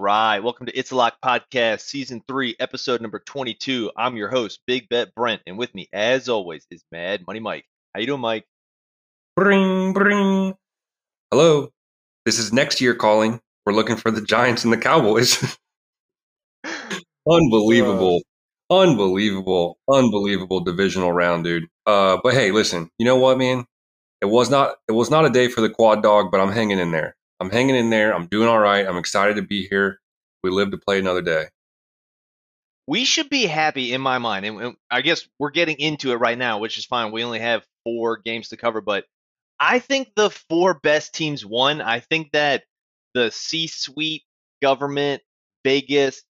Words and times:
Right, 0.00 0.38
welcome 0.38 0.64
to 0.64 0.72
It's 0.72 0.92
a 0.92 0.96
Lock 0.96 1.16
Podcast, 1.22 1.80
Season 1.80 2.22
3, 2.26 2.56
Episode 2.58 3.02
number 3.02 3.18
22. 3.18 3.90
I'm 3.98 4.16
your 4.16 4.30
host, 4.30 4.60
Big 4.66 4.88
Bet 4.88 5.14
Brent, 5.14 5.42
and 5.46 5.58
with 5.58 5.74
me, 5.74 5.90
as 5.92 6.26
always, 6.26 6.66
is 6.70 6.82
Mad 6.90 7.26
Money 7.26 7.38
Mike. 7.38 7.66
How 7.94 8.00
you 8.00 8.06
doing, 8.06 8.22
Mike? 8.22 8.46
Bring, 9.36 9.92
bring. 9.92 10.54
Hello. 11.30 11.68
This 12.24 12.38
is 12.38 12.50
next 12.50 12.80
year 12.80 12.94
calling. 12.94 13.42
We're 13.66 13.74
looking 13.74 13.96
for 13.96 14.10
the 14.10 14.22
Giants 14.22 14.64
and 14.64 14.72
the 14.72 14.78
Cowboys. 14.78 15.58
unbelievable, 17.30 18.22
unbelievable, 18.70 19.76
unbelievable 19.86 20.60
divisional 20.60 21.12
round, 21.12 21.44
dude. 21.44 21.66
Uh, 21.84 22.16
but 22.22 22.32
hey, 22.32 22.52
listen. 22.52 22.88
You 22.98 23.04
know 23.04 23.16
what, 23.16 23.36
man? 23.36 23.66
It 24.22 24.26
was 24.26 24.48
not. 24.48 24.76
It 24.88 24.92
was 24.92 25.10
not 25.10 25.26
a 25.26 25.30
day 25.30 25.48
for 25.48 25.60
the 25.60 25.68
quad 25.68 26.02
dog, 26.02 26.30
but 26.32 26.40
I'm 26.40 26.52
hanging 26.52 26.78
in 26.78 26.90
there. 26.90 27.16
I'm 27.40 27.50
hanging 27.50 27.76
in 27.76 27.90
there. 27.90 28.14
I'm 28.14 28.26
doing 28.26 28.48
all 28.48 28.58
right. 28.58 28.86
I'm 28.86 28.98
excited 28.98 29.36
to 29.36 29.42
be 29.42 29.66
here. 29.66 30.00
We 30.44 30.50
live 30.50 30.70
to 30.72 30.78
play 30.78 30.98
another 30.98 31.22
day. 31.22 31.46
We 32.86 33.04
should 33.04 33.30
be 33.30 33.46
happy 33.46 33.92
in 33.92 34.00
my 34.00 34.18
mind, 34.18 34.46
and 34.46 34.76
I 34.90 35.02
guess 35.02 35.28
we're 35.38 35.50
getting 35.50 35.76
into 35.78 36.12
it 36.12 36.16
right 36.16 36.38
now, 36.38 36.58
which 36.58 36.78
is 36.78 36.86
fine. 36.86 37.12
We 37.12 37.24
only 37.24 37.38
have 37.38 37.64
four 37.84 38.16
games 38.16 38.48
to 38.48 38.56
cover, 38.56 38.80
but 38.80 39.06
I 39.60 39.78
think 39.78 40.12
the 40.16 40.30
four 40.30 40.74
best 40.74 41.14
teams 41.14 41.46
won. 41.46 41.80
I 41.82 42.00
think 42.00 42.32
that 42.32 42.64
the 43.14 43.30
C-suite, 43.30 44.24
government, 44.62 45.22
Vegas, 45.64 46.22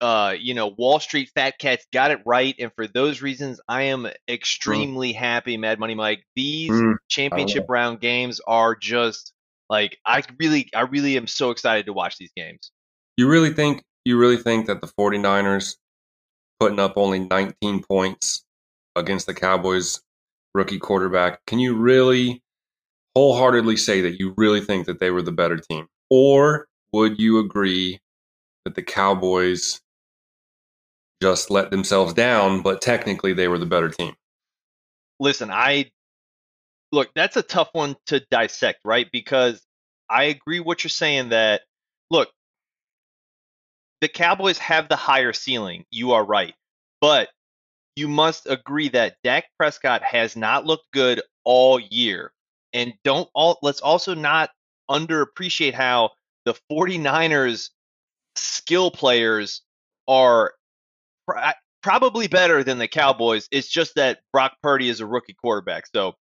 uh, 0.00 0.34
you 0.38 0.54
know, 0.54 0.68
Wall 0.68 1.00
Street 1.00 1.30
fat 1.34 1.58
cats 1.58 1.86
got 1.92 2.10
it 2.10 2.20
right, 2.26 2.56
and 2.58 2.72
for 2.74 2.88
those 2.88 3.22
reasons, 3.22 3.60
I 3.68 3.82
am 3.84 4.08
extremely 4.28 5.12
happy, 5.12 5.56
Mad 5.58 5.78
Money 5.78 5.94
Mike. 5.94 6.24
These 6.34 6.72
Mm, 6.72 6.96
championship 7.08 7.66
round 7.68 8.00
games 8.00 8.40
are 8.46 8.74
just 8.74 9.33
like 9.74 9.98
I 10.06 10.22
really, 10.38 10.70
I 10.72 10.82
really 10.82 11.16
am 11.16 11.26
so 11.26 11.50
excited 11.50 11.86
to 11.86 11.92
watch 11.92 12.16
these 12.16 12.30
games. 12.36 12.70
You 13.16 13.28
really 13.28 13.52
think 13.52 13.82
you 14.04 14.16
really 14.16 14.36
think 14.36 14.66
that 14.66 14.80
the 14.80 14.86
49ers 14.86 15.74
putting 16.60 16.78
up 16.78 16.92
only 16.96 17.18
19 17.18 17.82
points 17.82 18.44
against 18.94 19.26
the 19.26 19.34
Cowboys 19.34 20.00
rookie 20.54 20.78
quarterback, 20.78 21.40
can 21.46 21.58
you 21.58 21.74
really 21.74 22.40
wholeheartedly 23.16 23.76
say 23.76 24.00
that 24.02 24.20
you 24.20 24.32
really 24.36 24.60
think 24.60 24.86
that 24.86 25.00
they 25.00 25.10
were 25.10 25.22
the 25.22 25.32
better 25.32 25.56
team? 25.56 25.88
Or 26.08 26.68
would 26.92 27.18
you 27.18 27.40
agree 27.40 27.98
that 28.64 28.76
the 28.76 28.82
Cowboys 28.82 29.80
just 31.20 31.50
let 31.50 31.72
themselves 31.72 32.12
down, 32.12 32.62
but 32.62 32.80
technically 32.80 33.32
they 33.32 33.48
were 33.48 33.58
the 33.58 33.66
better 33.66 33.88
team? 33.88 34.14
listen, 35.20 35.50
I 35.50 35.90
look, 36.94 37.10
that's 37.14 37.36
a 37.36 37.42
tough 37.42 37.68
one 37.72 37.96
to 38.06 38.20
dissect, 38.30 38.80
right? 38.84 39.08
Because 39.12 39.60
I 40.08 40.24
agree 40.24 40.60
what 40.60 40.84
you're 40.84 40.88
saying 40.88 41.30
that 41.30 41.62
look, 42.10 42.30
the 44.00 44.08
Cowboys 44.08 44.58
have 44.58 44.88
the 44.88 44.96
higher 44.96 45.32
ceiling. 45.32 45.84
You 45.90 46.12
are 46.12 46.24
right. 46.24 46.54
But 47.00 47.28
you 47.96 48.08
must 48.08 48.48
agree 48.48 48.88
that 48.90 49.16
Dak 49.22 49.44
Prescott 49.58 50.02
has 50.02 50.36
not 50.36 50.66
looked 50.66 50.90
good 50.92 51.22
all 51.44 51.78
year. 51.78 52.32
And 52.72 52.94
don't 53.04 53.28
all 53.34 53.58
let's 53.62 53.80
also 53.80 54.14
not 54.14 54.50
underappreciate 54.90 55.74
how 55.74 56.10
the 56.44 56.54
49ers 56.70 57.70
skill 58.36 58.90
players 58.90 59.62
are 60.08 60.54
pr- 61.26 61.38
probably 61.82 62.26
better 62.26 62.64
than 62.64 62.78
the 62.78 62.88
Cowboys. 62.88 63.48
It's 63.50 63.68
just 63.68 63.94
that 63.94 64.20
Brock 64.32 64.56
Purdy 64.62 64.88
is 64.88 65.00
a 65.00 65.06
rookie 65.06 65.34
quarterback. 65.34 65.86
So 65.86 66.14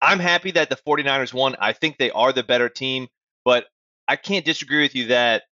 I'm 0.00 0.18
happy 0.18 0.52
that 0.52 0.70
the 0.70 0.76
49ers 0.76 1.34
won. 1.34 1.56
I 1.58 1.72
think 1.72 1.98
they 1.98 2.10
are 2.10 2.32
the 2.32 2.42
better 2.42 2.68
team, 2.68 3.08
but 3.44 3.66
I 4.06 4.16
can't 4.16 4.44
disagree 4.44 4.82
with 4.82 4.94
you 4.94 5.06
that 5.08 5.44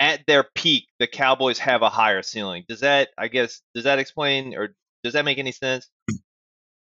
at 0.00 0.20
their 0.26 0.44
peak, 0.54 0.88
the 0.98 1.06
Cowboys 1.06 1.58
have 1.58 1.82
a 1.82 1.88
higher 1.88 2.22
ceiling. 2.22 2.64
Does 2.68 2.80
that, 2.80 3.08
I 3.18 3.28
guess, 3.28 3.60
does 3.74 3.84
that 3.84 3.98
explain 3.98 4.54
or 4.54 4.74
does 5.04 5.12
that 5.12 5.24
make 5.24 5.38
any 5.38 5.52
sense? 5.52 5.88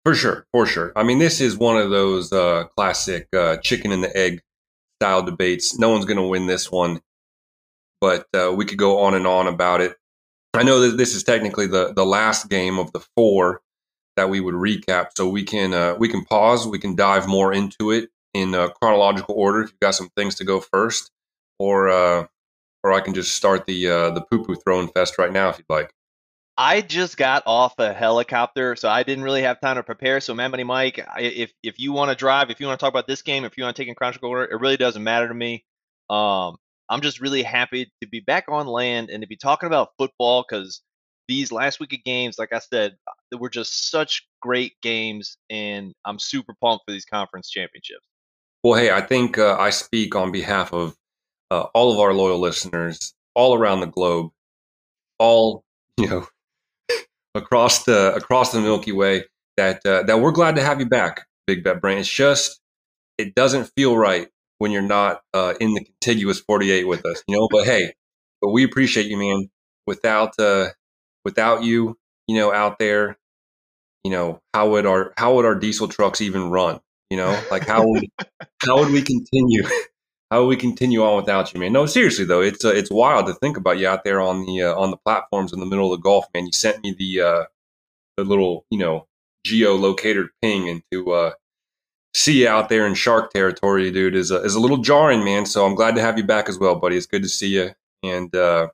For 0.04 0.14
sure, 0.14 0.46
for 0.52 0.66
sure. 0.66 0.92
I 0.96 1.04
mean, 1.04 1.18
this 1.18 1.40
is 1.40 1.56
one 1.56 1.76
of 1.76 1.90
those 1.90 2.32
uh, 2.32 2.64
classic 2.76 3.28
uh, 3.36 3.58
chicken 3.58 3.92
and 3.92 4.02
the 4.02 4.16
egg 4.16 4.42
style 5.00 5.22
debates. 5.22 5.78
No 5.78 5.90
one's 5.90 6.04
going 6.04 6.16
to 6.16 6.26
win 6.26 6.46
this 6.46 6.70
one, 6.70 7.00
but 8.00 8.26
uh, 8.34 8.52
we 8.52 8.64
could 8.64 8.78
go 8.78 9.02
on 9.02 9.14
and 9.14 9.26
on 9.26 9.46
about 9.46 9.80
it. 9.80 9.96
I 10.54 10.64
know 10.64 10.80
that 10.80 10.96
this 10.96 11.14
is 11.14 11.22
technically 11.22 11.66
the 11.66 11.94
the 11.94 12.04
last 12.04 12.50
game 12.50 12.78
of 12.78 12.92
the 12.92 13.00
four 13.16 13.62
that 14.16 14.30
we 14.30 14.40
would 14.40 14.54
recap, 14.54 15.08
so 15.16 15.28
we 15.28 15.44
can 15.44 15.72
uh, 15.72 15.94
we 15.98 16.08
can 16.08 16.24
pause. 16.24 16.66
We 16.66 16.78
can 16.78 16.94
dive 16.94 17.28
more 17.28 17.52
into 17.52 17.90
it 17.90 18.10
in 18.34 18.54
uh, 18.54 18.68
chronological 18.80 19.34
order. 19.34 19.62
If 19.62 19.70
you've 19.70 19.80
got 19.80 19.94
some 19.94 20.10
things 20.16 20.34
to 20.36 20.44
go 20.44 20.60
first, 20.60 21.10
or 21.58 21.88
uh, 21.88 22.26
or 22.82 22.92
I 22.92 23.00
can 23.00 23.14
just 23.14 23.34
start 23.34 23.66
the 23.66 23.88
uh, 23.88 24.10
the 24.10 24.22
poo 24.22 24.44
poo 24.44 24.54
throwing 24.56 24.88
fest 24.88 25.18
right 25.18 25.32
now 25.32 25.48
if 25.48 25.58
you'd 25.58 25.66
like. 25.68 25.92
I 26.58 26.82
just 26.82 27.16
got 27.16 27.42
off 27.46 27.78
a 27.78 27.94
helicopter, 27.94 28.76
so 28.76 28.88
I 28.88 29.04
didn't 29.04 29.24
really 29.24 29.42
have 29.42 29.60
time 29.60 29.76
to 29.76 29.82
prepare. 29.82 30.20
So, 30.20 30.34
Mad 30.34 30.48
Money 30.48 30.64
Mike, 30.64 31.04
if 31.18 31.52
if 31.62 31.78
you 31.78 31.92
want 31.92 32.10
to 32.10 32.14
drive, 32.14 32.50
if 32.50 32.60
you 32.60 32.66
want 32.66 32.78
to 32.78 32.84
talk 32.84 32.92
about 32.92 33.06
this 33.06 33.22
game, 33.22 33.44
if 33.44 33.56
you 33.56 33.64
want 33.64 33.74
to 33.74 33.82
take 33.82 33.88
in 33.88 33.94
chronological 33.94 34.30
order, 34.30 34.44
it 34.44 34.60
really 34.60 34.76
doesn't 34.76 35.02
matter 35.02 35.28
to 35.28 35.34
me. 35.34 35.64
Um, 36.10 36.56
I'm 36.90 37.00
just 37.00 37.20
really 37.20 37.42
happy 37.42 37.90
to 38.02 38.08
be 38.08 38.20
back 38.20 38.44
on 38.48 38.66
land 38.66 39.08
and 39.08 39.22
to 39.22 39.26
be 39.26 39.36
talking 39.36 39.66
about 39.66 39.92
football 39.96 40.44
because 40.46 40.82
these 41.32 41.50
last 41.50 41.80
week 41.80 41.94
of 41.94 42.04
games, 42.04 42.38
like 42.38 42.52
I 42.52 42.58
said, 42.58 42.96
uh, 43.08 43.38
were 43.38 43.48
just 43.48 43.90
such 43.90 44.26
great 44.42 44.74
games, 44.82 45.38
and 45.48 45.94
I'm 46.04 46.18
super 46.18 46.54
pumped 46.60 46.84
for 46.86 46.92
these 46.92 47.06
conference 47.06 47.48
championships. 47.48 48.06
Well, 48.62 48.78
hey, 48.78 48.90
I 48.90 49.00
think 49.00 49.38
uh, 49.38 49.56
I 49.58 49.70
speak 49.70 50.14
on 50.14 50.30
behalf 50.30 50.74
of 50.74 50.94
uh, 51.50 51.62
all 51.74 51.90
of 51.92 51.98
our 51.98 52.12
loyal 52.12 52.38
listeners 52.38 53.14
all 53.34 53.54
around 53.54 53.80
the 53.80 53.86
globe, 53.86 54.30
all 55.18 55.64
you 55.96 56.08
know, 56.08 56.26
across 57.34 57.84
the 57.84 58.14
across 58.14 58.52
the 58.52 58.60
Milky 58.60 58.92
Way. 58.92 59.24
That 59.56 59.84
uh, 59.86 60.02
that 60.04 60.20
we're 60.20 60.32
glad 60.32 60.56
to 60.56 60.62
have 60.62 60.80
you 60.80 60.86
back, 60.86 61.26
Big 61.46 61.64
Bet 61.64 61.80
Brain. 61.80 61.98
It's 61.98 62.08
just 62.08 62.60
it 63.18 63.34
doesn't 63.34 63.70
feel 63.76 63.96
right 63.96 64.28
when 64.58 64.70
you're 64.70 64.82
not 64.82 65.22
uh, 65.34 65.54
in 65.60 65.74
the 65.74 65.84
contiguous 65.84 66.40
48 66.40 66.86
with 66.86 67.04
us, 67.06 67.22
you 67.26 67.36
know. 67.36 67.48
But 67.50 67.64
hey, 67.64 67.94
but 68.40 68.50
we 68.50 68.64
appreciate 68.64 69.06
you, 69.06 69.16
man. 69.16 69.50
Without 69.86 70.38
uh, 70.38 70.68
without 71.24 71.62
you, 71.62 71.98
you 72.26 72.36
know, 72.36 72.52
out 72.52 72.78
there, 72.78 73.18
you 74.04 74.10
know, 74.10 74.40
how 74.54 74.70
would 74.70 74.86
our 74.86 75.12
how 75.16 75.34
would 75.34 75.44
our 75.44 75.54
diesel 75.54 75.88
trucks 75.88 76.20
even 76.20 76.50
run? 76.50 76.80
You 77.10 77.16
know, 77.18 77.40
like 77.50 77.66
how 77.66 77.86
would 77.86 78.06
how 78.62 78.78
would 78.78 78.92
we 78.92 79.02
continue? 79.02 79.64
How 80.32 80.40
would 80.40 80.48
we 80.48 80.56
continue 80.56 81.04
on 81.04 81.16
without 81.16 81.52
you, 81.52 81.60
man? 81.60 81.74
No, 81.74 81.84
seriously 81.84 82.24
though, 82.24 82.40
it's 82.40 82.64
uh, 82.64 82.70
it's 82.70 82.90
wild 82.90 83.26
to 83.26 83.34
think 83.34 83.58
about 83.58 83.76
you 83.76 83.86
out 83.86 84.02
there 84.02 84.18
on 84.18 84.46
the 84.46 84.62
uh, 84.62 84.74
on 84.74 84.90
the 84.90 84.96
platforms 84.96 85.52
in 85.52 85.60
the 85.60 85.66
middle 85.66 85.92
of 85.92 85.98
the 85.98 86.02
Gulf, 86.02 86.24
man. 86.32 86.46
You 86.46 86.52
sent 86.52 86.82
me 86.82 86.94
the 86.98 87.20
uh, 87.20 87.44
the 88.16 88.24
little 88.24 88.64
you 88.70 88.78
know 88.78 89.06
geolocator 89.46 90.28
ping, 90.40 90.70
and 90.70 90.82
to 90.90 91.12
uh, 91.12 91.32
see 92.14 92.40
you 92.40 92.48
out 92.48 92.70
there 92.70 92.86
in 92.86 92.94
shark 92.94 93.30
territory, 93.30 93.90
dude, 93.90 94.16
is 94.16 94.30
a, 94.30 94.36
is 94.36 94.54
a 94.54 94.60
little 94.60 94.78
jarring, 94.78 95.22
man. 95.22 95.44
So 95.44 95.66
I'm 95.66 95.74
glad 95.74 95.96
to 95.96 96.00
have 96.00 96.16
you 96.16 96.24
back 96.24 96.48
as 96.48 96.58
well, 96.58 96.76
buddy. 96.76 96.96
It's 96.96 97.04
good 97.04 97.22
to 97.24 97.28
see 97.28 97.48
you, 97.48 97.72
and 98.02 98.34
uh, 98.34 98.68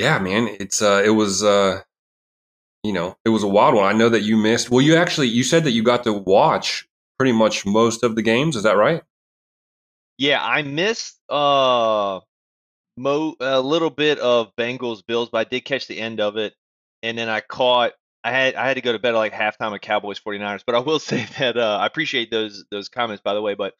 yeah, 0.00 0.18
man, 0.18 0.48
it's 0.58 0.80
uh, 0.80 1.02
it 1.04 1.10
was 1.10 1.42
uh, 1.42 1.82
you 2.82 2.92
know 2.92 3.16
it 3.24 3.28
was 3.28 3.42
a 3.42 3.48
wild 3.48 3.74
one. 3.74 3.84
I 3.84 3.96
know 3.96 4.08
that 4.08 4.22
you 4.22 4.36
missed. 4.36 4.70
Well, 4.70 4.80
you 4.80 4.96
actually 4.96 5.28
you 5.28 5.44
said 5.44 5.64
that 5.64 5.72
you 5.72 5.82
got 5.82 6.04
to 6.04 6.12
watch 6.12 6.88
pretty 7.18 7.32
much 7.32 7.66
most 7.66 8.02
of 8.02 8.14
the 8.14 8.22
games. 8.22 8.56
Is 8.56 8.62
that 8.62 8.76
right? 8.76 9.02
Yeah, 10.16 10.42
I 10.42 10.62
missed 10.62 11.18
uh 11.28 12.20
mo 12.96 13.34
a 13.40 13.60
little 13.60 13.90
bit 13.90 14.18
of 14.18 14.54
Bengals 14.56 15.02
Bills, 15.06 15.28
but 15.30 15.38
I 15.38 15.44
did 15.44 15.64
catch 15.64 15.86
the 15.86 15.98
end 15.98 16.20
of 16.20 16.36
it, 16.36 16.54
and 17.02 17.16
then 17.18 17.28
I 17.28 17.40
caught. 17.40 17.92
I 18.24 18.32
had 18.32 18.54
I 18.54 18.66
had 18.68 18.74
to 18.74 18.82
go 18.82 18.92
to 18.92 18.98
bed 18.98 19.14
at 19.14 19.18
like 19.18 19.32
halftime 19.32 19.74
of 19.74 19.80
Cowboys 19.80 20.20
49ers, 20.20 20.62
but 20.66 20.74
I 20.74 20.80
will 20.80 20.98
say 20.98 21.26
that 21.38 21.56
uh, 21.58 21.78
I 21.80 21.86
appreciate 21.86 22.30
those 22.30 22.64
those 22.70 22.88
comments 22.88 23.22
by 23.22 23.34
the 23.34 23.42
way. 23.42 23.54
But 23.54 23.74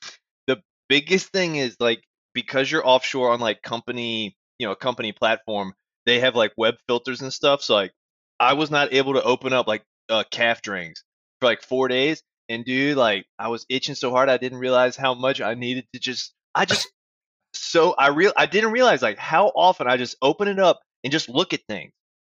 the 0.47 0.63
biggest 0.89 1.29
thing 1.29 1.57
is 1.57 1.77
like 1.81 2.03
because 2.35 2.71
you're 2.71 2.87
offshore 2.87 3.31
on 3.31 3.41
like 3.41 3.63
company 3.63 4.37
you 4.61 4.67
know 4.67 4.75
company 4.75 5.13
platform, 5.13 5.75
they 6.07 6.21
have 6.21 6.35
like 6.37 6.53
web 6.57 6.77
filters 6.89 7.21
and 7.23 7.33
stuff. 7.33 7.63
So 7.63 7.75
like 7.75 7.93
I 8.39 8.55
was 8.55 8.71
not 8.71 8.93
able 8.93 9.15
to 9.15 9.23
open 9.23 9.53
up 9.53 9.67
like 9.67 9.83
uh, 10.09 10.25
calf 10.31 10.63
drinks. 10.63 11.03
for 11.41 11.47
like 11.47 11.63
four 11.63 11.89
days. 11.89 12.23
And 12.49 12.65
dude, 12.65 12.97
like 12.97 13.27
I 13.39 13.49
was 13.49 13.65
itching 13.69 13.95
so 13.95 14.11
hard, 14.11 14.29
I 14.29 14.37
didn't 14.37 14.59
realize 14.59 14.97
how 14.97 15.15
much 15.15 15.41
I 15.41 15.55
needed 15.55 15.87
to 15.95 16.01
just. 16.01 16.33
I 16.55 16.65
just 16.65 16.89
so 17.55 17.95
I 17.99 18.09
real 18.09 18.33
I 18.37 18.47
didn't 18.47 18.73
realize 18.73 19.03
like 19.03 19.19
how 19.19 19.49
often 19.49 19.87
I 19.87 19.97
just 19.97 20.17
open 20.23 20.49
it 20.49 20.59
up 20.59 20.81
and 21.05 21.13
just 21.13 21.29
look 21.29 21.53
at 21.53 21.61
things, 21.69 21.93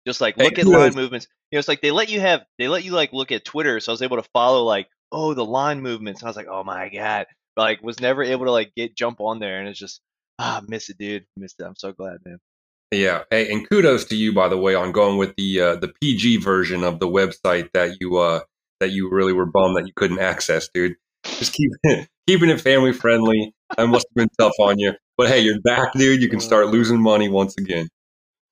just 0.07 0.21
like 0.21 0.37
look 0.37 0.57
Hey, 0.57 0.63
at 0.63 0.67
line 0.67 0.89
is- 0.91 0.97
movements. 0.97 1.29
You 1.51 1.57
know, 1.57 1.61
it's 1.61 1.69
like 1.69 1.83
they 1.83 1.91
let 1.91 2.09
you 2.11 2.21
have 2.21 2.45
they 2.59 2.69
let 2.69 2.85
you 2.85 2.93
like 2.93 3.13
look 3.13 3.31
at 3.33 3.45
Twitter, 3.45 3.79
so 3.81 3.93
I 3.93 3.95
was 3.95 4.03
able 4.03 4.17
to 4.17 4.29
follow 4.33 4.65
like 4.65 4.89
oh 5.13 5.35
the 5.35 5.45
line 5.45 5.81
movements. 5.83 6.21
And 6.21 6.27
I 6.27 6.31
was 6.31 6.37
like 6.37 6.49
oh 6.49 6.65
my 6.65 6.89
god, 6.89 7.27
but, 7.57 7.63
like 7.63 7.83
was 7.83 8.01
never 8.01 8.23
able 8.23 8.47
to 8.47 8.53
like 8.53 8.73
get 8.75 8.97
jump 8.97 9.21
on 9.21 9.39
there, 9.39 9.61
and 9.61 9.69
it's 9.69 9.79
just 9.79 10.01
ah 10.39 10.63
miss 10.67 10.89
it, 10.91 10.99
dude, 10.99 11.25
missed 11.37 11.61
it. 11.61 11.65
I'm 11.65 11.77
so 11.77 11.93
glad, 11.93 12.19
man. 12.25 12.39
Yeah, 12.93 13.25
hey, 13.31 13.51
and 13.51 13.67
kudos 13.69 14.05
to 14.07 14.17
you 14.17 14.35
by 14.35 14.49
the 14.49 14.59
way 14.59 14.75
on 14.75 14.93
going 14.93 15.17
with 15.17 15.35
the 15.37 15.61
uh, 15.61 15.77
the 15.77 15.89
PG 15.89 16.39
version 16.39 16.85
of 16.85 16.99
the 16.99 17.09
website 17.09 17.71
that 17.73 17.97
you 18.01 18.19
uh, 18.19 18.41
that 18.81 18.91
you 18.91 19.11
really 19.11 19.33
were 19.33 19.47
bummed 19.47 19.77
that 19.77 19.87
you 19.87 19.93
couldn't 19.97 20.19
access, 20.19 20.69
dude. 20.75 20.97
Just 21.25 21.55
keep 21.55 21.71
keeping 22.27 22.51
it 22.51 22.61
family 22.61 22.93
friendly. 22.93 23.55
That 23.77 23.87
must 23.87 24.07
have 24.11 24.15
been 24.15 24.29
tough 24.39 24.53
on 24.61 24.79
you, 24.79 24.93
but 25.17 25.29
hey, 25.29 25.41
you're 25.41 25.61
back, 25.63 25.95
dude. 25.95 26.21
You 26.21 26.29
can 26.29 26.41
start 26.41 26.69
losing 26.69 27.01
money 27.01 27.31
once 27.31 27.57
again. 27.57 27.89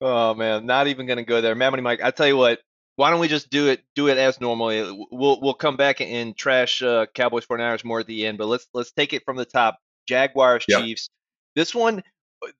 Oh 0.00 0.32
man, 0.32 0.64
not 0.64 0.86
even 0.86 1.06
gonna 1.06 1.24
go 1.24 1.42
there, 1.42 1.54
Mammoth 1.54 1.82
Mike. 1.82 2.00
I 2.02 2.10
tell 2.10 2.26
you 2.26 2.38
what, 2.38 2.60
why 2.96 3.10
don't 3.10 3.20
we 3.20 3.28
just 3.28 3.50
do 3.50 3.68
it 3.68 3.82
do 3.94 4.08
it 4.08 4.16
as 4.16 4.40
normally? 4.40 4.82
We'll 5.10 5.38
we'll 5.40 5.54
come 5.54 5.76
back 5.76 6.00
and 6.00 6.34
trash 6.34 6.82
uh, 6.82 7.04
Cowboys 7.14 7.44
49ers 7.44 7.84
more 7.84 8.00
at 8.00 8.06
the 8.06 8.26
end, 8.26 8.38
but 8.38 8.46
let's 8.46 8.66
let's 8.72 8.92
take 8.92 9.12
it 9.12 9.24
from 9.26 9.36
the 9.36 9.44
top. 9.44 9.78
Jaguars 10.08 10.64
Yep. 10.66 10.80
Chiefs. 10.80 11.10
This 11.54 11.74
one, 11.74 12.02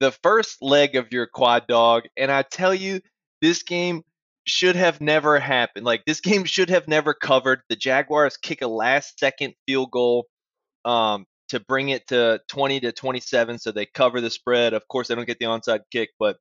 the 0.01 0.13
first 0.23 0.59
leg 0.61 0.97
of 0.97 1.13
your 1.13 1.27
quad 1.27 1.67
dog, 1.67 2.05
and 2.17 2.31
I 2.31 2.43
tell 2.43 2.75
you, 2.75 3.01
this 3.41 3.63
game 3.63 4.03
should 4.47 4.77
have 4.77 5.01
never 5.01 5.39
happened. 5.39 5.85
Like 5.85 6.05
this 6.07 6.21
game 6.21 6.45
should 6.45 6.71
have 6.71 6.89
never 6.89 7.15
covered. 7.15 7.61
The 7.69 7.77
Jaguars 7.77 8.37
kick 8.37 8.63
a 8.63 8.67
last 8.67 9.19
second 9.19 9.55
field 9.67 9.91
goal 9.91 10.27
um, 10.85 11.27
to 11.49 11.61
bring 11.61 11.91
it 11.91 12.07
to 12.09 12.41
20 12.49 12.81
to 12.81 12.93
27, 12.93 13.59
so 13.59 13.73
they 13.73 13.87
cover 13.87 14.21
the 14.21 14.31
spread. 14.31 14.75
Of 14.75 14.87
course, 14.89 15.09
they 15.09 15.15
don't 15.15 15.27
get 15.27 15.39
the 15.39 15.47
onside 15.47 15.81
kick, 15.91 16.11
but 16.19 16.37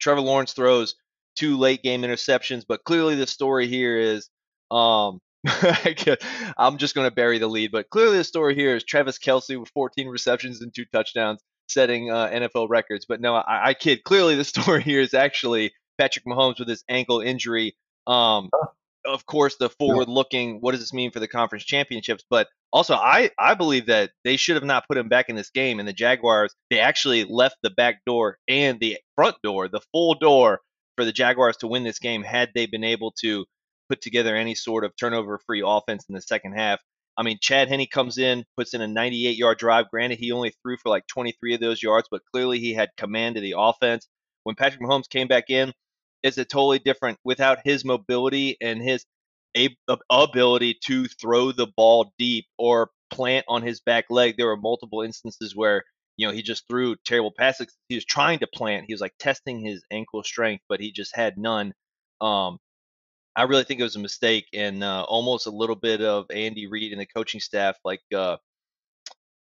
Trevor 0.00 0.20
Lawrence 0.20 0.52
throws 0.52 0.94
two 1.36 1.58
late 1.58 1.82
game 1.82 2.02
interceptions, 2.02 2.64
but 2.66 2.84
clearly 2.84 3.16
the 3.16 3.26
story 3.26 3.66
here 3.66 3.98
is 3.98 4.28
um 4.70 5.20
I'm 6.56 6.78
just 6.78 6.94
going 6.94 7.08
to 7.08 7.14
bury 7.14 7.38
the 7.38 7.46
lead, 7.46 7.70
but 7.70 7.90
clearly 7.90 8.16
the 8.16 8.24
story 8.24 8.54
here 8.54 8.76
is 8.76 8.82
Travis 8.82 9.18
Kelce 9.18 9.58
with 9.60 9.68
14 9.74 10.08
receptions 10.08 10.62
and 10.62 10.74
two 10.74 10.86
touchdowns, 10.86 11.42
setting 11.68 12.10
uh, 12.10 12.28
NFL 12.28 12.68
records. 12.68 13.06
But 13.06 13.20
no, 13.20 13.34
I, 13.34 13.68
I 13.68 13.74
kid. 13.74 14.04
Clearly 14.04 14.34
the 14.34 14.44
story 14.54 14.82
here 14.82 15.00
is 15.00 15.14
actually 15.14 15.72
Patrick 15.98 16.24
Mahomes 16.24 16.58
with 16.58 16.68
his 16.68 16.84
ankle 16.88 17.20
injury. 17.20 17.76
Um, 18.06 18.50
of 19.06 19.26
course, 19.26 19.56
the 19.56 19.68
forward-looking. 19.68 20.60
What 20.60 20.72
does 20.72 20.80
this 20.80 20.92
mean 20.92 21.10
for 21.10 21.20
the 21.20 21.28
conference 21.28 21.64
championships? 21.64 22.24
But 22.28 22.48
also, 22.72 22.94
I 22.94 23.30
I 23.38 23.54
believe 23.54 23.86
that 23.86 24.10
they 24.24 24.36
should 24.36 24.56
have 24.56 24.64
not 24.64 24.86
put 24.88 24.96
him 24.96 25.08
back 25.08 25.28
in 25.28 25.36
this 25.36 25.50
game. 25.50 25.78
And 25.78 25.86
the 25.88 25.92
Jaguars, 25.92 26.54
they 26.70 26.80
actually 26.80 27.24
left 27.24 27.56
the 27.62 27.70
back 27.70 28.00
door 28.06 28.38
and 28.48 28.80
the 28.80 28.98
front 29.14 29.36
door, 29.42 29.68
the 29.68 29.82
full 29.92 30.14
door, 30.14 30.60
for 30.96 31.04
the 31.04 31.12
Jaguars 31.12 31.56
to 31.58 31.66
win 31.66 31.84
this 31.84 31.98
game 31.98 32.22
had 32.22 32.50
they 32.54 32.66
been 32.66 32.84
able 32.84 33.12
to 33.20 33.44
put 33.88 34.00
together 34.00 34.34
any 34.34 34.54
sort 34.54 34.84
of 34.84 34.96
turnover-free 34.96 35.62
offense 35.64 36.04
in 36.08 36.14
the 36.14 36.22
second 36.22 36.54
half. 36.54 36.80
I 37.16 37.22
mean, 37.22 37.38
Chad 37.40 37.68
Henne 37.68 37.86
comes 37.86 38.18
in, 38.18 38.44
puts 38.56 38.74
in 38.74 38.80
a 38.80 38.86
98-yard 38.86 39.58
drive. 39.58 39.90
Granted, 39.90 40.18
he 40.18 40.32
only 40.32 40.52
threw 40.62 40.76
for 40.76 40.88
like 40.88 41.06
23 41.06 41.54
of 41.54 41.60
those 41.60 41.82
yards, 41.82 42.08
but 42.10 42.22
clearly 42.32 42.58
he 42.58 42.74
had 42.74 42.90
command 42.96 43.36
of 43.36 43.42
the 43.42 43.54
offense. 43.56 44.08
When 44.42 44.56
Patrick 44.56 44.82
Mahomes 44.82 45.08
came 45.08 45.28
back 45.28 45.48
in, 45.48 45.72
it's 46.22 46.38
a 46.38 46.44
totally 46.44 46.78
different 46.78 47.18
without 47.24 47.58
his 47.64 47.84
mobility 47.84 48.56
and 48.60 48.82
his 48.82 49.04
ability 50.10 50.78
to 50.84 51.06
throw 51.06 51.52
the 51.52 51.68
ball 51.76 52.12
deep 52.18 52.46
or 52.58 52.90
plant 53.10 53.44
on 53.48 53.62
his 53.62 53.80
back 53.80 54.06
leg. 54.10 54.36
There 54.36 54.46
were 54.46 54.56
multiple 54.56 55.02
instances 55.02 55.54
where 55.54 55.84
you 56.16 56.26
know 56.26 56.32
he 56.32 56.42
just 56.42 56.66
threw 56.68 56.96
terrible 57.04 57.32
passes. 57.36 57.74
He 57.88 57.94
was 57.94 58.04
trying 58.04 58.40
to 58.40 58.46
plant. 58.46 58.86
He 58.86 58.94
was 58.94 59.00
like 59.00 59.14
testing 59.18 59.60
his 59.60 59.84
ankle 59.90 60.22
strength, 60.24 60.64
but 60.68 60.80
he 60.80 60.92
just 60.92 61.14
had 61.14 61.38
none. 61.38 61.74
Um, 62.20 62.58
I 63.36 63.42
really 63.44 63.64
think 63.64 63.80
it 63.80 63.84
was 63.84 63.96
a 63.96 64.00
mistake 64.00 64.46
and 64.52 64.84
uh, 64.84 65.04
almost 65.08 65.46
a 65.46 65.50
little 65.50 65.76
bit 65.76 66.00
of 66.00 66.26
Andy 66.30 66.66
Reid 66.66 66.92
and 66.92 67.00
the 67.00 67.06
coaching 67.06 67.40
staff 67.40 67.76
like 67.84 68.00
uh, 68.14 68.36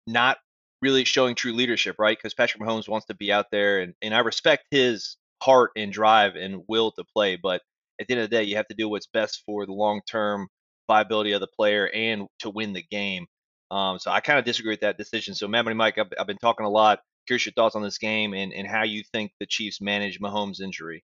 not 0.06 0.38
really 0.82 1.06
showing 1.06 1.36
true 1.36 1.54
leadership, 1.54 1.96
right? 1.98 2.18
Because 2.18 2.34
Patrick 2.34 2.62
Mahomes 2.62 2.90
wants 2.90 3.08
to 3.08 3.16
be 3.16 3.32
out 3.32 3.48
there, 3.52 3.80
and, 3.80 3.94
and 4.02 4.14
I 4.14 4.20
respect 4.20 4.66
his 4.72 5.18
heart 5.42 5.72
and 5.76 5.92
drive 5.92 6.36
and 6.36 6.64
will 6.68 6.92
to 6.92 7.04
play, 7.14 7.36
but 7.36 7.62
at 8.00 8.08
the 8.08 8.14
end 8.14 8.24
of 8.24 8.30
the 8.30 8.36
day, 8.36 8.44
you 8.44 8.56
have 8.58 8.68
to 8.68 8.76
do 8.76 8.90
what's 8.90 9.08
best 9.08 9.44
for 9.46 9.66
the 9.66 9.74
long 9.74 10.02
term 10.10 10.48
viability 10.88 11.32
of 11.32 11.42
the 11.42 11.48
player 11.48 11.90
and 11.94 12.28
to 12.40 12.50
win 12.50 12.74
the 12.74 12.84
game. 12.84 13.26
Um, 13.72 14.00
so 14.00 14.12
I 14.12 14.20
kind 14.22 14.40
of 14.40 14.46
disagree 14.46 14.72
with 14.72 14.82
that 14.82 14.98
decision. 14.98 15.34
So, 15.36 15.48
Mad 15.48 15.64
Money 15.64 15.76
Mike, 15.76 15.98
I've, 15.98 16.12
I've 16.20 16.28
been 16.28 16.38
talking 16.38 16.66
a 16.66 16.70
lot. 16.70 17.00
Curious 17.26 17.46
your 17.46 17.54
thoughts 17.54 17.76
on 17.76 17.82
this 17.82 17.98
game 17.98 18.34
and, 18.34 18.54
and 18.54 18.66
how 18.66 18.84
you 18.84 19.04
think 19.12 19.32
the 19.40 19.46
Chiefs 19.46 19.82
manage 19.82 20.22
Mahomes' 20.22 20.62
injury. 20.62 21.04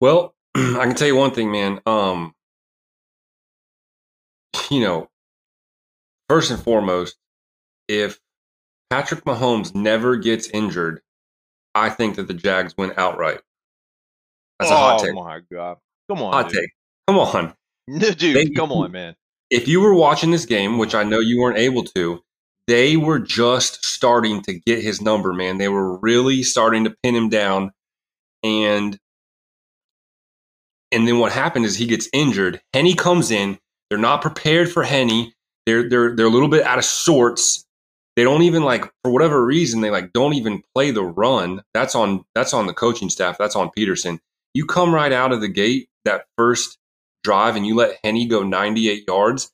Well, 0.00 0.34
I 0.78 0.84
can 0.86 0.94
tell 0.94 1.08
you 1.08 1.16
one 1.16 1.32
thing, 1.32 1.50
man. 1.52 1.80
Um, 1.86 2.34
you 4.70 4.80
know, 4.80 5.08
first 6.28 6.50
and 6.50 6.60
foremost, 6.60 7.16
if 7.88 8.18
Patrick 8.90 9.24
Mahomes 9.24 9.74
never 9.74 10.16
gets 10.16 10.48
injured, 10.48 11.00
I 11.74 11.90
think 11.90 12.16
that 12.16 12.26
the 12.28 12.34
Jags 12.34 12.74
win 12.76 12.92
outright. 12.96 13.40
That's 14.58 14.70
a 14.72 14.76
hot 14.76 15.00
oh 15.00 15.04
take. 15.04 15.14
my 15.14 15.40
god! 15.52 15.76
Come 16.08 16.22
on, 16.22 16.32
Hot 16.32 16.48
dude. 16.48 16.60
take. 16.60 16.70
Come 17.08 17.18
on. 17.18 17.54
dude. 17.98 18.18
They- 18.18 18.50
come 18.50 18.72
on, 18.72 18.92
man. 18.92 19.14
If 19.50 19.68
you 19.68 19.80
were 19.80 19.94
watching 19.94 20.32
this 20.32 20.46
game, 20.46 20.76
which 20.78 20.94
I 20.94 21.04
know 21.04 21.20
you 21.20 21.40
weren't 21.40 21.58
able 21.58 21.84
to, 21.94 22.20
they 22.66 22.96
were 22.96 23.20
just 23.20 23.84
starting 23.84 24.42
to 24.42 24.54
get 24.54 24.82
his 24.82 25.00
number, 25.00 25.32
man. 25.32 25.58
They 25.58 25.68
were 25.68 25.98
really 25.98 26.42
starting 26.42 26.82
to 26.84 26.96
pin 27.04 27.14
him 27.14 27.28
down. 27.28 27.70
And 28.42 28.98
and 30.96 31.06
then 31.06 31.18
what 31.18 31.30
happened 31.30 31.66
is 31.66 31.76
he 31.76 31.84
gets 31.84 32.08
injured. 32.14 32.58
Henne 32.72 32.96
comes 32.96 33.30
in. 33.30 33.58
They're 33.90 33.98
not 33.98 34.22
prepared 34.22 34.72
for 34.72 34.82
Henne. 34.82 35.30
They're 35.66 35.86
they're 35.86 36.16
they're 36.16 36.26
a 36.26 36.30
little 36.30 36.48
bit 36.48 36.64
out 36.64 36.78
of 36.78 36.86
sorts. 36.86 37.66
They 38.16 38.24
don't 38.24 38.42
even 38.42 38.62
like 38.62 38.90
for 39.04 39.12
whatever 39.12 39.44
reason 39.44 39.82
they 39.82 39.90
like 39.90 40.14
don't 40.14 40.32
even 40.32 40.62
play 40.74 40.92
the 40.92 41.04
run. 41.04 41.60
That's 41.74 41.94
on 41.94 42.24
that's 42.34 42.54
on 42.54 42.66
the 42.66 42.72
coaching 42.72 43.10
staff. 43.10 43.36
That's 43.36 43.54
on 43.54 43.70
Pederson. 43.78 44.20
You 44.54 44.64
come 44.64 44.94
right 44.94 45.12
out 45.12 45.32
of 45.32 45.42
the 45.42 45.48
gate 45.48 45.90
that 46.06 46.24
first 46.38 46.78
drive 47.22 47.56
and 47.56 47.66
you 47.66 47.74
let 47.74 47.98
Henne 48.02 48.26
go 48.26 48.42
98 48.42 49.04
yards. 49.06 49.52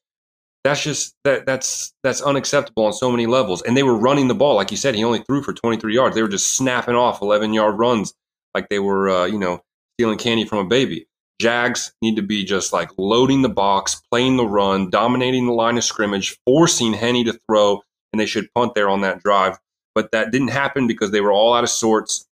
That's 0.62 0.85
just 0.85 1.16
that 1.25 1.45
that's 1.45 1.93
that's 2.05 2.23
unacceptable 2.23 2.85
on 2.85 2.93
so 2.93 3.11
many 3.11 3.26
levels. 3.26 3.62
And 3.62 3.76
they 3.76 3.83
were 3.83 3.99
running 3.99 4.28
the 4.28 4.37
ball 4.37 4.55
like 4.55 4.71
you 4.71 4.76
said. 4.76 4.95
He 4.95 5.02
only 5.02 5.25
threw 5.25 5.43
for 5.43 5.52
23 5.52 5.93
yards. 5.93 6.14
They 6.14 6.23
were 6.23 6.28
just 6.28 6.57
snapping 6.57 6.95
off 6.95 7.21
11 7.21 7.52
yard 7.52 7.81
runs 7.81 8.14
like 8.55 8.69
they 8.69 8.78
were 8.78 9.11
uh, 9.11 9.25
you 9.25 9.40
know 9.40 9.61
stealing 9.97 10.19
candy 10.19 10.45
from 10.45 10.59
a 10.59 10.69
baby. 10.69 11.09
Jags 11.41 11.93
need 12.03 12.17
to 12.17 12.23
be 12.23 12.45
just 12.45 12.73
like 12.73 12.91
loading 12.99 13.43
the 13.43 13.49
box, 13.49 14.01
playing 14.11 14.37
the 14.37 14.47
run, 14.47 14.91
dominating 14.91 15.47
the 15.47 15.53
line 15.53 15.77
of 15.77 15.85
scrimmage, 15.85 16.37
forcing 16.47 16.93
Henne 16.93 17.25
to 17.25 17.39
throw, 17.49 17.83
and 18.12 18.21
they 18.21 18.27
should 18.27 18.53
punt 18.55 18.75
there 18.75 18.89
on 18.89 19.01
that 19.01 19.23
drive. 19.23 19.59
But 19.95 20.12
that 20.12 20.31
didn't 20.31 20.49
happen 20.49 20.87
because 20.87 21.11
they 21.11 21.21
were 21.21 21.33
all 21.33 21.55
out 21.55 21.65
of 21.65 21.71
sorts. 21.71 22.27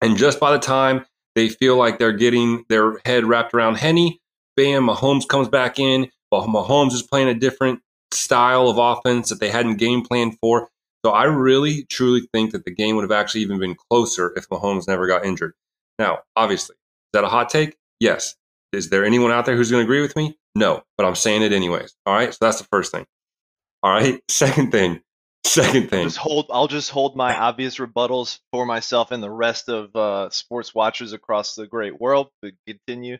And 0.00 0.16
just 0.16 0.40
by 0.40 0.52
the 0.52 0.58
time 0.58 1.06
they 1.34 1.48
feel 1.48 1.76
like 1.76 1.98
they're 1.98 2.12
getting 2.12 2.64
their 2.68 3.00
head 3.04 3.24
wrapped 3.24 3.54
around 3.54 3.76
Henne, 3.76 4.18
bam, 4.56 4.86
Mahomes 4.86 5.26
comes 5.26 5.48
back 5.48 5.78
in. 5.78 6.10
But 6.30 6.46
Mahomes 6.46 6.92
is 6.92 7.02
playing 7.02 7.28
a 7.28 7.34
different 7.34 7.80
style 8.12 8.68
of 8.68 8.78
offense 8.78 9.28
that 9.28 9.40
they 9.40 9.50
hadn't 9.50 9.76
game 9.76 10.02
planned 10.02 10.38
for. 10.40 10.68
So 11.04 11.12
I 11.12 11.24
really, 11.24 11.84
truly 11.90 12.26
think 12.32 12.52
that 12.52 12.64
the 12.64 12.70
game 12.70 12.96
would 12.96 13.02
have 13.02 13.12
actually 13.12 13.42
even 13.42 13.58
been 13.58 13.76
closer 13.90 14.32
if 14.36 14.48
Mahomes 14.48 14.88
never 14.88 15.06
got 15.06 15.24
injured. 15.24 15.52
Now, 15.98 16.20
obviously, 16.34 16.74
is 16.74 17.10
that 17.12 17.24
a 17.24 17.28
hot 17.28 17.50
take? 17.50 17.76
Yes. 18.00 18.34
Is 18.72 18.90
there 18.90 19.04
anyone 19.04 19.30
out 19.30 19.46
there 19.46 19.56
who's 19.56 19.70
going 19.70 19.82
to 19.82 19.84
agree 19.84 20.00
with 20.00 20.16
me? 20.16 20.36
No, 20.54 20.82
but 20.96 21.06
I'm 21.06 21.14
saying 21.14 21.42
it 21.42 21.52
anyways. 21.52 21.94
All 22.06 22.14
right. 22.14 22.32
So 22.32 22.38
that's 22.40 22.58
the 22.58 22.66
first 22.70 22.92
thing. 22.92 23.06
All 23.82 23.92
right. 23.92 24.20
Second 24.30 24.72
thing. 24.72 25.00
Second 25.44 25.90
thing. 25.90 26.04
Just 26.04 26.16
hold. 26.16 26.46
I'll 26.50 26.68
just 26.68 26.90
hold 26.90 27.16
my 27.16 27.36
obvious 27.36 27.76
rebuttals 27.76 28.38
for 28.50 28.64
myself 28.64 29.10
and 29.10 29.22
the 29.22 29.30
rest 29.30 29.68
of 29.68 29.94
uh, 29.94 30.30
sports 30.30 30.74
watchers 30.74 31.12
across 31.12 31.54
the 31.54 31.66
great 31.66 32.00
world. 32.00 32.28
To 32.42 32.52
continue. 32.66 33.18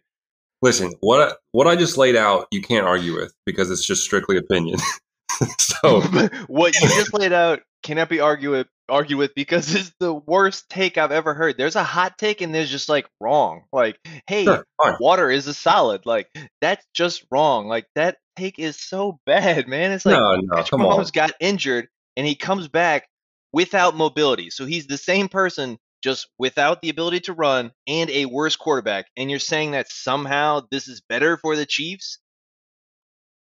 Listen, 0.63 0.95
what 1.01 1.21
I, 1.21 1.35
what 1.53 1.67
I 1.67 1.77
just 1.77 1.99
laid 1.99 2.17
out, 2.17 2.47
you 2.51 2.63
can't 2.63 2.87
argue 2.87 3.15
with 3.15 3.35
because 3.45 3.71
it's 3.71 3.87
just 3.87 4.03
strictly 4.03 4.39
opinion. 4.39 4.79
so 5.59 6.01
what 6.47 6.75
you 6.81 6.89
just 6.89 7.13
laid 7.13 7.35
out 7.35 7.61
cannot 7.83 8.09
be 8.09 8.21
argue 8.21 8.53
with, 8.53 8.67
argue 8.89 9.17
with 9.17 9.35
because 9.35 9.75
it's 9.75 9.93
the 10.01 10.15
worst 10.15 10.69
take 10.69 10.99
I've 10.99 11.13
ever 11.13 11.35
heard. 11.35 11.57
There's 11.57 11.77
a 11.77 11.85
hot 11.85 12.19
take 12.19 12.41
and 12.41 12.55
there's 12.55 12.71
just 12.71 12.89
like 12.89 13.07
wrong. 13.21 13.65
Like, 13.73 13.99
hey, 14.27 14.45
Sure, 14.45 14.65
water 15.01 15.31
is 15.31 15.47
a 15.47 15.55
solid. 15.55 16.07
Like 16.07 16.29
that's 16.61 16.85
just 16.95 17.25
wrong. 17.31 17.67
Like 17.67 17.87
that 17.95 18.19
take 18.37 18.59
is 18.59 18.79
so 18.81 19.19
bad, 19.27 19.69
man. 19.69 19.93
It's 19.93 20.07
like 20.07 20.19
no, 20.19 20.37
no, 20.37 20.57
Patrick 20.57 20.71
come 20.71 20.87
on. 20.87 20.99
Mahomes 20.99 21.13
got 21.13 21.33
injured 21.41 21.89
and 22.17 22.27
he 22.27 22.35
comes 22.35 22.69
back 22.69 23.09
without 23.53 23.97
mobility. 23.97 24.51
So 24.51 24.67
he's 24.67 24.87
the 24.87 24.99
same 24.99 25.29
person, 25.29 25.79
just 26.03 26.29
without 26.39 26.83
the 26.83 26.91
ability 26.91 27.21
to 27.21 27.33
run 27.33 27.73
and 27.87 28.11
a 28.11 28.27
worse 28.27 28.57
quarterback. 28.57 29.07
And 29.17 29.31
you're 29.31 29.39
saying 29.39 29.73
that 29.73 29.91
somehow 29.91 30.63
this 30.71 30.89
is 30.89 31.01
better 31.09 31.37
for 31.37 31.57
the 31.57 31.67
Chiefs? 31.67 32.19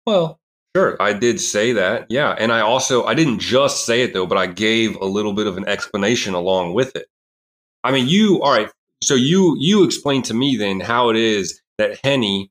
Well, 0.07 0.39
sure, 0.77 0.97
I 1.01 1.13
did 1.13 1.41
say 1.41 1.73
that. 1.73 2.07
Yeah, 2.09 2.35
and 2.39 2.53
I 2.53 2.61
also 2.61 3.05
I 3.05 3.15
didn't 3.15 3.39
just 3.39 3.87
say 3.87 4.03
it 4.03 4.13
though, 4.13 4.27
but 4.27 4.39
I 4.39 4.47
gave 4.47 4.97
a 4.97 5.07
little 5.07 5.33
bit 5.33 5.47
of 5.47 5.57
an 5.57 5.67
explanation 5.69 6.35
along 6.35 6.75
with 6.75 6.95
it. 6.97 7.07
I 7.85 7.93
mean, 7.93 8.09
you 8.09 8.43
all 8.43 8.53
right? 8.53 8.71
So 9.03 9.15
you 9.15 9.57
you 9.59 9.85
explain 9.85 10.23
to 10.23 10.35
me 10.35 10.57
then 10.57 10.81
how 10.81 11.11
it 11.11 11.17
is 11.17 11.61
that 11.79 11.99
Henne 12.03 12.49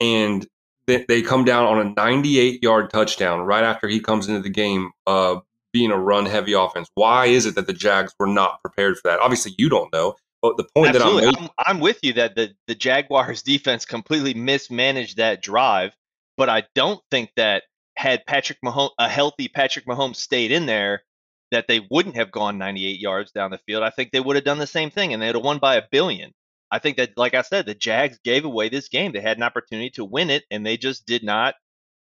and 0.00 0.46
they 0.86 1.22
come 1.22 1.44
down 1.44 1.66
on 1.66 1.84
a 1.84 1.92
98 1.96 2.62
yard 2.62 2.90
touchdown 2.90 3.40
right 3.40 3.64
after 3.64 3.88
he 3.88 4.00
comes 4.00 4.28
into 4.28 4.40
the 4.40 4.50
game, 4.50 4.92
uh, 5.06 5.40
being 5.72 5.90
a 5.90 5.98
run 5.98 6.26
heavy 6.26 6.52
offense. 6.52 6.88
Why 6.94 7.26
is 7.26 7.44
it 7.44 7.54
that 7.56 7.66
the 7.66 7.72
Jags 7.72 8.14
were 8.18 8.26
not 8.26 8.60
prepared 8.62 8.96
for 8.96 9.08
that? 9.08 9.20
Obviously, 9.20 9.54
you 9.58 9.68
don't 9.68 9.92
know. 9.92 10.14
But 10.42 10.56
the 10.56 10.64
point 10.74 10.94
Absolutely. 10.94 11.22
that 11.22 11.28
I'm, 11.28 11.32
making- 11.34 11.50
I'm, 11.58 11.76
I'm 11.76 11.80
with 11.80 11.98
you 12.02 12.12
that 12.14 12.36
the, 12.36 12.50
the 12.66 12.74
Jaguars 12.74 13.42
defense 13.52 13.84
completely 13.84 14.34
mismanaged 14.34 15.16
that 15.16 15.42
drive, 15.42 15.96
but 16.36 16.48
I 16.48 16.64
don't 16.74 17.00
think 17.10 17.30
that 17.36 17.64
had 17.96 18.26
Patrick 18.26 18.58
Mahomes, 18.64 18.90
a 18.98 19.08
healthy 19.08 19.48
Patrick 19.48 19.86
Mahomes 19.86 20.16
stayed 20.16 20.52
in 20.52 20.66
there, 20.66 21.02
that 21.50 21.66
they 21.68 21.80
wouldn't 21.90 22.16
have 22.16 22.30
gone 22.30 22.58
98 22.58 22.98
yards 22.98 23.32
down 23.32 23.50
the 23.50 23.58
field. 23.58 23.82
I 23.82 23.90
think 23.90 24.10
they 24.10 24.20
would 24.20 24.36
have 24.36 24.44
done 24.44 24.58
the 24.58 24.66
same 24.66 24.90
thing 24.90 25.12
and 25.12 25.22
they'd 25.22 25.34
have 25.34 25.44
won 25.44 25.58
by 25.58 25.76
a 25.76 25.82
billion. 25.90 26.32
I 26.70 26.80
think 26.80 26.96
that, 26.96 27.16
like 27.16 27.34
I 27.34 27.42
said, 27.42 27.66
the 27.66 27.74
Jags 27.74 28.18
gave 28.24 28.44
away 28.44 28.68
this 28.68 28.88
game. 28.88 29.12
They 29.12 29.20
had 29.20 29.36
an 29.36 29.44
opportunity 29.44 29.90
to 29.90 30.04
win 30.04 30.30
it, 30.30 30.44
and 30.50 30.66
they 30.66 30.76
just 30.76 31.06
did 31.06 31.22
not 31.22 31.54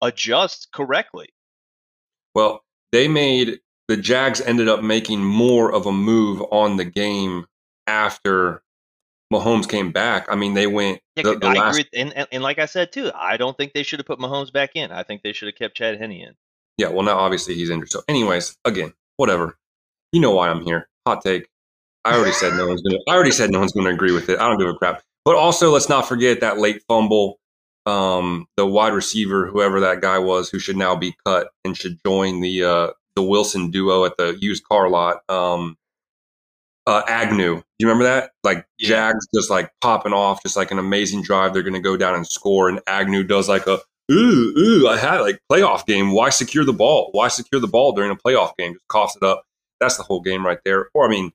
adjust 0.00 0.68
correctly. 0.72 1.28
Well, 2.34 2.62
they 2.92 3.08
made 3.08 3.58
the 3.88 3.96
Jags 3.96 4.40
ended 4.40 4.68
up 4.68 4.82
making 4.82 5.24
more 5.24 5.72
of 5.72 5.86
a 5.86 5.92
move 5.92 6.42
on 6.52 6.76
the 6.76 6.84
game 6.84 7.46
after 7.88 8.62
Mahomes 9.32 9.68
came 9.68 9.90
back. 9.90 10.26
I 10.28 10.36
mean, 10.36 10.54
they 10.54 10.66
went. 10.66 11.00
Yeah, 11.16 11.24
the, 11.24 11.38
the 11.38 11.46
I 11.46 11.54
last... 11.54 11.78
agree, 11.78 12.00
and, 12.00 12.12
and, 12.12 12.28
and 12.30 12.42
like 12.42 12.58
I 12.58 12.66
said 12.66 12.92
too, 12.92 13.10
I 13.14 13.36
don't 13.36 13.56
think 13.56 13.72
they 13.72 13.82
should 13.82 13.98
have 13.98 14.06
put 14.06 14.18
Mahomes 14.18 14.52
back 14.52 14.72
in. 14.74 14.92
I 14.92 15.02
think 15.02 15.22
they 15.22 15.32
should 15.32 15.48
have 15.48 15.56
kept 15.56 15.76
Chad 15.76 15.98
Henne 15.98 16.12
in. 16.12 16.34
Yeah, 16.78 16.88
well, 16.88 17.02
now 17.02 17.18
obviously 17.18 17.54
he's 17.54 17.70
injured. 17.70 17.90
So, 17.90 18.02
anyways, 18.08 18.56
again, 18.64 18.92
whatever. 19.16 19.56
You 20.12 20.20
know 20.20 20.34
why 20.34 20.48
I'm 20.48 20.62
here. 20.62 20.88
Hot 21.06 21.22
take. 21.22 21.48
I 22.04 22.16
already 22.16 22.32
said 22.32 22.54
no 22.54 22.66
one's 22.66 22.82
gonna. 22.82 22.98
I 23.08 23.14
already 23.14 23.30
said 23.30 23.50
no 23.50 23.60
one's 23.60 23.72
gonna 23.72 23.90
agree 23.90 24.12
with 24.12 24.28
it. 24.28 24.38
I 24.38 24.48
don't 24.48 24.58
give 24.58 24.68
a 24.68 24.74
crap. 24.74 25.02
But 25.24 25.36
also, 25.36 25.70
let's 25.70 25.88
not 25.88 26.08
forget 26.08 26.40
that 26.40 26.58
late 26.58 26.82
fumble. 26.88 27.38
Um, 27.86 28.46
the 28.56 28.66
wide 28.66 28.92
receiver, 28.92 29.46
whoever 29.46 29.80
that 29.80 30.00
guy 30.00 30.18
was, 30.18 30.50
who 30.50 30.58
should 30.58 30.76
now 30.76 30.94
be 30.94 31.14
cut 31.24 31.50
and 31.64 31.76
should 31.76 31.98
join 32.04 32.40
the 32.40 32.64
uh, 32.64 32.88
the 33.16 33.22
Wilson 33.22 33.70
duo 33.70 34.04
at 34.04 34.16
the 34.16 34.36
used 34.40 34.64
car 34.64 34.88
lot. 34.88 35.22
Um, 35.28 35.76
uh, 36.86 37.02
Agnew, 37.06 37.56
do 37.56 37.64
you 37.78 37.86
remember 37.86 38.04
that? 38.04 38.32
Like 38.42 38.66
yeah. 38.78 38.88
Jags 38.88 39.26
just 39.34 39.50
like 39.50 39.70
popping 39.80 40.12
off, 40.12 40.42
just 40.42 40.56
like 40.56 40.70
an 40.70 40.78
amazing 40.78 41.22
drive. 41.22 41.52
They're 41.52 41.62
going 41.62 41.74
to 41.74 41.80
go 41.80 41.96
down 41.96 42.14
and 42.14 42.26
score, 42.26 42.68
and 42.68 42.80
Agnew 42.86 43.24
does 43.24 43.48
like 43.48 43.66
a 43.66 43.80
ooh 44.10 44.54
ooh. 44.58 44.88
I 44.88 44.96
had 44.96 45.20
like 45.20 45.40
playoff 45.50 45.86
game. 45.86 46.12
Why 46.12 46.30
secure 46.30 46.64
the 46.64 46.72
ball? 46.72 47.10
Why 47.12 47.28
secure 47.28 47.60
the 47.60 47.68
ball 47.68 47.92
during 47.92 48.10
a 48.10 48.16
playoff 48.16 48.56
game? 48.58 48.74
Just 48.74 48.88
coughs 48.88 49.16
it 49.16 49.22
up. 49.22 49.44
That's 49.80 49.96
the 49.96 50.02
whole 50.02 50.20
game 50.20 50.44
right 50.44 50.58
there. 50.64 50.88
Or 50.94 51.06
I 51.06 51.08
mean, 51.08 51.32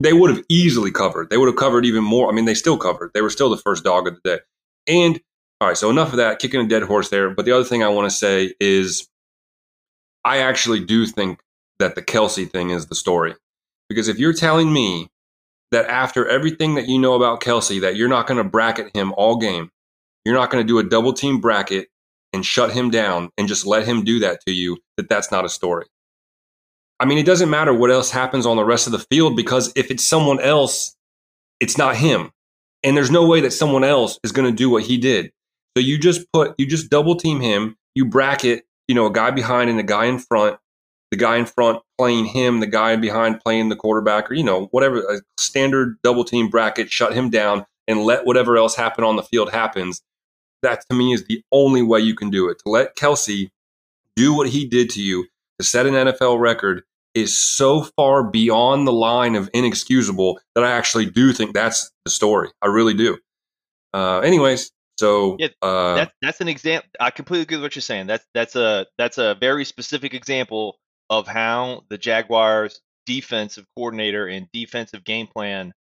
they 0.00 0.12
would 0.12 0.30
have 0.30 0.44
easily 0.48 0.90
covered. 0.90 1.30
They 1.30 1.36
would 1.36 1.48
have 1.48 1.56
covered 1.56 1.84
even 1.84 2.04
more. 2.04 2.28
I 2.28 2.34
mean, 2.34 2.44
they 2.44 2.54
still 2.54 2.76
covered. 2.76 3.12
They 3.14 3.22
were 3.22 3.30
still 3.30 3.50
the 3.50 3.56
first 3.56 3.84
dog 3.84 4.08
of 4.08 4.14
the 4.14 4.20
day. 4.28 4.42
And 4.86 5.20
all 5.60 5.68
right, 5.68 5.76
so 5.76 5.88
enough 5.88 6.10
of 6.10 6.16
that, 6.16 6.40
kicking 6.40 6.60
a 6.60 6.68
dead 6.68 6.82
horse 6.82 7.08
there. 7.10 7.30
But 7.30 7.44
the 7.44 7.52
other 7.52 7.64
thing 7.64 7.82
I 7.82 7.88
want 7.88 8.10
to 8.10 8.16
say 8.16 8.54
is 8.60 9.08
I 10.24 10.38
actually 10.38 10.84
do 10.84 11.06
think 11.06 11.40
that 11.78 11.94
the 11.94 12.02
Kelce 12.02 12.50
thing 12.50 12.70
is 12.70 12.86
the 12.86 12.94
story. 12.94 13.34
Because 13.94 14.08
if 14.08 14.18
you're 14.18 14.32
telling 14.32 14.72
me 14.72 15.08
that 15.70 15.86
after 15.86 16.28
everything 16.28 16.74
that 16.74 16.88
you 16.88 16.98
know 16.98 17.14
about 17.14 17.40
Kelce, 17.40 17.80
that 17.80 17.94
you're 17.94 18.08
not 18.08 18.26
going 18.26 18.38
to 18.38 18.44
bracket 18.44 18.94
him 18.96 19.12
all 19.16 19.36
game, 19.36 19.70
you're 20.24 20.34
not 20.34 20.50
going 20.50 20.64
to 20.64 20.66
do 20.66 20.78
a 20.78 20.88
double 20.88 21.12
team 21.12 21.40
bracket 21.40 21.88
and 22.32 22.44
shut 22.44 22.72
him 22.72 22.90
down 22.90 23.30
and 23.38 23.46
just 23.46 23.64
let 23.64 23.86
him 23.86 24.02
do 24.02 24.18
that 24.18 24.40
to 24.46 24.52
you, 24.52 24.78
that 24.96 25.08
that's 25.08 25.30
not 25.30 25.44
a 25.44 25.48
story. 25.48 25.86
I 26.98 27.04
mean, 27.04 27.18
it 27.18 27.26
doesn't 27.26 27.50
matter 27.50 27.72
what 27.72 27.90
else 27.90 28.10
happens 28.10 28.46
on 28.46 28.56
the 28.56 28.64
rest 28.64 28.86
of 28.86 28.92
the 28.92 28.98
field 28.98 29.36
because 29.36 29.72
if 29.76 29.90
it's 29.90 30.04
someone 30.04 30.40
else, 30.40 30.96
it's 31.60 31.78
not 31.78 31.96
him. 31.96 32.32
And 32.82 32.96
there's 32.96 33.10
no 33.10 33.26
way 33.26 33.40
that 33.42 33.52
someone 33.52 33.84
else 33.84 34.18
is 34.24 34.32
going 34.32 34.50
to 34.50 34.56
do 34.56 34.70
what 34.70 34.82
he 34.82 34.98
did. 34.98 35.32
So 35.76 35.82
you 35.82 35.98
just 35.98 36.26
put, 36.32 36.54
you 36.58 36.66
just 36.66 36.90
double 36.90 37.16
team 37.16 37.40
him, 37.40 37.76
you 37.94 38.04
bracket, 38.04 38.64
you 38.88 38.94
know, 38.94 39.06
a 39.06 39.12
guy 39.12 39.30
behind 39.30 39.70
and 39.70 39.78
a 39.80 39.84
guy 39.84 40.06
in 40.06 40.18
front, 40.18 40.58
the 41.14 41.20
guy 41.20 41.36
in 41.36 41.46
front 41.46 41.80
playing 41.96 42.24
him, 42.24 42.58
the 42.58 42.66
guy 42.66 42.96
behind 42.96 43.38
playing 43.38 43.68
the 43.68 43.76
quarterback, 43.76 44.28
or, 44.28 44.34
you 44.34 44.42
know, 44.42 44.66
whatever, 44.72 44.98
a 44.98 45.20
standard 45.38 45.96
double 46.02 46.24
team 46.24 46.48
bracket, 46.48 46.90
shut 46.90 47.14
him 47.14 47.30
down 47.30 47.64
and 47.86 48.02
let 48.02 48.26
whatever 48.26 48.56
else 48.56 48.74
happen 48.74 49.04
on 49.04 49.14
the 49.14 49.22
field 49.22 49.52
happens. 49.52 50.02
That 50.62 50.82
to 50.90 50.96
me 50.96 51.12
is 51.12 51.24
the 51.26 51.40
only 51.52 51.82
way 51.82 52.00
you 52.00 52.16
can 52.16 52.30
do 52.30 52.48
it. 52.48 52.58
To 52.64 52.70
let 52.72 52.96
Kelce 52.96 53.48
do 54.16 54.34
what 54.34 54.48
he 54.48 54.66
did 54.66 54.90
to 54.90 55.00
you 55.00 55.28
to 55.60 55.64
set 55.64 55.86
an 55.86 55.94
NFL 55.94 56.40
record 56.40 56.82
is 57.14 57.38
so 57.38 57.84
far 57.96 58.24
beyond 58.24 58.88
the 58.88 58.92
line 58.92 59.36
of 59.36 59.48
inexcusable 59.54 60.40
that 60.56 60.64
I 60.64 60.72
actually 60.72 61.06
do 61.06 61.32
think 61.32 61.54
that's 61.54 61.92
the 62.04 62.10
story. 62.10 62.48
I 62.60 62.66
really 62.66 62.94
do. 62.94 63.18
Uh, 63.92 64.18
anyways, 64.18 64.72
so 64.98 65.36
yeah, 65.38 65.48
uh, 65.62 65.94
that's 65.94 66.14
that's 66.20 66.40
an 66.40 66.48
example. 66.48 66.90
I 66.98 67.10
completely 67.10 67.42
agree 67.42 67.58
with 67.58 67.62
what 67.62 67.76
you're 67.76 67.82
saying. 67.82 68.08
That's 68.08 68.24
that's 68.34 68.56
a 68.56 68.86
that's 68.98 69.18
a 69.18 69.36
very 69.38 69.64
specific 69.64 70.12
example 70.12 70.76
of 71.10 71.26
how 71.26 71.84
the 71.88 71.98
Jaguars' 71.98 72.80
defensive 73.06 73.66
coordinator 73.76 74.26
and 74.26 74.48
defensive 74.52 75.04
game 75.04 75.26
plan 75.26 75.72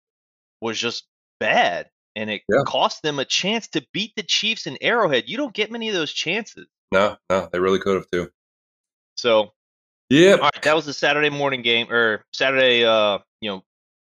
was 0.62 0.80
just 0.80 1.06
bad, 1.40 1.90
and 2.16 2.30
it 2.30 2.42
yeah. 2.50 2.64
cost 2.66 3.02
them 3.04 3.20
a 3.20 3.26
chance 3.26 3.68
to 3.70 3.86
beat 3.94 4.14
the 4.16 4.24
Chiefs 4.24 4.68
in 4.68 4.78
Arrowhead. 4.82 5.26
You 5.28 5.38
don't 5.38 5.54
get 5.54 5.72
many 5.72 5.90
of 5.90 5.96
those 5.96 6.12
chances. 6.12 6.68
No, 6.92 7.18
no, 7.30 7.50
they 7.52 7.60
really 7.60 7.80
could 7.80 7.96
have 7.96 8.10
too. 8.12 8.30
So 9.16 9.52
yeah. 10.10 10.34
All 10.34 10.50
right, 10.54 10.62
that 10.62 10.76
was 10.76 10.86
the 10.86 10.94
Saturday 10.94 11.30
morning 11.30 11.62
game 11.62 11.92
or 11.92 12.24
Saturday 12.34 12.86
uh, 12.86 13.20
you 13.42 13.50
know, 13.50 13.64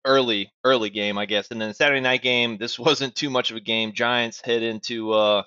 early 0.04 0.52
early 0.64 0.90
game, 0.90 1.18
I 1.18 1.26
guess. 1.26 1.48
And 1.50 1.60
then 1.60 1.68
the 1.68 1.74
Saturday 1.74 2.00
night 2.00 2.22
game, 2.22 2.58
this 2.58 2.78
wasn't 2.78 3.14
too 3.14 3.30
much 3.30 3.50
of 3.50 3.56
a 3.56 3.60
game. 3.60 3.92
Giants 3.92 4.40
head 4.40 4.62
into 4.62 5.12
uh 5.12 5.42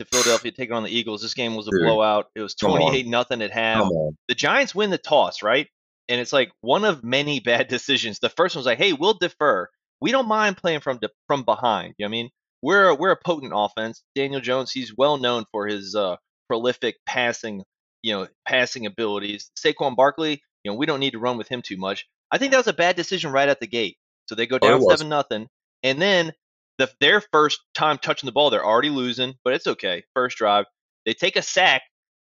to 0.00 0.04
Philadelphia 0.06 0.52
taking 0.52 0.74
on 0.74 0.82
the 0.82 0.90
Eagles. 0.90 1.22
This 1.22 1.34
game 1.34 1.54
was 1.54 1.68
a 1.68 1.70
Dude, 1.70 1.82
blowout. 1.82 2.26
It 2.34 2.40
was 2.40 2.54
28 2.54 3.06
nothing 3.06 3.42
at 3.42 3.50
half. 3.50 3.88
The 4.28 4.34
Giants 4.34 4.74
win 4.74 4.90
the 4.90 4.98
toss, 4.98 5.42
right? 5.42 5.68
And 6.08 6.20
it's 6.20 6.32
like 6.32 6.50
one 6.60 6.84
of 6.84 7.04
many 7.04 7.40
bad 7.44 7.68
decisions. 7.68 8.18
The 8.18 8.28
first 8.28 8.56
one 8.56 8.60
was 8.60 8.66
like, 8.66 8.78
"Hey, 8.78 8.92
we'll 8.92 9.14
defer. 9.14 9.68
We 10.00 10.10
don't 10.10 10.28
mind 10.28 10.56
playing 10.56 10.80
from 10.80 10.98
de- 10.98 11.10
from 11.26 11.44
behind." 11.44 11.94
You 11.98 12.04
know 12.04 12.08
what 12.08 12.10
I 12.10 12.22
mean? 12.22 12.30
We're 12.62 12.88
a, 12.88 12.94
we're 12.94 13.12
a 13.12 13.16
potent 13.16 13.52
offense. 13.54 14.02
Daniel 14.14 14.40
Jones, 14.40 14.72
he's 14.72 14.94
well 14.96 15.16
known 15.16 15.44
for 15.52 15.66
his 15.66 15.94
uh, 15.94 16.16
prolific 16.48 16.96
passing 17.06 17.62
you 18.02 18.12
know, 18.12 18.28
passing 18.46 18.86
abilities. 18.86 19.50
Saquon 19.58 19.96
Barkley, 19.96 20.42
you 20.64 20.70
know, 20.70 20.76
we 20.76 20.86
don't 20.86 21.00
need 21.00 21.12
to 21.12 21.18
run 21.18 21.36
with 21.36 21.48
him 21.48 21.62
too 21.62 21.76
much. 21.76 22.06
I 22.30 22.38
think 22.38 22.52
that 22.52 22.58
was 22.58 22.68
a 22.68 22.72
bad 22.72 22.96
decision 22.96 23.32
right 23.32 23.48
at 23.48 23.60
the 23.60 23.66
gate. 23.66 23.96
So 24.26 24.34
they 24.34 24.46
go 24.46 24.58
oh, 24.62 24.68
down 24.68 24.82
seven 24.82 25.08
nothing, 25.08 25.48
and 25.82 26.00
then 26.00 26.32
the, 26.80 26.90
their 27.00 27.22
first 27.32 27.60
time 27.74 27.98
touching 27.98 28.26
the 28.26 28.32
ball, 28.32 28.50
they're 28.50 28.64
already 28.64 28.90
losing, 28.90 29.34
but 29.44 29.54
it's 29.54 29.66
okay. 29.66 30.04
First 30.14 30.36
drive, 30.36 30.66
they 31.06 31.14
take 31.14 31.36
a 31.36 31.42
sack, 31.42 31.82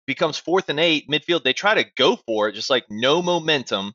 becomes 0.06 0.38
fourth 0.38 0.68
and 0.68 0.80
eight 0.80 1.08
midfield. 1.08 1.44
They 1.44 1.52
try 1.52 1.74
to 1.74 1.90
go 1.96 2.16
for 2.26 2.48
it, 2.48 2.54
just 2.54 2.70
like 2.70 2.84
no 2.90 3.22
momentum. 3.22 3.92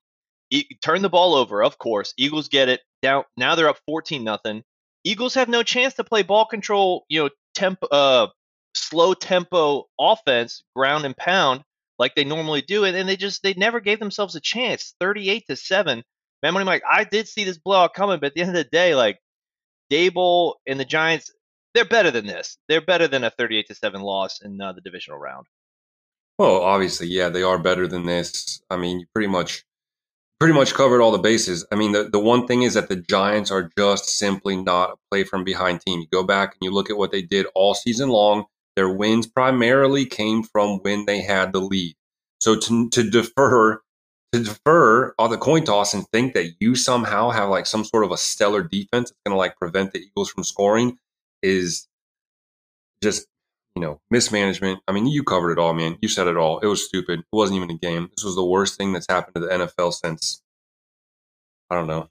E- 0.52 0.68
turn 0.84 1.02
the 1.02 1.10
ball 1.10 1.36
over, 1.36 1.64
of 1.64 1.78
course. 1.78 2.14
Eagles 2.18 2.48
get 2.48 2.70
it 2.70 2.82
down. 3.02 3.24
Now 3.36 3.56
they're 3.56 3.70
up 3.70 3.80
fourteen 3.86 4.24
nothing. 4.24 4.64
Eagles 5.04 5.34
have 5.36 5.50
no 5.50 5.64
chance 5.64 5.96
to 5.96 6.04
play 6.04 6.24
ball 6.24 6.46
control, 6.46 7.06
you 7.10 7.24
know, 7.24 7.30
temp, 7.54 7.80
uh, 7.92 8.28
slow 8.74 9.14
tempo 9.14 9.86
offense, 10.00 10.64
ground 10.76 11.06
and 11.06 11.16
pound, 11.18 11.62
like 12.00 12.16
they 12.16 12.24
normally 12.24 12.62
do, 12.62 12.86
and, 12.86 12.96
and 12.96 13.08
they 13.08 13.18
just 13.18 13.44
they 13.44 13.54
never 13.54 13.80
gave 13.80 14.00
themselves 14.00 14.36
a 14.36 14.40
chance. 14.40 14.96
Thirty-eight 15.00 15.46
to 15.50 15.56
seven. 15.56 16.04
Man, 16.44 16.54
money 16.54 16.66
Mike, 16.66 16.84
I 16.90 17.04
did 17.04 17.28
see 17.28 17.44
this 17.44 17.58
blowout 17.58 17.94
coming, 17.94 18.20
but 18.20 18.28
at 18.28 18.34
the 18.36 18.42
end 18.42 18.50
of 18.52 18.56
the 18.56 18.64
day, 18.66 18.94
like 18.94 19.20
Daboll 19.92 20.56
and 20.68 20.80
the 20.80 20.86
Giants, 20.86 21.32
they're 21.74 21.86
better 21.86 22.12
than 22.12 22.26
this. 22.26 22.58
They're 22.68 22.82
better 22.82 23.08
than 23.08 23.24
a 23.24 23.30
thirty-eight 23.30 23.68
to 23.68 23.76
seven 23.76 24.02
loss 24.02 24.42
in 24.42 24.60
uh, 24.62 24.74
the 24.74 24.82
divisional 24.82 25.20
round. 25.20 25.48
Well, 26.38 26.62
obviously, 26.62 27.08
yeah, 27.08 27.30
they 27.30 27.44
are 27.44 27.60
better 27.60 27.88
than 27.88 28.06
this. 28.06 28.62
I 28.70 28.78
mean, 28.78 29.00
you 29.00 29.06
pretty 29.14 29.28
much 29.28 29.64
pretty 30.40 30.54
much 30.54 30.74
covered 30.74 31.02
all 31.02 31.12
the 31.12 31.18
bases. 31.18 31.66
I 31.72 31.76
mean, 31.76 31.94
the, 31.94 32.10
the 32.10 32.20
one 32.20 32.46
thing 32.46 32.64
is 32.64 32.74
that 32.74 32.90
the 32.90 32.98
Giants 32.98 33.52
are 33.52 33.72
just 33.78 34.18
simply 34.18 34.58
not 34.58 34.92
a 34.92 34.96
play 35.10 35.24
from 35.24 35.46
behind 35.46 35.82
team. 35.82 36.02
You 36.02 36.08
go 36.12 36.24
back 36.24 36.54
and 36.54 36.58
you 36.62 36.72
look 36.72 36.90
at 36.90 36.98
what 36.98 37.12
they 37.12 37.22
did 37.22 37.46
all 37.56 37.74
season 37.74 38.10
long. 38.10 38.46
Their 38.76 38.90
wins 38.90 39.28
primarily 39.28 40.06
came 40.06 40.44
from 40.44 40.80
when 40.80 41.06
they 41.06 41.22
had 41.22 41.54
the 41.54 41.62
lead. 41.62 41.96
So 42.42 42.60
to, 42.60 42.90
to 42.90 43.10
defer 43.10 43.82
to 44.32 44.44
defer 44.44 45.14
on 45.18 45.30
the 45.30 45.38
coin 45.38 45.64
toss 45.64 45.94
and 45.94 46.08
think 46.10 46.34
that 46.34 46.52
you 46.60 46.76
somehow 46.76 47.30
have 47.30 47.50
like 47.50 47.66
some 47.66 47.84
sort 47.84 48.04
of 48.04 48.12
a 48.12 48.18
stellar 48.18 48.64
defense 48.64 49.10
that's 49.10 49.22
going 49.26 49.34
to 49.34 49.38
like 49.38 49.58
prevent 49.58 49.94
the 49.94 50.00
Eagles 50.00 50.30
from 50.30 50.44
scoring 50.44 50.98
is 51.42 51.88
just 53.02 53.28
you 53.76 53.82
know 53.82 54.00
mismanagement. 54.10 54.80
I 54.88 54.92
mean, 54.92 55.08
you 55.08 55.24
covered 55.24 55.52
it 55.52 55.60
all, 55.60 55.74
man. 55.74 55.98
You 56.02 56.10
said 56.10 56.28
it 56.28 56.38
all. 56.38 56.60
It 56.60 56.68
was 56.68 56.86
stupid. 56.86 57.20
It 57.20 57.26
wasn't 57.32 57.58
even 57.58 57.72
a 57.72 57.78
game. 57.78 58.10
This 58.16 58.26
was 58.26 58.36
the 58.36 58.46
worst 58.46 58.78
thing 58.78 58.94
that's 58.94 59.08
happened 59.10 59.36
to 59.36 59.42
the 59.42 59.48
NFL 59.48 59.94
since 59.94 60.42
I 61.70 61.76
don't 61.76 61.88
know 61.88 62.10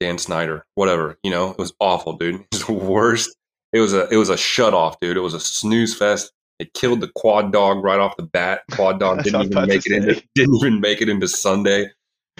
Dan 0.00 0.18
Snyder, 0.18 0.64
whatever. 0.74 1.18
You 1.22 1.30
know, 1.30 1.50
it 1.50 1.58
was 1.58 1.72
awful, 1.80 2.14
dude. 2.14 2.36
It 2.52 2.52
was 2.52 2.66
the 2.66 2.72
worst 2.72 3.36
it 3.72 3.80
was 3.80 3.92
a 3.92 4.08
it 4.08 4.16
was 4.16 4.30
a 4.30 4.36
shut 4.36 4.74
off, 4.74 5.00
dude. 5.00 5.16
It 5.16 5.20
was 5.20 5.34
a 5.34 5.40
snooze 5.40 5.94
fest. 5.94 6.32
They 6.58 6.66
killed 6.74 7.00
the 7.00 7.10
quad 7.14 7.52
dog 7.52 7.84
right 7.84 8.00
off 8.00 8.16
the 8.16 8.24
bat. 8.24 8.62
Quad 8.72 8.98
dog 8.98 9.22
didn't 9.22 9.52
even 9.52 9.66
make 9.68 9.86
it 9.86 9.92
into 9.92 10.22
didn't 10.34 10.54
even 10.56 10.80
make 10.80 11.00
it 11.00 11.08
into 11.08 11.28
Sunday. 11.28 11.90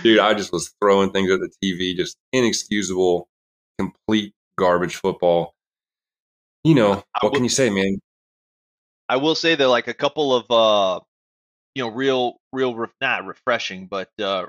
Dude, 0.02 0.18
I 0.18 0.34
just 0.34 0.52
was 0.52 0.72
throwing 0.80 1.10
things 1.10 1.30
at 1.30 1.40
the 1.40 1.50
TV, 1.62 1.96
just 1.96 2.16
inexcusable, 2.32 3.28
complete 3.78 4.32
garbage 4.56 4.96
football. 4.96 5.54
You 6.64 6.74
know, 6.74 7.02
what 7.20 7.34
can 7.34 7.44
you 7.44 7.50
say, 7.50 7.70
man? 7.70 8.00
I 9.08 9.16
will 9.16 9.34
say 9.34 9.54
that 9.54 9.68
like 9.68 9.88
a 9.88 9.94
couple 9.94 10.34
of 10.34 10.50
uh 10.50 11.00
you 11.74 11.82
know 11.82 11.90
real 11.90 12.36
real 12.52 12.74
re- 12.74 12.88
not 13.00 13.24
refreshing 13.24 13.86
but 13.86 14.10
uh 14.20 14.46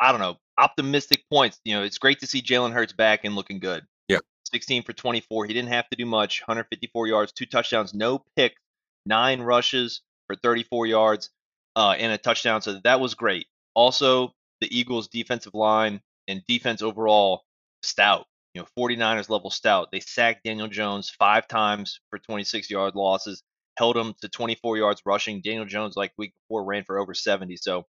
I 0.00 0.10
don't 0.10 0.20
know 0.20 0.38
optimistic 0.58 1.24
points. 1.30 1.60
You 1.64 1.76
know, 1.76 1.82
it's 1.82 1.98
great 1.98 2.20
to 2.20 2.26
see 2.26 2.42
Jalen 2.42 2.72
Hurts 2.72 2.92
back 2.92 3.24
and 3.24 3.34
looking 3.34 3.58
good. 3.58 3.84
Yeah. 4.08 4.18
16 4.52 4.82
for 4.82 4.92
24. 4.92 5.46
He 5.46 5.54
didn't 5.54 5.70
have 5.70 5.88
to 5.90 5.96
do 5.96 6.06
much. 6.06 6.40
154 6.42 7.06
yards, 7.06 7.32
two 7.32 7.46
touchdowns, 7.46 7.94
no 7.94 8.22
picks, 8.36 8.60
nine 9.06 9.40
rushes 9.40 10.02
for 10.26 10.36
34 10.36 10.86
yards 10.86 11.30
uh, 11.76 11.94
and 11.98 12.12
a 12.12 12.18
touchdown. 12.18 12.62
So 12.62 12.80
that 12.84 13.00
was 13.00 13.14
great. 13.14 13.46
Also, 13.74 14.34
the 14.60 14.76
Eagles' 14.76 15.08
defensive 15.08 15.54
line 15.54 16.00
and 16.28 16.42
defense 16.48 16.82
overall 16.82 17.42
stout. 17.82 18.26
You 18.54 18.62
know, 18.62 18.68
49ers 18.78 19.28
level 19.28 19.50
stout. 19.50 19.88
They 19.92 20.00
sacked 20.00 20.44
Daniel 20.44 20.68
Jones 20.68 21.10
five 21.10 21.46
times 21.46 22.00
for 22.08 22.18
26 22.18 22.70
yard 22.70 22.94
losses, 22.94 23.42
held 23.76 23.96
him 23.96 24.14
to 24.22 24.28
24 24.30 24.78
yards 24.78 25.02
rushing. 25.04 25.42
Daniel 25.42 25.66
Jones, 25.66 25.94
like 25.94 26.12
week 26.16 26.32
before, 26.34 26.64
ran 26.64 26.84
for 26.84 26.98
over 26.98 27.12
70. 27.12 27.56
So 27.58 27.84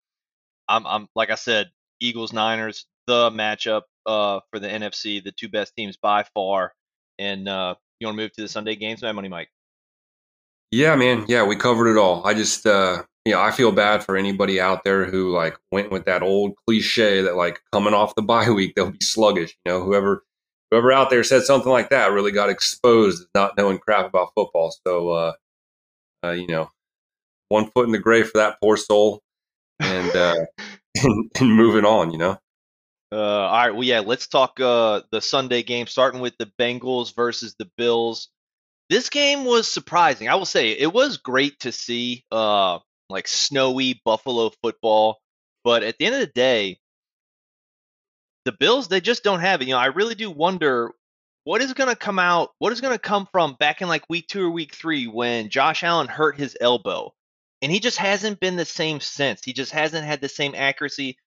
I'm, 0.70 0.88
I'm 0.88 1.08
like 1.15 1.29
I 1.29 1.36
said, 1.36 1.70
Eagles 2.00 2.32
Niners, 2.32 2.86
the 3.08 3.29
matchup 3.29 3.84
uh, 4.05 4.39
for 4.51 4.60
the 4.60 4.70
NFC, 4.70 5.22
the 5.22 5.34
two 5.34 5.50
best 5.50 5.75
teams 5.75 5.98
by 5.98 6.24
far. 6.34 6.74
And 7.20 7.48
uh, 7.50 7.75
you 8.00 8.08
want 8.08 8.17
to 8.17 8.24
move 8.24 8.32
to 8.34 8.41
the 8.41 8.48
Sunday 8.48 8.75
games, 8.75 9.01
man, 9.01 9.15
Money 9.15 9.29
Mike? 9.29 9.50
Yeah, 10.74 10.96
man. 10.96 11.25
Yeah, 11.27 11.44
we 11.44 11.56
covered 11.56 11.88
it 11.88 12.00
all. 12.00 12.25
I 12.25 12.34
just, 12.34 12.65
uh, 12.65 13.03
you 13.25 13.34
know, 13.34 13.39
I 13.39 13.51
feel 13.51 13.72
bad 13.72 14.03
for 14.03 14.18
anybody 14.18 14.60
out 14.60 14.84
there 14.84 15.06
who 15.06 15.30
like 15.30 15.56
went 15.72 15.92
with 15.92 16.06
that 16.06 16.24
old 16.24 16.53
cliche 16.65 17.22
that 17.22 17.36
like 17.36 17.62
coming 17.72 17.94
off 17.94 18.15
the 18.15 18.22
bye 18.24 18.50
week 18.50 18.74
they'll 18.74 18.89
be 18.89 18.98
sluggish. 19.00 19.56
You 19.65 19.72
know, 19.72 19.84
whoever 19.84 20.25
whoever 20.72 20.92
out 20.92 21.12
there 21.12 21.24
said 21.24 21.44
something 21.44 21.72
like 21.72 21.92
that 21.92 22.12
really 22.12 22.32
got 22.32 22.50
exposed 22.50 23.22
as 23.22 23.27
not 23.36 23.56
knowing 23.56 23.77
crap 23.77 24.08
about 24.08 24.32
football. 24.36 24.74
So, 24.84 25.10
uh, 25.10 25.34
uh, 26.25 26.32
you 26.32 26.48
know, 26.48 26.72
one 27.50 27.70
foot 27.70 27.86
in 27.86 27.92
the 27.92 28.00
grave 28.00 28.30
for 28.30 28.39
that 28.39 28.58
poor 28.60 28.75
soul, 28.75 29.22
and 29.80 30.15
uh, 30.15 30.46
and, 31.03 31.32
and 31.39 31.56
moving 31.56 31.86
on. 31.86 32.10
You 32.12 32.18
know. 32.18 32.39
Uh, 33.12 33.18
all 33.18 33.51
right, 33.51 33.75
well, 33.75 33.84
yeah, 33.84 34.00
let's 34.00 34.25
talk 34.25 34.60
uh, 34.60 35.01
the 35.12 35.22
Sunday 35.22 35.62
game, 35.62 35.86
starting 35.86 36.20
with 36.20 36.36
the 36.39 36.51
Bengals 36.60 37.15
versus 37.15 37.53
the 37.60 37.70
Bills 37.77 38.30
this 38.90 39.10
game 39.10 39.46
was 39.46 39.68
surprising. 39.68 40.30
I 40.30 40.36
will 40.36 40.46
say 40.46 40.72
it 40.72 40.94
was 40.94 41.18
great 41.18 41.60
to 41.62 41.72
see 41.72 42.24
uh 42.32 42.80
like 43.10 43.28
snowy 43.28 44.02
Buffalo 44.06 44.52
football, 44.62 45.20
but 45.63 45.84
at 45.84 45.98
the 45.98 46.06
end 46.06 46.16
of 46.16 46.22
the 46.22 46.28
day, 46.28 46.80
the 48.46 48.52
Bills 48.52 48.88
they 48.88 49.02
just 49.02 49.24
don't 49.24 49.40
have 49.40 49.62
it. 49.62 49.68
You 49.68 49.74
know, 49.74 49.80
I 49.80 49.88
really 49.88 50.16
do 50.16 50.30
wonder 50.30 50.92
what 51.44 51.62
is 51.62 51.74
going 51.74 51.90
to 51.90 51.96
come 51.96 52.20
out, 52.20 52.52
what 52.60 52.72
is 52.72 52.82
going 52.82 52.94
to 52.94 53.00
come 53.00 53.28
from 53.32 53.56
back 53.60 53.82
in 53.82 53.88
like 53.88 54.10
week 54.10 54.28
2 54.28 54.46
or 54.46 54.50
week 54.50 54.74
3 54.74 55.08
when 55.08 55.50
Josh 55.50 55.84
Allen 55.84 56.08
hurt 56.08 56.38
his 56.38 56.58
elbow. 56.60 57.13
And 57.62 57.72
he 57.72 57.80
just 57.80 57.98
hasn't 57.98 58.40
been 58.40 58.56
the 58.56 58.66
same 58.66 59.00
since. 59.00 59.44
He 59.44 59.54
just 59.54 59.72
hasn't 59.72 60.06
had 60.06 60.22
the 60.22 60.30
same 60.30 60.54
accuracy. 60.56 61.18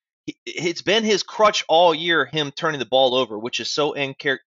It's 0.45 0.83
been 0.83 1.05
his 1.05 1.23
crutch 1.23 1.65
all 1.69 1.95
year, 1.95 2.27
him 2.27 2.51
turning 2.51 2.79
the 2.79 2.87
ball 2.87 3.15
over, 3.15 3.39
which 3.39 3.61
is 3.61 3.71
so 3.71 3.95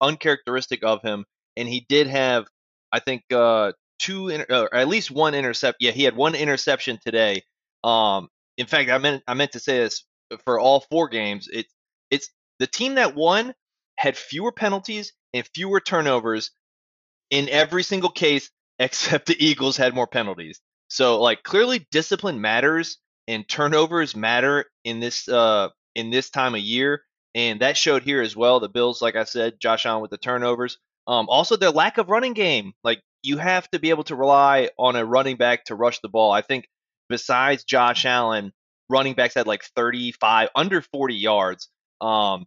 uncharacteristic 0.01 0.83
of 0.83 1.01
him. 1.01 1.25
And 1.57 1.67
he 1.67 1.85
did 1.87 2.07
have 2.07 2.47
I 2.91 2.99
think 2.99 3.23
uh, 3.31 3.73
two 3.99 4.29
inter- 4.29 4.45
or 4.49 4.75
at 4.75 4.87
least 4.87 5.11
one 5.11 5.35
intercept. 5.35 5.77
Yeah, 5.79 5.91
he 5.91 6.03
had 6.03 6.15
one 6.15 6.35
interception 6.35 6.99
today. 7.03 7.43
Um, 7.83 8.29
in 8.57 8.65
fact, 8.65 8.89
I 8.89 8.97
meant 8.97 9.23
I 9.27 9.33
meant 9.33 9.53
to 9.53 9.59
say 9.59 9.79
this 9.79 10.03
for 10.43 10.59
all 10.59 10.81
four 10.91 11.07
games. 11.09 11.47
It's 11.51 11.73
it's 12.09 12.29
the 12.59 12.67
team 12.67 12.95
that 12.95 13.15
won 13.15 13.53
had 13.97 14.17
fewer 14.17 14.51
penalties 14.51 15.13
and 15.33 15.47
fewer 15.53 15.79
turnovers 15.79 16.51
in 17.29 17.49
every 17.49 17.83
single 17.83 18.09
case 18.09 18.49
except 18.79 19.25
the 19.25 19.45
Eagles 19.45 19.75
had 19.77 19.93
more 19.93 20.07
penalties. 20.07 20.61
So 20.87 21.21
like 21.21 21.43
clearly 21.43 21.85
discipline 21.91 22.41
matters 22.41 22.97
and 23.27 23.47
turnovers 23.47 24.15
matter 24.15 24.65
in 24.85 24.99
this 24.99 25.27
uh 25.27 25.69
in 25.95 26.09
this 26.09 26.29
time 26.29 26.55
of 26.55 26.61
year 26.61 27.03
and 27.35 27.59
that 27.59 27.77
showed 27.77 28.03
here 28.03 28.21
as 28.21 28.35
well. 28.35 28.59
The 28.59 28.69
Bills 28.69 29.01
like 29.01 29.15
I 29.15 29.25
said, 29.25 29.59
Josh 29.59 29.85
Allen 29.85 30.01
with 30.01 30.11
the 30.11 30.17
turnovers. 30.17 30.77
Um, 31.09 31.25
also, 31.27 31.57
their 31.57 31.71
lack 31.71 31.97
of 31.97 32.09
running 32.09 32.33
game. 32.33 32.73
Like 32.83 33.01
you 33.23 33.37
have 33.37 33.69
to 33.71 33.79
be 33.79 33.89
able 33.89 34.03
to 34.05 34.15
rely 34.15 34.69
on 34.77 34.95
a 34.95 35.03
running 35.03 35.37
back 35.37 35.65
to 35.65 35.75
rush 35.75 35.99
the 35.99 36.07
ball. 36.07 36.31
I 36.31 36.41
think 36.41 36.67
besides 37.09 37.63
Josh 37.63 38.05
Allen, 38.05 38.53
running 38.89 39.15
backs 39.15 39.33
had 39.33 39.47
like 39.47 39.63
35, 39.75 40.49
under 40.55 40.81
40 40.81 41.15
yards. 41.15 41.67
Um, 41.99 42.45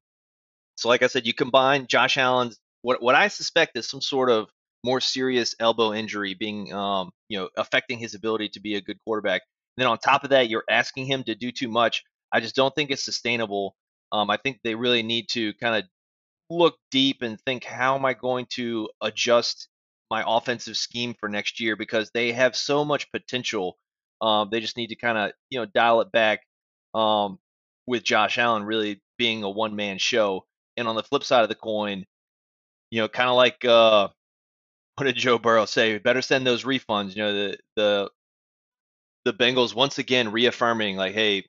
so, 0.77 0.89
like 0.89 1.03
I 1.03 1.09
said, 1.09 1.27
you 1.27 1.35
combine 1.35 1.89
Josh 1.89 2.17
Allen's 2.17 2.57
what 2.83 3.03
what 3.03 3.17
I 3.17 3.29
suspect 3.29 3.77
is 3.77 3.89
some 3.89 4.01
sort 4.01 4.31
of 4.31 4.49
more 4.85 5.01
serious 5.01 5.55
elbow 5.59 5.93
injury 5.93 6.35
being, 6.35 6.73
um, 6.73 7.11
you 7.29 7.39
know, 7.39 7.49
affecting 7.57 7.99
his 7.99 8.15
ability 8.15 8.51
to 8.51 8.61
be 8.61 8.77
a 8.77 8.81
good 8.81 8.99
quarterback. 9.05 9.43
And 9.77 9.85
then 9.85 9.91
on 9.91 9.99
top 9.99 10.25
of 10.25 10.31
that, 10.31 10.49
you're 10.49 10.65
asking 10.71 11.07
him 11.07 11.25
to 11.25 11.35
do 11.35 11.51
too 11.51 11.69
much. 11.69 12.05
I 12.33 12.41
just 12.41 12.57
don't 12.57 12.75
think 12.75 12.91
it's 12.91 13.05
sustainable. 13.05 13.75
Um, 14.11 14.31
I 14.31 14.37
think 14.37 14.59
they 14.63 14.75
really 14.75 15.03
need 15.03 15.29
to 15.31 15.55
kind 15.55 15.77
of 15.77 15.85
look 16.59 16.77
deep 16.91 17.23
and 17.23 17.41
think, 17.41 17.65
how 17.65 17.97
am 17.97 18.05
I 18.05 18.15
going 18.15 18.47
to 18.51 18.89
adjust 19.01 19.69
my 20.11 20.25
offensive 20.27 20.77
scheme 20.77 21.15
for 21.19 21.29
next 21.29 21.61
year? 21.61 21.77
Because 21.77 22.11
they 22.13 22.33
have 22.33 22.57
so 22.57 22.85
much 22.85 23.11
potential. 23.13 23.77
Um, 24.21 24.49
they 24.51 24.61
just 24.61 24.77
need 24.77 24.89
to 24.89 24.97
kind 24.97 25.19
of 25.19 25.33
you 25.51 25.59
know 25.59 25.67
dial 25.67 26.01
it 26.01 26.13
back. 26.13 26.41
Um, 26.95 27.39
with 27.87 28.05
Josh 28.05 28.39
Allen 28.39 28.65
really 28.65 29.03
being 29.19 29.43
a 29.43 29.51
one 29.51 29.77
man 29.77 29.99
show, 29.99 30.47
and 30.77 30.87
on 30.89 30.97
the 30.97 31.03
flip 31.03 31.25
side 31.25 31.43
of 31.43 31.49
the 31.49 31.55
coin, 31.55 32.05
you 32.91 33.01
know, 33.01 33.09
kind 33.09 33.29
of 33.29 33.37
like 33.37 33.65
uh, 33.65 34.09
what 34.97 35.05
did 35.05 35.17
Joe 35.17 35.39
Burrow 35.39 35.67
say? 35.67 35.99
Better 35.99 36.23
send 36.23 36.47
those 36.47 36.65
refunds. 36.65 37.17
You 37.17 37.23
know, 37.23 37.33
the 37.33 37.59
the 37.77 38.11
the 39.25 39.33
Bengals 39.33 39.75
once 39.75 39.99
again 39.99 40.33
reaffirming 40.33 40.97
like, 40.97 41.15
hey, 41.15 41.45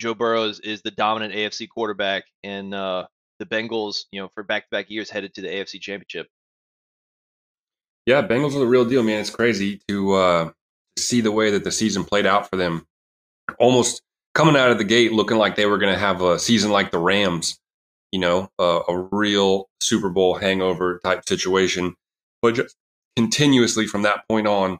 Joe 0.00 0.14
Burrows 0.14 0.60
is 0.60 0.82
the 0.82 0.90
dominant 0.90 1.34
AFC 1.34 1.68
quarterback, 1.68 2.24
and 2.44 2.74
uh, 2.74 3.06
the 3.38 3.46
Bengals, 3.46 4.04
you 4.10 4.20
know, 4.20 4.28
for 4.34 4.42
back-to-back 4.42 4.90
years 4.90 5.10
headed 5.10 5.34
to 5.34 5.40
the 5.40 5.48
AFC 5.48 5.80
Championship. 5.80 6.28
Yeah, 8.06 8.26
Bengals 8.26 8.54
are 8.54 8.60
the 8.60 8.66
real 8.66 8.84
deal, 8.84 9.02
man. 9.02 9.20
It's 9.20 9.30
crazy 9.30 9.80
to 9.88 10.14
uh, 10.14 10.50
see 10.98 11.20
the 11.20 11.32
way 11.32 11.50
that 11.50 11.64
the 11.64 11.70
season 11.70 12.04
played 12.04 12.26
out 12.26 12.48
for 12.48 12.56
them. 12.56 12.86
Almost 13.58 14.02
coming 14.34 14.56
out 14.56 14.70
of 14.70 14.78
the 14.78 14.84
gate 14.84 15.12
looking 15.12 15.36
like 15.36 15.56
they 15.56 15.66
were 15.66 15.78
going 15.78 15.92
to 15.92 15.98
have 15.98 16.22
a 16.22 16.38
season 16.38 16.70
like 16.70 16.90
the 16.90 16.98
Rams, 16.98 17.58
you 18.12 18.20
know, 18.20 18.50
uh, 18.58 18.80
a 18.88 18.96
real 19.12 19.68
Super 19.82 20.08
Bowl 20.08 20.34
hangover 20.34 21.00
type 21.04 21.28
situation. 21.28 21.94
But 22.40 22.54
just 22.54 22.76
continuously 23.16 23.86
from 23.86 24.02
that 24.02 24.26
point 24.28 24.46
on, 24.46 24.78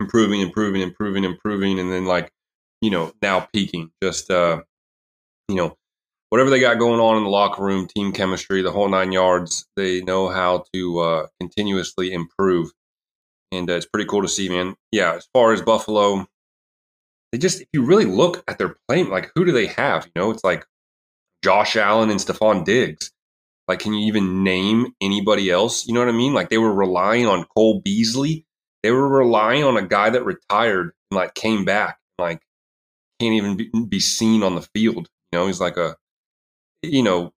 improving, 0.00 0.40
improving, 0.40 0.82
improving, 0.82 1.24
improving, 1.24 1.78
and 1.78 1.90
then 1.90 2.04
like, 2.04 2.30
you 2.80 2.90
know, 2.90 3.12
now 3.22 3.48
peaking. 3.52 3.90
Just, 4.02 4.30
uh, 4.30 4.62
you 5.48 5.56
know, 5.56 5.76
whatever 6.30 6.50
they 6.50 6.60
got 6.60 6.78
going 6.78 7.00
on 7.00 7.16
in 7.16 7.24
the 7.24 7.30
locker 7.30 7.62
room, 7.62 7.86
team 7.86 8.12
chemistry, 8.12 8.62
the 8.62 8.72
whole 8.72 8.88
nine 8.88 9.12
yards, 9.12 9.66
they 9.76 10.00
know 10.02 10.28
how 10.28 10.64
to 10.72 10.98
uh, 10.98 11.26
continuously 11.40 12.12
improve. 12.12 12.72
And 13.52 13.70
uh, 13.70 13.74
it's 13.74 13.86
pretty 13.86 14.08
cool 14.08 14.22
to 14.22 14.28
see, 14.28 14.48
man. 14.48 14.74
Yeah, 14.90 15.14
as 15.14 15.28
far 15.32 15.52
as 15.52 15.62
Buffalo, 15.62 16.26
they 17.32 17.38
just, 17.38 17.60
if 17.60 17.68
you 17.72 17.84
really 17.84 18.04
look 18.04 18.42
at 18.48 18.58
their 18.58 18.76
play, 18.88 19.04
like 19.04 19.30
who 19.34 19.44
do 19.44 19.52
they 19.52 19.66
have? 19.66 20.06
You 20.06 20.22
know, 20.22 20.30
it's 20.30 20.44
like 20.44 20.66
Josh 21.42 21.76
Allen 21.76 22.10
and 22.10 22.20
Stefon 22.20 22.64
Diggs. 22.64 23.12
Like, 23.68 23.80
can 23.80 23.94
you 23.94 24.06
even 24.06 24.44
name 24.44 24.94
anybody 25.00 25.50
else? 25.50 25.86
You 25.86 25.94
know 25.94 26.00
what 26.00 26.08
I 26.08 26.12
mean? 26.12 26.34
Like, 26.34 26.50
they 26.50 26.58
were 26.58 26.72
relying 26.72 27.26
on 27.26 27.46
Cole 27.56 27.80
Beasley. 27.80 28.44
They 28.82 28.92
were 28.92 29.08
relying 29.08 29.64
on 29.64 29.76
a 29.76 29.86
guy 29.86 30.10
that 30.10 30.24
retired 30.24 30.92
and 31.10 31.16
like 31.16 31.34
came 31.34 31.64
back, 31.64 31.98
like 32.18 32.40
can't 33.20 33.34
even 33.34 33.88
be 33.88 33.98
seen 33.98 34.44
on 34.44 34.54
the 34.54 34.62
field. 34.74 35.08
You 35.32 35.38
know, 35.38 35.46
he's 35.48 35.60
like 35.60 35.76
a 35.76 35.96
you 36.82 37.02
know, 37.02 37.32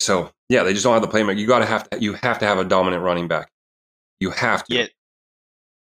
so 0.00 0.30
yeah, 0.48 0.62
they 0.62 0.72
just 0.72 0.84
don't 0.84 0.92
have 0.92 1.02
the 1.02 1.08
playmaker. 1.08 1.38
You 1.38 1.46
got 1.46 1.60
to 1.60 1.66
have 1.66 1.88
to 1.90 2.00
you 2.00 2.14
have 2.14 2.38
to 2.40 2.46
have 2.46 2.58
a 2.58 2.64
dominant 2.64 3.02
running 3.02 3.28
back. 3.28 3.50
You 4.20 4.30
have 4.30 4.64
to. 4.64 4.74
Yeah. 4.74 4.86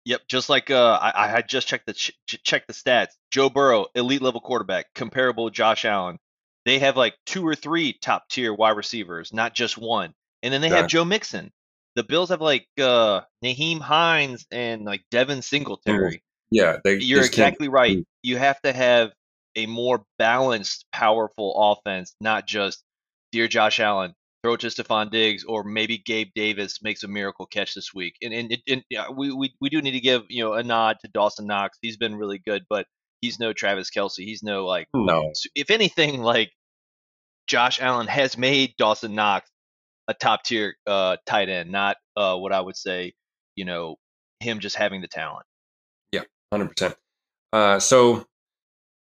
Yep, 0.03 0.21
just 0.27 0.49
like 0.49 0.71
uh, 0.71 0.97
I, 0.99 1.25
I 1.25 1.27
had 1.27 1.47
just 1.47 1.67
checked 1.67 1.85
the 1.85 1.93
ch- 1.93 2.17
checked 2.25 2.67
the 2.67 2.73
stats. 2.73 3.09
Joe 3.29 3.51
Burrow, 3.51 3.85
elite 3.93 4.23
level 4.23 4.41
quarterback, 4.41 4.87
comparable 4.95 5.47
to 5.47 5.53
Josh 5.53 5.85
Allen. 5.85 6.17
They 6.65 6.79
have 6.79 6.97
like 6.97 7.13
two 7.27 7.45
or 7.47 7.53
three 7.53 7.93
top 7.93 8.27
tier 8.27 8.51
wide 8.51 8.77
receivers, 8.77 9.31
not 9.31 9.53
just 9.53 9.77
one. 9.77 10.13
And 10.41 10.51
then 10.51 10.61
they 10.61 10.69
have 10.69 10.87
Joe 10.87 11.05
Mixon. 11.05 11.51
The 11.95 12.03
Bills 12.03 12.29
have 12.29 12.41
like 12.41 12.67
uh, 12.79 13.21
Nyheim 13.43 13.79
Hines 13.79 14.45
and 14.51 14.85
like 14.85 15.03
Devin 15.11 15.43
Singletary. 15.43 16.23
Yeah, 16.49 16.77
they, 16.83 16.97
you're 16.97 17.23
exactly 17.23 17.67
right. 17.67 18.03
You 18.23 18.37
have 18.37 18.59
to 18.61 18.73
have 18.73 19.11
a 19.55 19.65
more 19.65 20.03
balanced, 20.17 20.85
powerful 20.91 21.53
offense, 21.71 22.15
not 22.21 22.47
just 22.47 22.83
dear 23.31 23.47
Josh 23.47 23.79
Allen, 23.79 24.13
throw 24.43 24.53
it 24.53 24.61
to 24.61 24.67
Stefon 24.67 25.11
Diggs, 25.11 25.43
or 25.43 25.63
maybe 25.63 25.97
Gabe 25.97 26.29
Davis 26.35 26.81
makes 26.81 27.03
a 27.03 27.07
miracle 27.07 27.45
catch 27.45 27.73
this 27.73 27.93
week. 27.93 28.15
And 28.21 28.33
and, 28.33 28.57
and 28.67 28.83
yeah, 28.89 29.09
we, 29.09 29.31
we 29.31 29.53
we 29.61 29.69
do 29.69 29.81
need 29.81 29.91
to 29.91 29.99
give 29.99 30.23
you 30.29 30.43
know 30.43 30.53
a 30.53 30.63
nod 30.63 30.97
to 31.01 31.07
Dawson 31.07 31.47
Knox. 31.47 31.77
He's 31.81 31.97
been 31.97 32.15
really 32.15 32.39
good, 32.39 32.63
but 32.69 32.85
he's 33.21 33.39
no 33.39 33.53
Travis 33.53 33.89
Kelce. 33.89 34.23
He's 34.25 34.43
no 34.43 34.65
like 34.65 34.87
no. 34.93 35.31
If 35.55 35.69
anything, 35.69 36.21
like 36.21 36.51
Josh 37.47 37.81
Allen 37.81 38.07
has 38.07 38.37
made 38.37 38.75
Dawson 38.77 39.15
Knox 39.15 39.49
a 40.07 40.13
top 40.13 40.43
tier 40.43 40.75
uh, 40.87 41.17
tight 41.25 41.49
end, 41.49 41.71
not 41.71 41.97
uh, 42.15 42.35
what 42.35 42.51
I 42.51 42.61
would 42.61 42.75
say, 42.75 43.13
you 43.55 43.65
know, 43.65 43.97
him 44.39 44.59
just 44.59 44.75
having 44.75 45.01
the 45.01 45.07
talent. 45.07 45.45
Yeah, 46.11 46.23
hundred 46.51 46.69
uh, 46.71 46.95
percent. 47.73 47.83
So 47.83 48.25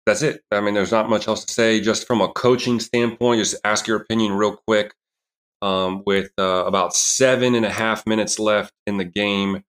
that's 0.05 0.21
it. 0.21 0.41
I 0.51 0.59
mean, 0.61 0.73
there's 0.73 0.91
not 0.91 1.09
much 1.09 1.27
else 1.27 1.45
to 1.45 1.53
say. 1.53 1.79
Just 1.79 2.07
from 2.07 2.21
a 2.21 2.27
coaching 2.27 2.79
standpoint, 2.79 3.39
just 3.39 3.55
ask 3.63 3.87
your 3.87 3.97
opinion 3.97 4.33
real 4.33 4.57
quick. 4.67 4.93
Um, 5.61 6.03
with 6.05 6.29
uh, 6.37 6.65
about 6.65 6.93
seven 6.93 7.55
and 7.55 7.65
a 7.65 7.69
half 7.69 8.05
minutes 8.05 8.37
left 8.37 8.73
in 8.85 8.97
the 8.97 9.05
game, 9.05 9.63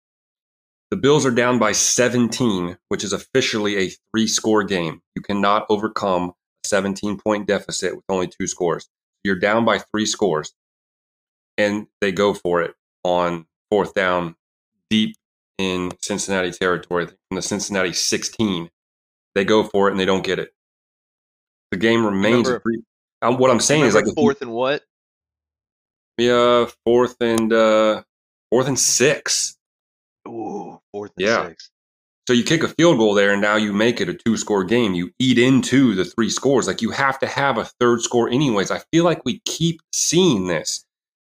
the 0.90 0.96
Bills 0.96 1.24
are 1.24 1.30
down 1.30 1.60
by 1.60 1.70
17, 1.70 2.76
which 2.88 3.04
is 3.04 3.12
officially 3.12 3.76
a 3.76 3.90
three 4.10 4.26
score 4.26 4.64
game. 4.64 5.02
You 5.14 5.22
cannot 5.22 5.66
overcome 5.68 6.30
a 6.64 6.68
17 6.68 7.18
point 7.18 7.46
deficit 7.46 7.94
with 7.94 8.04
only 8.08 8.26
two 8.26 8.48
scores. 8.48 8.88
You're 9.22 9.38
down 9.38 9.64
by 9.64 9.78
three 9.78 10.06
scores, 10.06 10.52
and 11.56 11.86
they 12.00 12.10
go 12.10 12.34
for 12.34 12.60
it 12.60 12.74
on 13.04 13.46
fourth 13.70 13.94
down 13.94 14.34
deep 14.90 15.16
in 15.58 15.92
Cincinnati 16.02 16.50
territory 16.50 17.06
from 17.06 17.36
the 17.36 17.42
Cincinnati 17.42 17.92
16 17.92 18.68
they 19.34 19.44
go 19.44 19.64
for 19.64 19.88
it 19.88 19.92
and 19.92 20.00
they 20.00 20.04
don't 20.04 20.24
get 20.24 20.38
it. 20.38 20.52
The 21.70 21.76
game 21.76 22.04
remains. 22.04 22.48
Remember, 22.48 22.84
um, 23.22 23.38
what 23.38 23.50
I'm 23.50 23.60
saying 23.60 23.84
is 23.84 23.94
like 23.94 24.06
fourth 24.14 24.42
and 24.42 24.52
what? 24.52 24.82
Yeah, 26.18 26.66
fourth 26.84 27.16
and 27.20 27.52
uh, 27.52 28.02
fourth 28.50 28.68
and 28.68 28.78
six. 28.78 29.56
Ooh, 30.28 30.80
fourth 30.92 31.12
and 31.16 31.26
yeah. 31.26 31.48
six. 31.48 31.70
So 32.26 32.32
you 32.32 32.44
kick 32.44 32.62
a 32.62 32.68
field 32.68 32.96
goal 32.98 33.14
there, 33.14 33.32
and 33.32 33.42
now 33.42 33.56
you 33.56 33.72
make 33.74 34.00
it 34.00 34.08
a 34.08 34.14
two-score 34.14 34.64
game. 34.64 34.94
You 34.94 35.10
eat 35.18 35.38
into 35.38 35.94
the 35.94 36.06
three 36.06 36.30
scores. 36.30 36.66
Like 36.66 36.80
you 36.80 36.90
have 36.90 37.18
to 37.18 37.26
have 37.26 37.58
a 37.58 37.64
third 37.80 38.00
score, 38.00 38.30
anyways. 38.30 38.70
I 38.70 38.80
feel 38.92 39.04
like 39.04 39.24
we 39.24 39.40
keep 39.44 39.82
seeing 39.92 40.46
this. 40.46 40.86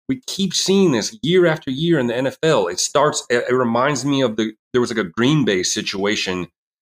We 0.09 0.21
keep 0.27 0.55
seeing 0.55 0.91
this 0.91 1.17
year 1.23 1.47
after 1.47 1.71
year 1.71 2.01
in 2.01 2.09
the 2.09 2.15
NFL. 2.15 2.73
It 2.73 2.81
starts. 2.81 3.25
It, 3.31 3.45
it 3.49 3.55
reminds 3.55 4.05
me 4.05 4.23
of 4.23 4.37
the 4.37 4.53
there 4.73 4.81
was 4.81 4.91
like 4.91 5.05
a 5.05 5.09
Green 5.09 5.45
Bay 5.45 5.63
situation 5.63 6.49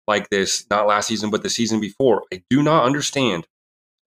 like 0.09 0.31
this, 0.31 0.67
not 0.71 0.89
last 0.89 1.07
season, 1.07 1.31
but 1.31 1.43
the 1.43 1.51
season 1.51 1.81
before. 1.81 2.25
I 2.33 2.43
do 2.51 2.63
not 2.63 2.85
understand. 2.85 3.47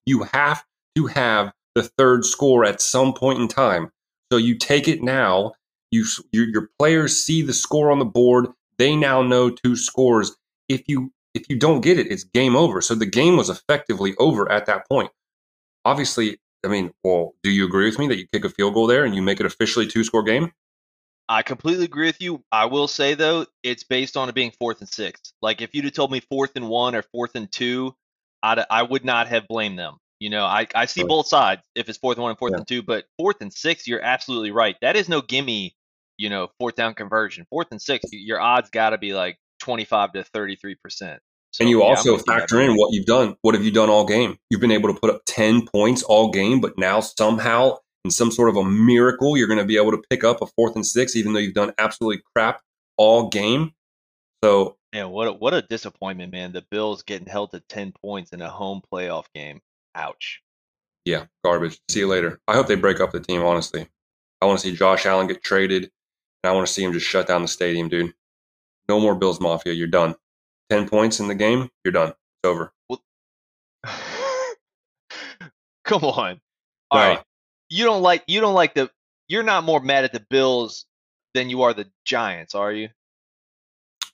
You 0.05 0.23
have 0.23 0.65
to 0.95 1.07
have 1.07 1.53
the 1.75 1.83
third 1.83 2.25
score 2.25 2.65
at 2.65 2.81
some 2.81 3.13
point 3.13 3.39
in 3.39 3.47
time. 3.47 3.91
So 4.31 4.37
you 4.37 4.57
take 4.57 4.87
it 4.87 5.01
now. 5.01 5.53
You, 5.91 6.05
your, 6.31 6.47
your 6.49 6.69
players 6.79 7.23
see 7.23 7.41
the 7.41 7.53
score 7.53 7.91
on 7.91 7.99
the 7.99 8.05
board. 8.05 8.47
They 8.77 8.95
now 8.95 9.21
know 9.21 9.49
two 9.49 9.75
scores. 9.75 10.35
If 10.67 10.83
you 10.87 11.11
if 11.33 11.45
you 11.49 11.55
don't 11.55 11.81
get 11.81 11.97
it, 11.97 12.11
it's 12.11 12.25
game 12.25 12.55
over. 12.55 12.81
So 12.81 12.95
the 12.95 13.05
game 13.05 13.37
was 13.37 13.49
effectively 13.49 14.15
over 14.19 14.51
at 14.51 14.65
that 14.65 14.87
point. 14.89 15.11
Obviously, 15.85 16.39
I 16.65 16.67
mean, 16.67 16.91
well, 17.03 17.33
do 17.43 17.49
you 17.49 17.65
agree 17.65 17.85
with 17.85 17.99
me 17.99 18.07
that 18.07 18.17
you 18.17 18.27
kick 18.33 18.43
a 18.43 18.49
field 18.49 18.73
goal 18.73 18.87
there 18.87 19.05
and 19.05 19.15
you 19.15 19.21
make 19.21 19.39
it 19.39 19.45
officially 19.45 19.87
two 19.87 20.03
score 20.03 20.23
game? 20.23 20.51
I 21.29 21.43
completely 21.43 21.85
agree 21.85 22.07
with 22.07 22.21
you. 22.21 22.43
I 22.51 22.65
will 22.65 22.87
say 22.87 23.13
though, 23.13 23.45
it's 23.63 23.83
based 23.83 24.17
on 24.17 24.29
it 24.29 24.35
being 24.35 24.51
fourth 24.51 24.81
and 24.81 24.89
six. 24.89 25.33
Like 25.41 25.61
if 25.61 25.73
you'd 25.73 25.85
have 25.85 25.93
told 25.93 26.11
me 26.11 26.19
fourth 26.19 26.51
and 26.55 26.67
one 26.67 26.95
or 26.95 27.03
fourth 27.03 27.35
and 27.35 27.51
two, 27.51 27.95
I'd, 28.43 28.63
I 28.69 28.83
would 28.83 29.05
not 29.05 29.27
have 29.27 29.47
blamed 29.47 29.79
them. 29.79 29.97
You 30.19 30.29
know, 30.29 30.45
I, 30.45 30.67
I 30.75 30.85
see 30.85 31.01
right. 31.01 31.09
both 31.09 31.27
sides 31.27 31.61
if 31.73 31.89
it's 31.89 31.97
fourth 31.97 32.17
and 32.17 32.23
one 32.23 32.31
and 32.31 32.37
fourth 32.39 32.51
yeah. 32.51 32.57
and 32.57 32.67
two, 32.67 32.83
but 32.83 33.05
fourth 33.17 33.41
and 33.41 33.51
six, 33.51 33.87
you're 33.87 34.01
absolutely 34.01 34.51
right. 34.51 34.75
That 34.81 34.95
is 34.95 35.09
no 35.09 35.21
gimme, 35.21 35.75
you 36.17 36.29
know, 36.29 36.49
fourth 36.59 36.75
down 36.75 36.93
conversion. 36.93 37.47
Fourth 37.49 37.67
and 37.71 37.81
six, 37.81 38.05
your 38.11 38.39
odds 38.39 38.69
got 38.69 38.91
to 38.91 38.99
be 38.99 39.13
like 39.13 39.37
25 39.61 40.13
to 40.13 40.23
33 40.23 40.75
percent. 40.75 41.21
So, 41.51 41.63
and 41.63 41.69
you 41.69 41.81
yeah, 41.81 41.89
also 41.89 42.17
factor 42.17 42.61
in 42.61 42.75
what 42.75 42.93
you've 42.93 43.05
done. 43.05 43.35
What 43.41 43.55
have 43.55 43.63
you 43.63 43.71
done 43.71 43.89
all 43.89 44.05
game? 44.05 44.37
You've 44.49 44.61
been 44.61 44.71
able 44.71 44.93
to 44.93 44.99
put 44.99 45.09
up 45.09 45.21
10 45.25 45.65
points 45.67 46.03
all 46.03 46.29
game, 46.29 46.61
but 46.61 46.77
now 46.77 47.01
somehow 47.01 47.79
in 48.03 48.11
some 48.11 48.31
sort 48.31 48.49
of 48.49 48.57
a 48.57 48.63
miracle, 48.63 49.37
you're 49.37 49.47
going 49.47 49.59
to 49.59 49.65
be 49.65 49.77
able 49.77 49.91
to 49.91 50.01
pick 50.09 50.23
up 50.23 50.41
a 50.41 50.47
fourth 50.47 50.75
and 50.75 50.85
six, 50.85 51.15
even 51.15 51.33
though 51.33 51.39
you've 51.39 51.53
done 51.53 51.73
absolutely 51.77 52.23
crap 52.35 52.61
all 52.97 53.29
game. 53.29 53.73
So, 54.43 54.77
yeah, 54.93 55.05
what 55.05 55.27
a, 55.27 55.33
what 55.33 55.53
a 55.53 55.61
disappointment, 55.61 56.31
man! 56.31 56.51
The 56.51 56.65
Bills 56.71 57.03
getting 57.03 57.27
held 57.27 57.51
to 57.51 57.59
ten 57.59 57.93
points 58.01 58.31
in 58.31 58.41
a 58.41 58.49
home 58.49 58.81
playoff 58.91 59.25
game. 59.35 59.61
Ouch. 59.95 60.41
Yeah, 61.05 61.25
garbage. 61.43 61.79
See 61.89 61.99
you 61.99 62.07
later. 62.07 62.39
I 62.47 62.53
hope 62.53 62.67
they 62.67 62.75
break 62.75 62.99
up 62.99 63.11
the 63.11 63.19
team. 63.19 63.43
Honestly, 63.43 63.87
I 64.41 64.45
want 64.45 64.59
to 64.59 64.67
see 64.67 64.75
Josh 64.75 65.05
Allen 65.05 65.27
get 65.27 65.43
traded, 65.43 65.83
and 65.83 66.51
I 66.51 66.53
want 66.53 66.65
to 66.65 66.73
see 66.73 66.83
him 66.83 66.93
just 66.93 67.05
shut 67.05 67.27
down 67.27 67.43
the 67.43 67.47
stadium, 67.47 67.87
dude. 67.87 68.13
No 68.89 68.99
more 68.99 69.15
Bills 69.15 69.39
Mafia. 69.39 69.73
You're 69.73 69.87
done. 69.87 70.15
Ten 70.69 70.89
points 70.89 71.19
in 71.19 71.27
the 71.27 71.35
game. 71.35 71.69
You're 71.85 71.91
done. 71.91 72.09
It's 72.09 72.45
over. 72.45 72.73
Well, 72.89 73.03
come 75.83 76.03
on. 76.03 76.41
All 76.89 76.99
no. 76.99 77.07
right 77.07 77.23
you 77.71 77.85
don't 77.85 78.03
like 78.03 78.23
you 78.27 78.41
don't 78.41 78.53
like 78.53 78.75
the 78.75 78.91
you're 79.27 79.43
not 79.43 79.63
more 79.63 79.79
mad 79.79 80.03
at 80.03 80.11
the 80.11 80.23
Bills 80.29 80.85
than 81.33 81.49
you 81.49 81.63
are 81.63 81.73
the 81.73 81.87
Giants, 82.05 82.53
are 82.53 82.71
you? 82.71 82.89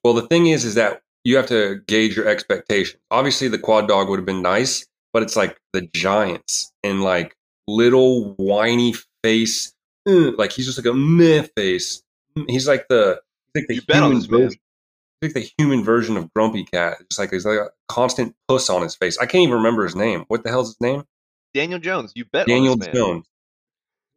Well, 0.04 0.13
the 0.13 0.28
thing 0.28 0.48
is, 0.48 0.63
is 0.63 0.76
that 0.76 1.02
you 1.24 1.36
have 1.36 1.48
to 1.48 1.82
gauge 1.88 2.15
your 2.15 2.28
expectations. 2.28 3.02
Obviously, 3.10 3.48
the 3.48 3.58
quad 3.58 3.88
dog 3.88 4.10
would 4.10 4.20
have 4.20 4.26
been 4.26 4.43
nice, 4.43 4.86
but 5.12 5.24
it's 5.24 5.36
like 5.36 5.58
the 5.74 5.89
Giants 5.93 6.72
and 6.84 7.04
like 7.04 7.36
little 7.67 8.36
whiny 8.36 8.93
face, 9.24 9.74
mm, 10.08 10.38
like 10.38 10.52
he's 10.52 10.67
just 10.67 10.78
like 10.78 10.86
a 10.86 10.93
meh 10.93 11.48
face. 11.56 12.04
Mm, 12.38 12.46
he's 12.48 12.67
like 12.67 12.88
the, 12.89 13.20
he's 13.56 13.63
like 13.63 13.88
the 13.88 13.93
human 13.93 14.22
version. 14.22 14.60
Like 15.24 15.34
the 15.34 15.50
human 15.58 15.84
version 15.84 16.15
of 16.15 16.32
Grumpy 16.36 16.63
Cat. 16.63 16.98
It's 17.02 17.17
like 17.17 17.32
he's 17.32 17.43
like 17.43 17.58
a 17.58 17.70
constant 17.89 18.36
puss 18.48 18.70
on 18.70 18.84
his 18.84 18.96
face. 18.96 19.17
I 19.17 19.26
can't 19.26 19.41
even 19.41 19.56
remember 19.56 19.84
his 19.84 19.96
name. 19.96 20.26
What 20.28 20.43
the 20.43 20.52
hell's 20.52 20.67
his 20.67 20.82
name? 20.82 21.06
Daniel 21.56 21.80
Jones. 21.80 22.13
You 22.15 22.26
bet 22.26 22.46
Daniel 22.46 22.78
Jones. 22.78 23.26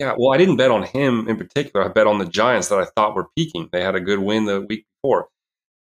Yeah, 0.01 0.15
well, 0.17 0.33
I 0.33 0.39
didn't 0.39 0.57
bet 0.57 0.71
on 0.71 0.83
him 0.83 1.29
in 1.29 1.37
particular. 1.37 1.85
I 1.85 1.89
bet 1.89 2.07
on 2.07 2.19
the 2.19 2.25
Giants 2.25 2.69
that 2.69 2.79
I 2.79 2.87
thought 2.97 3.15
were 3.15 3.29
peaking. 3.37 3.69
They 3.71 3.83
had 3.83 3.95
a 3.95 4.01
good 4.01 4.19
win 4.19 4.47
the 4.47 4.63
week 4.63 4.87
before. 5.03 5.29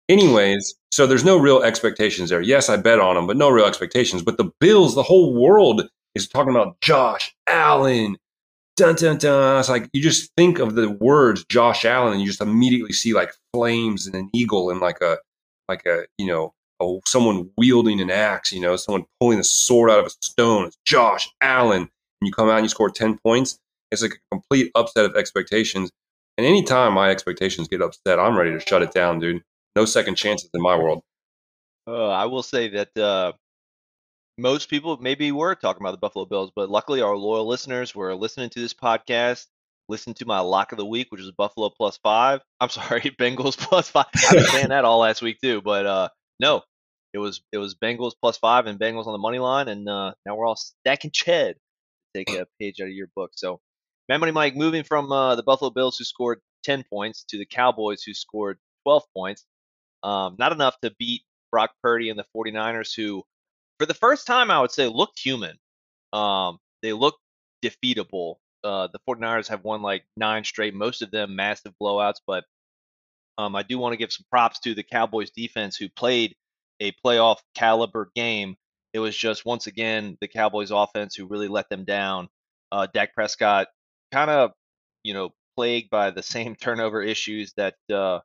Anyways, 0.07 0.75
so 0.91 1.07
there's 1.07 1.25
no 1.25 1.37
real 1.39 1.63
expectations 1.63 2.29
there. 2.29 2.41
Yes, 2.41 2.69
I 2.69 2.77
bet 2.77 2.99
on 2.99 3.15
them, 3.15 3.25
but 3.25 3.37
no 3.37 3.49
real 3.49 3.65
expectations. 3.65 4.21
But 4.21 4.37
the 4.37 4.51
Bills, 4.59 4.93
the 4.93 5.01
whole 5.01 5.33
world 5.33 5.89
is 6.13 6.27
talking 6.27 6.51
about 6.51 6.79
Josh 6.79 7.33
Allen. 7.47 8.17
Dun 8.77 8.93
dun 8.95 9.17
dun. 9.17 9.59
It's 9.59 9.69
like 9.69 9.89
you 9.93 10.01
just 10.01 10.31
think 10.37 10.59
of 10.59 10.75
the 10.75 10.91
words 10.91 11.43
Josh 11.45 11.83
Allen 11.83 12.13
and 12.13 12.21
you 12.21 12.27
just 12.27 12.41
immediately 12.41 12.93
see 12.93 13.13
like 13.13 13.31
flames 13.51 14.05
and 14.05 14.15
an 14.15 14.29
eagle 14.33 14.69
and 14.69 14.79
like 14.79 15.01
a 15.01 15.17
like 15.69 15.85
a 15.87 16.05
you 16.19 16.27
know 16.27 16.53
a, 16.81 16.99
someone 17.07 17.49
wielding 17.57 17.99
an 17.99 18.11
axe, 18.11 18.51
you 18.51 18.61
know, 18.61 18.75
someone 18.75 19.05
pulling 19.19 19.39
a 19.39 19.43
sword 19.43 19.89
out 19.89 19.99
of 19.99 20.05
a 20.05 20.09
stone. 20.21 20.65
It's 20.67 20.77
Josh 20.85 21.29
Allen. 21.41 21.81
And 21.81 22.27
you 22.27 22.31
come 22.31 22.49
out 22.49 22.57
and 22.57 22.65
you 22.65 22.69
score 22.69 22.89
10 22.89 23.17
points 23.19 23.59
it's 23.93 24.03
a 24.03 24.09
complete 24.31 24.71
upset 24.75 25.05
of 25.05 25.15
expectations. 25.15 25.91
And 26.37 26.45
anytime 26.47 26.93
my 26.93 27.09
expectations 27.09 27.67
get 27.67 27.81
upset, 27.81 28.19
I'm 28.19 28.35
ready 28.35 28.51
to 28.51 28.59
shut 28.59 28.81
it 28.81 28.91
down, 28.91 29.19
dude. 29.19 29.43
No 29.75 29.85
second 29.85 30.15
chances 30.15 30.49
in 30.53 30.61
my 30.61 30.75
world. 30.75 31.03
Uh, 31.87 32.09
I 32.09 32.25
will 32.25 32.43
say 32.43 32.69
that 32.69 32.97
uh, 32.97 33.33
most 34.37 34.69
people 34.69 34.97
maybe 34.97 35.31
were 35.31 35.55
talking 35.55 35.81
about 35.81 35.91
the 35.91 35.97
Buffalo 35.97 36.25
Bills, 36.25 36.51
but 36.55 36.69
luckily 36.69 37.01
our 37.01 37.15
loyal 37.15 37.47
listeners 37.47 37.93
were 37.93 38.15
listening 38.15 38.49
to 38.51 38.59
this 38.59 38.73
podcast, 38.73 39.45
listen 39.89 40.13
to 40.15 40.25
my 40.25 40.39
lock 40.39 40.71
of 40.71 40.77
the 40.77 40.85
week, 40.85 41.07
which 41.11 41.21
is 41.21 41.31
Buffalo 41.31 41.69
plus 41.69 41.97
five. 41.97 42.41
I'm 42.59 42.69
sorry, 42.69 43.01
Bengals 43.01 43.57
plus 43.57 43.89
five. 43.89 44.05
I've 44.15 44.33
been 44.33 44.45
saying 44.45 44.69
that 44.69 44.85
all 44.85 44.99
last 44.99 45.21
week 45.21 45.39
too, 45.41 45.61
but 45.61 45.85
uh, 45.85 46.09
no, 46.39 46.61
it 47.13 47.19
was 47.19 47.41
it 47.51 47.59
was 47.59 47.75
Bengals 47.75 48.13
plus 48.19 48.37
five 48.37 48.65
and 48.65 48.79
Bengals 48.79 49.05
on 49.05 49.13
the 49.13 49.19
money 49.19 49.39
line, 49.39 49.67
and 49.67 49.87
uh, 49.87 50.13
now 50.25 50.35
we're 50.35 50.47
all 50.47 50.55
stacking 50.55 51.11
Ched. 51.11 51.55
Take 52.15 52.29
a 52.31 52.47
page 52.59 52.79
out 52.79 52.87
of 52.87 52.93
your 52.93 53.07
book. 53.15 53.31
So 53.35 53.59
Mad 54.13 54.19
Money 54.19 54.31
Mike 54.31 54.55
moving 54.55 54.83
from 54.83 55.11
uh, 55.11 55.33
the 55.33 55.41
Buffalo 55.41 55.71
Bills, 55.71 55.97
who 55.97 56.03
scored 56.03 56.39
10 56.65 56.83
points, 56.83 57.25
to 57.29 57.39
the 57.39 57.47
Cowboys, 57.47 58.03
who 58.03 58.13
scored 58.13 58.59
12 58.83 59.01
points. 59.11 59.43
Um, 60.03 60.35
not 60.37 60.51
enough 60.51 60.79
to 60.83 60.93
beat 60.99 61.23
Brock 61.51 61.71
Purdy 61.81 62.11
and 62.11 62.19
the 62.19 62.25
49ers, 62.37 62.93
who, 62.95 63.23
for 63.79 63.87
the 63.87 63.95
first 63.95 64.27
time, 64.27 64.51
I 64.51 64.61
would 64.61 64.69
say, 64.69 64.85
looked 64.85 65.17
human. 65.17 65.57
Um, 66.13 66.59
they 66.83 66.93
looked 66.93 67.17
defeatable. 67.65 68.35
Uh, 68.63 68.87
the 68.93 68.99
49ers 69.09 69.47
have 69.47 69.63
won 69.63 69.81
like 69.81 70.03
nine 70.15 70.43
straight, 70.43 70.75
most 70.75 71.01
of 71.01 71.09
them 71.09 71.35
massive 71.35 71.73
blowouts, 71.81 72.19
but 72.27 72.43
um, 73.39 73.55
I 73.55 73.63
do 73.63 73.79
want 73.79 73.93
to 73.93 73.97
give 73.97 74.13
some 74.13 74.27
props 74.29 74.59
to 74.59 74.75
the 74.75 74.83
Cowboys 74.83 75.31
defense 75.31 75.75
who 75.75 75.89
played 75.89 76.35
a 76.79 76.91
playoff 77.03 77.39
caliber 77.55 78.11
game. 78.13 78.57
It 78.93 78.99
was 78.99 79.17
just 79.17 79.43
once 79.43 79.65
again 79.65 80.19
the 80.21 80.27
Cowboys 80.27 80.69
offense 80.69 81.15
who 81.15 81.25
really 81.25 81.47
let 81.47 81.67
them 81.69 81.83
down. 81.83 82.29
Uh, 82.71 82.85
Dak 82.93 83.15
Prescott 83.15 83.69
kind 84.13 84.29
of, 84.29 84.51
you 85.03 85.13
know, 85.13 85.31
plagued 85.57 85.89
by 85.89 86.11
the 86.11 86.23
same 86.35 86.55
turnover 86.55 87.01
issues 87.01 87.53
that 87.57 87.75
uh, 87.93 88.19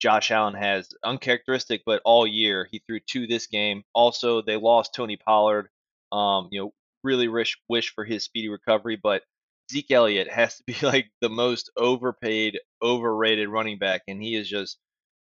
Josh 0.00 0.30
Allen 0.30 0.54
has. 0.54 0.88
Uncharacteristic, 1.04 1.82
but 1.86 2.02
all 2.04 2.26
year 2.26 2.66
he 2.70 2.82
threw 2.86 3.00
two 3.00 3.26
this 3.26 3.46
game. 3.46 3.82
Also, 3.94 4.42
they 4.42 4.56
lost 4.56 4.94
Tony 4.94 5.16
Pollard. 5.16 5.68
Um, 6.12 6.48
you 6.50 6.60
know, 6.60 6.72
really 7.04 7.28
wish 7.28 7.58
wish 7.68 7.92
for 7.94 8.04
his 8.04 8.24
speedy 8.24 8.48
recovery, 8.48 8.98
but 9.00 9.22
Zeke 9.70 9.90
Elliott 9.90 10.30
has 10.30 10.56
to 10.56 10.64
be 10.66 10.76
like 10.82 11.06
the 11.20 11.28
most 11.28 11.70
overpaid, 11.76 12.58
overrated 12.82 13.48
running 13.48 13.78
back, 13.78 14.02
and 14.08 14.22
he 14.22 14.34
is 14.34 14.48
just 14.48 14.78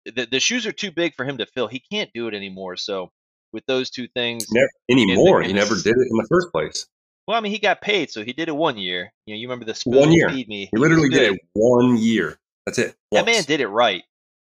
the, 0.04 0.26
the 0.30 0.40
shoes 0.40 0.66
are 0.66 0.72
too 0.72 0.90
big 0.90 1.14
for 1.14 1.24
him 1.24 1.38
to 1.38 1.46
fill. 1.46 1.66
He 1.66 1.82
can't 1.92 2.10
do 2.14 2.28
it 2.28 2.34
anymore. 2.34 2.76
So 2.76 3.10
with 3.52 3.64
those 3.66 3.90
two 3.90 4.08
things, 4.08 4.46
never 4.52 4.68
anymore. 4.90 5.42
The, 5.42 5.48
he 5.48 5.52
never 5.54 5.74
did 5.74 5.96
it 5.96 6.08
in 6.10 6.16
the 6.16 6.26
first 6.28 6.52
place. 6.52 6.86
Well, 7.26 7.36
I 7.36 7.40
mean, 7.40 7.52
he 7.52 7.58
got 7.58 7.80
paid, 7.80 8.10
so 8.10 8.22
he 8.22 8.32
did 8.32 8.48
it 8.48 8.56
one 8.56 8.78
year. 8.78 9.12
You 9.26 9.34
know, 9.34 9.38
you 9.38 9.48
remember 9.48 9.64
the 9.64 9.80
one 9.84 10.12
year. 10.12 10.28
Feed 10.28 10.48
me. 10.48 10.60
He, 10.60 10.70
he 10.72 10.76
literally 10.76 11.08
did 11.08 11.34
it 11.34 11.40
one 11.54 11.96
year. 11.96 12.38
That's 12.64 12.78
it. 12.78 12.94
Once. 13.10 13.24
That 13.24 13.30
man 13.30 13.42
did 13.44 13.60
it 13.60 13.68
right. 13.68 14.04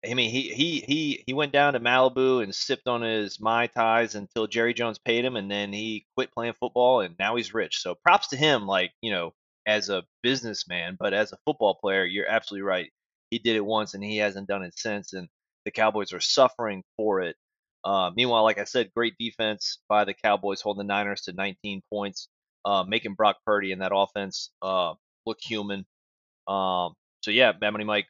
I 0.09 0.15
mean, 0.15 0.31
he 0.31 0.49
he 0.49 0.81
he 0.81 1.25
he 1.27 1.35
went 1.35 1.53
down 1.53 1.75
to 1.75 1.81
Malibu 1.81 2.43
and 2.43 2.55
sipped 2.55 2.89
on 2.89 3.03
his 3.03 3.39
mai 3.39 3.67
tais 3.67 4.15
until 4.15 4.47
Jerry 4.47 4.73
Jones 4.73 4.99
paid 4.99 5.25
him, 5.25 5.37
and 5.37 5.51
then 5.51 5.75
he 5.75 6.07
quit 6.17 6.33
playing 6.33 6.55
football, 6.59 7.01
and 7.01 7.15
now 7.19 7.37
he's 7.37 7.53
rich. 7.53 7.81
So 7.81 7.95
props 7.95 8.29
to 8.29 8.37
him, 8.37 8.67
like 8.67 8.93
you 9.03 9.11
know, 9.11 9.35
as 9.67 9.91
a 9.91 10.05
businessman, 10.23 10.97
but 10.99 11.13
as 11.13 11.33
a 11.33 11.39
football 11.45 11.75
player, 11.75 12.05
you're 12.05 12.29
absolutely 12.29 12.63
right. 12.63 12.91
He 13.31 13.39
did 13.39 13.57
it 13.57 13.65
once, 13.65 13.93
and 13.93 14.03
he 14.03 14.17
hasn't 14.17 14.49
done 14.49 14.63
it 14.63 14.79
since, 14.79 15.13
and 15.13 15.29
the 15.67 15.71
Cowboys 15.71 16.15
are 16.15 16.21
suffering 16.21 16.83
for 16.97 17.21
it. 17.21 17.37
Uh, 17.85 18.11
meanwhile, 18.17 18.43
like 18.43 18.59
I 18.59 18.65
said, 18.65 18.93
great 18.95 19.15
defense 19.19 19.79
by 19.89 20.05
the 20.05 20.15
Cowboys, 20.15 20.63
holding 20.63 20.87
the 20.87 20.93
Niners 20.93 21.23
to 21.23 21.33
19 21.33 21.83
points, 21.93 22.29
uh, 22.65 22.85
making 22.87 23.15
Brock 23.15 23.37
Purdy 23.45 23.73
and 23.73 23.83
that 23.83 23.93
offense 23.95 24.51
uh, 24.63 24.95
look 25.27 25.39
human. 25.41 25.85
Um, 26.47 26.95
so 27.23 27.31
yeah, 27.31 27.53
Bad 27.53 27.71
Money 27.71 27.85
Mike, 27.85 28.07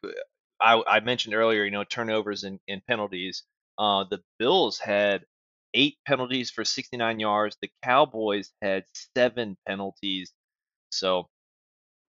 I, 0.60 0.82
I 0.86 1.00
mentioned 1.00 1.34
earlier, 1.34 1.64
you 1.64 1.70
know, 1.70 1.84
turnovers 1.84 2.44
and, 2.44 2.60
and 2.68 2.84
penalties. 2.86 3.44
Uh, 3.78 4.04
the 4.10 4.20
Bills 4.38 4.78
had 4.78 5.24
eight 5.74 5.96
penalties 6.06 6.50
for 6.50 6.64
69 6.64 7.20
yards. 7.20 7.56
The 7.60 7.70
Cowboys 7.82 8.50
had 8.62 8.84
seven 9.16 9.56
penalties. 9.66 10.32
So 10.90 11.28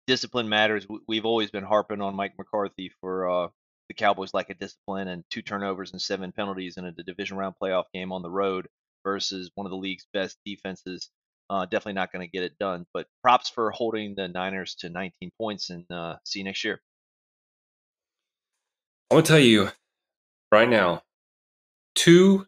discipline 0.07 0.49
matters. 0.49 0.87
We've 1.07 1.27
always 1.27 1.51
been 1.51 1.65
harping 1.65 2.01
on 2.01 2.17
Mike 2.17 2.35
McCarthy 2.39 2.91
for 3.01 3.31
uh, 3.31 3.49
the 3.89 3.95
Cowboys 3.95 4.35
lack 4.35 4.51
of 4.51 4.59
discipline 4.59 5.09
and 5.09 5.25
two 5.31 5.43
turnovers 5.43 5.93
and 5.93 6.01
seven 6.01 6.33
penalties 6.33 6.77
in 6.77 6.85
a 6.85 6.93
division 6.93 7.37
round 7.37 7.55
playoff 7.63 7.85
game 7.93 8.13
on 8.13 8.23
the 8.23 8.31
road 8.31 8.69
versus 9.05 9.51
one 9.55 9.67
of 9.67 9.71
the 9.71 9.77
league's 9.77 10.07
best 10.13 10.39
defenses. 10.45 11.11
Uh, 11.51 11.65
definitely 11.65 11.95
not 11.95 12.13
going 12.13 12.27
to 12.27 12.31
get 12.31 12.45
it 12.45 12.57
done. 12.61 12.87
But 12.95 13.09
props 13.23 13.51
for 13.51 13.73
holding 13.73 14.15
the 14.15 14.29
Niners 14.29 14.77
to 14.77 14.89
19 14.89 15.33
points 15.37 15.71
and 15.71 15.85
uh, 15.91 16.17
see 16.25 16.39
you 16.39 16.45
next 16.45 16.63
year. 16.65 16.81
I'm 19.11 19.17
going 19.17 19.25
to 19.25 19.29
tell 19.29 19.41
you 19.41 19.71
right 20.53 20.69
now 20.69 21.03
two 21.97 22.47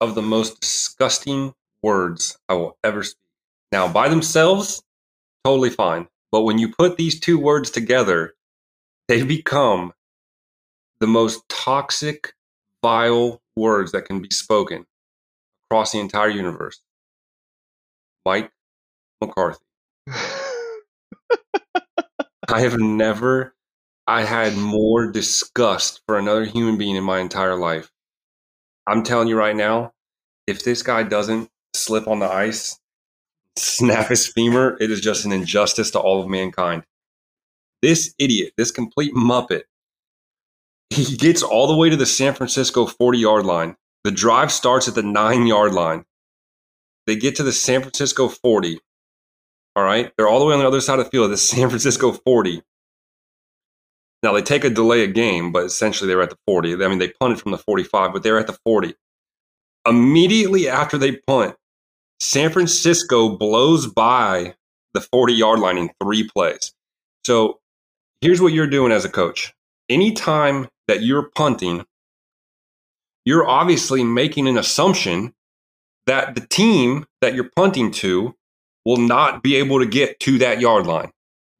of 0.00 0.16
the 0.16 0.22
most 0.22 0.60
disgusting 0.60 1.54
words 1.82 2.36
I 2.48 2.54
will 2.54 2.76
ever 2.82 3.04
speak. 3.04 3.22
Now, 3.70 3.86
by 3.86 4.08
themselves, 4.08 4.82
totally 5.44 5.70
fine. 5.70 6.08
But 6.32 6.42
when 6.42 6.58
you 6.58 6.72
put 6.74 6.96
these 6.96 7.20
two 7.20 7.38
words 7.38 7.70
together, 7.70 8.34
they 9.06 9.22
become 9.22 9.92
the 10.98 11.06
most 11.06 11.48
toxic, 11.48 12.34
vile 12.82 13.40
words 13.54 13.92
that 13.92 14.06
can 14.06 14.20
be 14.20 14.30
spoken 14.30 14.86
across 15.70 15.92
the 15.92 16.00
entire 16.00 16.28
universe. 16.28 16.80
Mike 18.26 18.50
McCarthy. 19.20 19.64
I 22.48 22.60
have 22.60 22.76
never 22.76 23.54
I 24.08 24.22
had 24.22 24.56
more 24.56 25.10
disgust 25.12 26.00
for 26.06 26.18
another 26.18 26.44
human 26.44 26.76
being 26.76 26.96
in 26.96 27.04
my 27.04 27.20
entire 27.20 27.54
life. 27.54 27.92
I'm 28.84 29.04
telling 29.04 29.28
you 29.28 29.38
right 29.38 29.54
now, 29.54 29.92
if 30.48 30.64
this 30.64 30.82
guy 30.82 31.04
doesn't 31.04 31.48
slip 31.72 32.08
on 32.08 32.18
the 32.18 32.28
ice, 32.28 32.80
snap 33.56 34.08
his 34.08 34.26
femur, 34.26 34.76
it 34.80 34.90
is 34.90 35.00
just 35.00 35.24
an 35.24 35.30
injustice 35.30 35.92
to 35.92 36.00
all 36.00 36.20
of 36.20 36.28
mankind. 36.28 36.82
This 37.80 38.12
idiot, 38.18 38.54
this 38.56 38.72
complete 38.72 39.14
muppet, 39.14 39.62
he 40.90 41.16
gets 41.16 41.44
all 41.44 41.68
the 41.68 41.76
way 41.76 41.90
to 41.90 41.96
the 41.96 42.06
San 42.06 42.34
Francisco 42.34 42.86
40 42.86 43.18
yard 43.18 43.46
line. 43.46 43.76
The 44.02 44.10
drive 44.10 44.50
starts 44.50 44.88
at 44.88 44.96
the 44.96 45.02
nine 45.04 45.46
yard 45.46 45.74
line. 45.74 46.04
They 47.06 47.16
get 47.16 47.36
to 47.36 47.42
the 47.42 47.52
San 47.52 47.82
Francisco 47.82 48.28
40. 48.28 48.80
All 49.76 49.84
right. 49.84 50.12
They're 50.16 50.28
all 50.28 50.40
the 50.40 50.46
way 50.46 50.54
on 50.54 50.60
the 50.60 50.66
other 50.66 50.80
side 50.80 50.98
of 50.98 51.04
the 51.04 51.10
field, 51.10 51.26
at 51.26 51.30
the 51.30 51.36
San 51.36 51.68
Francisco 51.68 52.12
40. 52.12 52.62
Now 54.22 54.32
they 54.32 54.42
take 54.42 54.64
a 54.64 54.70
delay 54.70 55.02
a 55.02 55.06
game, 55.06 55.52
but 55.52 55.64
essentially 55.64 56.08
they 56.08 56.16
were 56.16 56.22
at 56.22 56.30
the 56.30 56.38
40. 56.46 56.74
I 56.74 56.88
mean, 56.88 56.98
they 56.98 57.10
punted 57.20 57.40
from 57.40 57.52
the 57.52 57.58
45, 57.58 58.12
but 58.12 58.22
they're 58.22 58.38
at 58.38 58.46
the 58.46 58.58
40. 58.64 58.94
Immediately 59.86 60.68
after 60.68 60.98
they 60.98 61.12
punt, 61.12 61.54
San 62.18 62.50
Francisco 62.50 63.36
blows 63.36 63.86
by 63.86 64.54
the 64.94 65.00
40 65.00 65.34
yard 65.34 65.60
line 65.60 65.78
in 65.78 65.90
three 66.02 66.28
plays. 66.28 66.72
So 67.24 67.60
here's 68.20 68.40
what 68.40 68.52
you're 68.52 68.66
doing 68.66 68.90
as 68.90 69.04
a 69.04 69.10
coach. 69.10 69.54
Anytime 69.88 70.68
that 70.88 71.02
you're 71.02 71.30
punting, 71.36 71.84
you're 73.24 73.46
obviously 73.46 74.02
making 74.02 74.48
an 74.48 74.56
assumption 74.56 75.34
that 76.06 76.34
the 76.34 76.40
team 76.40 77.06
that 77.20 77.34
you're 77.34 77.50
punting 77.56 77.90
to 77.90 78.34
will 78.84 78.96
not 78.98 79.42
be 79.42 79.56
able 79.56 79.80
to 79.80 79.86
get 79.86 80.20
to 80.20 80.38
that 80.38 80.60
yard 80.60 80.86
line. 80.86 81.10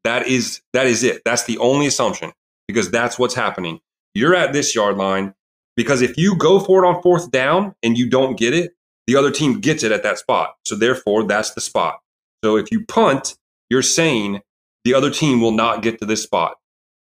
That 0.04 0.28
is 0.28 0.62
that 0.72 0.86
is 0.86 1.02
it. 1.02 1.22
That's 1.24 1.44
the 1.44 1.58
only 1.58 1.86
assumption 1.86 2.32
because 2.68 2.90
that's 2.90 3.18
what's 3.18 3.34
happening. 3.34 3.80
You're 4.14 4.34
at 4.34 4.52
this 4.52 4.74
yard 4.74 4.96
line 4.96 5.34
because 5.76 6.00
if 6.00 6.16
you 6.16 6.36
go 6.36 6.60
for 6.60 6.84
it 6.84 6.88
on 6.88 7.02
fourth 7.02 7.30
down 7.30 7.74
and 7.82 7.98
you 7.98 8.08
don't 8.08 8.38
get 8.38 8.54
it, 8.54 8.72
the 9.06 9.16
other 9.16 9.30
team 9.30 9.60
gets 9.60 9.82
it 9.82 9.92
at 9.92 10.02
that 10.04 10.18
spot. 10.18 10.54
So 10.64 10.76
therefore, 10.76 11.24
that's 11.24 11.54
the 11.54 11.60
spot. 11.60 11.98
So 12.44 12.56
if 12.56 12.70
you 12.70 12.84
punt, 12.84 13.36
you're 13.68 13.82
saying 13.82 14.40
the 14.84 14.94
other 14.94 15.10
team 15.10 15.40
will 15.40 15.52
not 15.52 15.82
get 15.82 15.98
to 15.98 16.06
this 16.06 16.22
spot. 16.22 16.56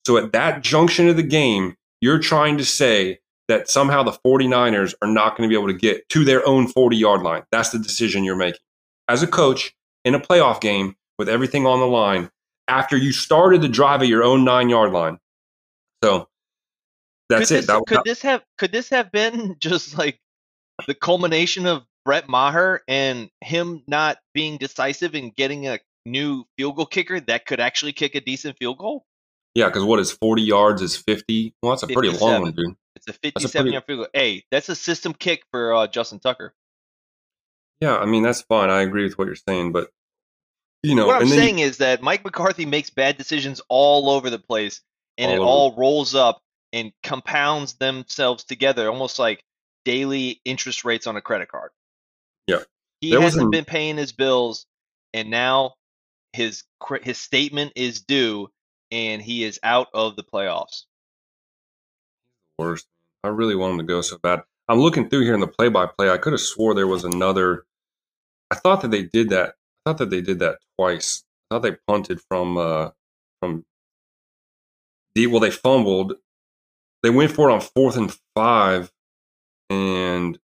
So 0.07 0.17
at 0.17 0.33
that 0.33 0.63
junction 0.63 1.09
of 1.09 1.17
the 1.17 1.23
game, 1.23 1.77
you're 2.01 2.19
trying 2.19 2.59
to 2.59 2.65
say 2.65 3.21
that 3.49 3.69
somehow 3.69 4.03
the 4.03 4.17
49ers 4.27 4.95
are 5.03 5.09
not 5.09 5.37
going 5.37 5.49
to 5.49 5.53
be 5.53 5.59
able 5.59 5.73
to 5.73 5.79
get 5.79 6.09
to 6.11 6.25
their 6.25 6.47
own 6.47 6.69
40 6.69 6.97
yard 6.97 7.23
line. 7.23 7.43
That's 7.53 7.71
the 7.71 7.79
decision 7.79 8.25
you're 8.25 8.37
making. 8.37 8.61
As 9.09 9.23
a 9.23 9.27
coach 9.27 9.75
in 10.05 10.15
a 10.15 10.21
playoff 10.21 10.61
game 10.61 10.97
with 11.19 11.29
everything 11.29 11.67
on 11.67 11.81
the 11.81 11.87
line, 11.87 12.31
after 12.69 12.97
you 12.97 13.13
started 13.13 13.61
the 13.61 13.69
drive 13.69 14.03
at 14.03 14.09
your 14.09 14.25
own 14.25 14.45
nine 14.45 14.69
yard 14.69 14.93
line, 14.93 15.19
so 16.03 16.29
that's 17.29 17.49
could 17.49 17.55
it. 17.55 17.59
This, 17.59 17.67
that, 17.67 17.83
could 17.87 18.01
this 18.05 18.23
have 18.23 18.43
could 18.59 18.73
this 18.73 18.89
have 18.91 19.13
been 19.13 19.57
just 19.61 19.99
like 19.99 20.19
the 20.87 20.95
culmination 20.95 21.67
of 21.67 21.85
Brett 22.05 22.29
Maher 22.29 22.83
and 22.89 23.31
him 23.41 23.83
not 23.87 24.19
being 24.33 24.57
decisive 24.59 25.15
and 25.15 25.35
getting 25.35 25.67
a 25.67 25.79
new 26.07 26.45
field 26.57 26.77
goal 26.77 26.87
kicker 26.87 27.21
that 27.21 27.47
could 27.47 27.61
actually 27.61 27.93
kick 27.93 28.15
a 28.15 28.21
decent 28.21 28.57
field 28.59 28.79
goal? 28.79 29.05
Yeah, 29.55 29.67
because 29.67 29.85
what 29.85 30.01
is 30.01 30.11
40 30.11 30.43
yards 30.43 30.83
is 30.83 30.97
50. 30.97 31.55
Well, 31.63 31.73
that's 31.73 31.85
a 31.85 31.87
pretty 31.87 32.11
long 32.11 32.43
one, 32.43 32.53
dude. 32.53 32.75
It's 33.07 33.17
a 33.17 33.21
57 33.21 33.45
a 33.45 33.63
pretty... 33.63 33.73
yard 33.73 33.85
field 33.85 33.99
goal. 33.99 34.07
Hey, 34.15 34.45
that's 34.51 34.69
a 34.69 34.75
system 34.75 35.15
kick 35.15 35.45
for 35.51 35.75
uh, 35.75 35.87
Justin 35.87 36.21
Tucker. 36.21 36.55
Yeah, 37.81 37.97
I 37.97 38.07
mean, 38.07 38.23
that's 38.23 38.43
fine. 38.43 38.71
I 38.71 38.83
agree 38.83 39.05
with 39.05 39.19
what 39.19 39.27
you're 39.27 39.37
saying, 39.37 39.73
but, 39.73 39.91
you 40.83 40.95
know. 40.95 41.07
What 41.07 41.23
I'm 41.23 41.29
saying 41.29 41.59
you... 41.59 41.67
is 41.67 41.79
that 41.79 42.03
Mike 42.03 42.25
McCarthy 42.25 42.67
makes 42.67 42.91
bad 42.91 43.19
decisions 43.19 43.61
all 43.69 44.11
over 44.11 44.31
the 44.31 44.39
place 44.39 44.81
and 45.19 45.31
all 45.31 45.35
it 45.35 45.39
over. 45.39 45.49
all 45.49 45.75
rolls 45.77 46.15
up 46.15 46.41
and 46.73 46.93
compounds 47.03 47.75
themselves 47.75 48.45
together, 48.45 48.89
almost 48.89 49.19
like 49.19 49.45
daily 49.85 50.41
interest 50.45 50.85
rates 50.85 51.07
on 51.07 51.17
a 51.17 51.21
credit 51.21 51.49
card. 51.49 51.71
Yeah, 52.47 52.63
he 53.01 53.11
there 53.11 53.21
hasn't 53.21 53.53
been 53.53 53.65
paying 53.65 53.97
his 53.97 54.13
bills, 54.13 54.67
and 55.13 55.31
now 55.31 55.75
his 56.33 56.65
his 57.03 57.19
statement 57.19 57.73
is 57.77 58.01
due, 58.01 58.51
and 58.91 59.23
he 59.23 59.45
is 59.45 59.61
out 59.63 59.89
of 59.95 60.17
the 60.17 60.25
playoffs. 60.25 60.85
Worst. 62.59 62.87
I 63.25 63.29
really 63.29 63.57
want 63.57 63.73
him 63.73 63.79
to 63.79 63.85
go 63.85 64.03
so 64.03 64.19
bad. 64.19 64.43
I'm 64.69 64.79
looking 64.79 65.09
through 65.09 65.23
here 65.23 65.35
in 65.35 65.41
the 65.41 65.49
play-by-play. 65.49 66.11
I 66.11 66.19
could 66.19 66.35
have 66.35 66.41
swore 66.41 66.75
there 66.75 66.87
was 66.87 67.05
another. 67.05 67.65
I 68.51 68.55
thought 68.55 68.83
that 68.83 68.91
they 68.91 69.03
did 69.03 69.31
that. 69.31 69.55
I 69.85 69.91
thought 69.91 69.99
that 69.99 70.11
they 70.11 70.21
did 70.21 70.41
that 70.41 70.59
twice. 70.79 71.25
I 71.51 71.55
thought 71.55 71.63
they 71.63 71.77
punted 71.89 72.21
from 72.29 72.59
uh, 72.59 72.91
from 73.41 73.65
well, 75.17 75.41
they 75.41 75.51
fumbled. 75.51 76.15
They 77.03 77.11
went 77.11 77.33
for 77.33 77.49
it 77.49 77.53
on 77.53 77.61
fourth 77.61 77.97
and 77.97 78.15
five, 78.35 78.93
and 79.71 80.39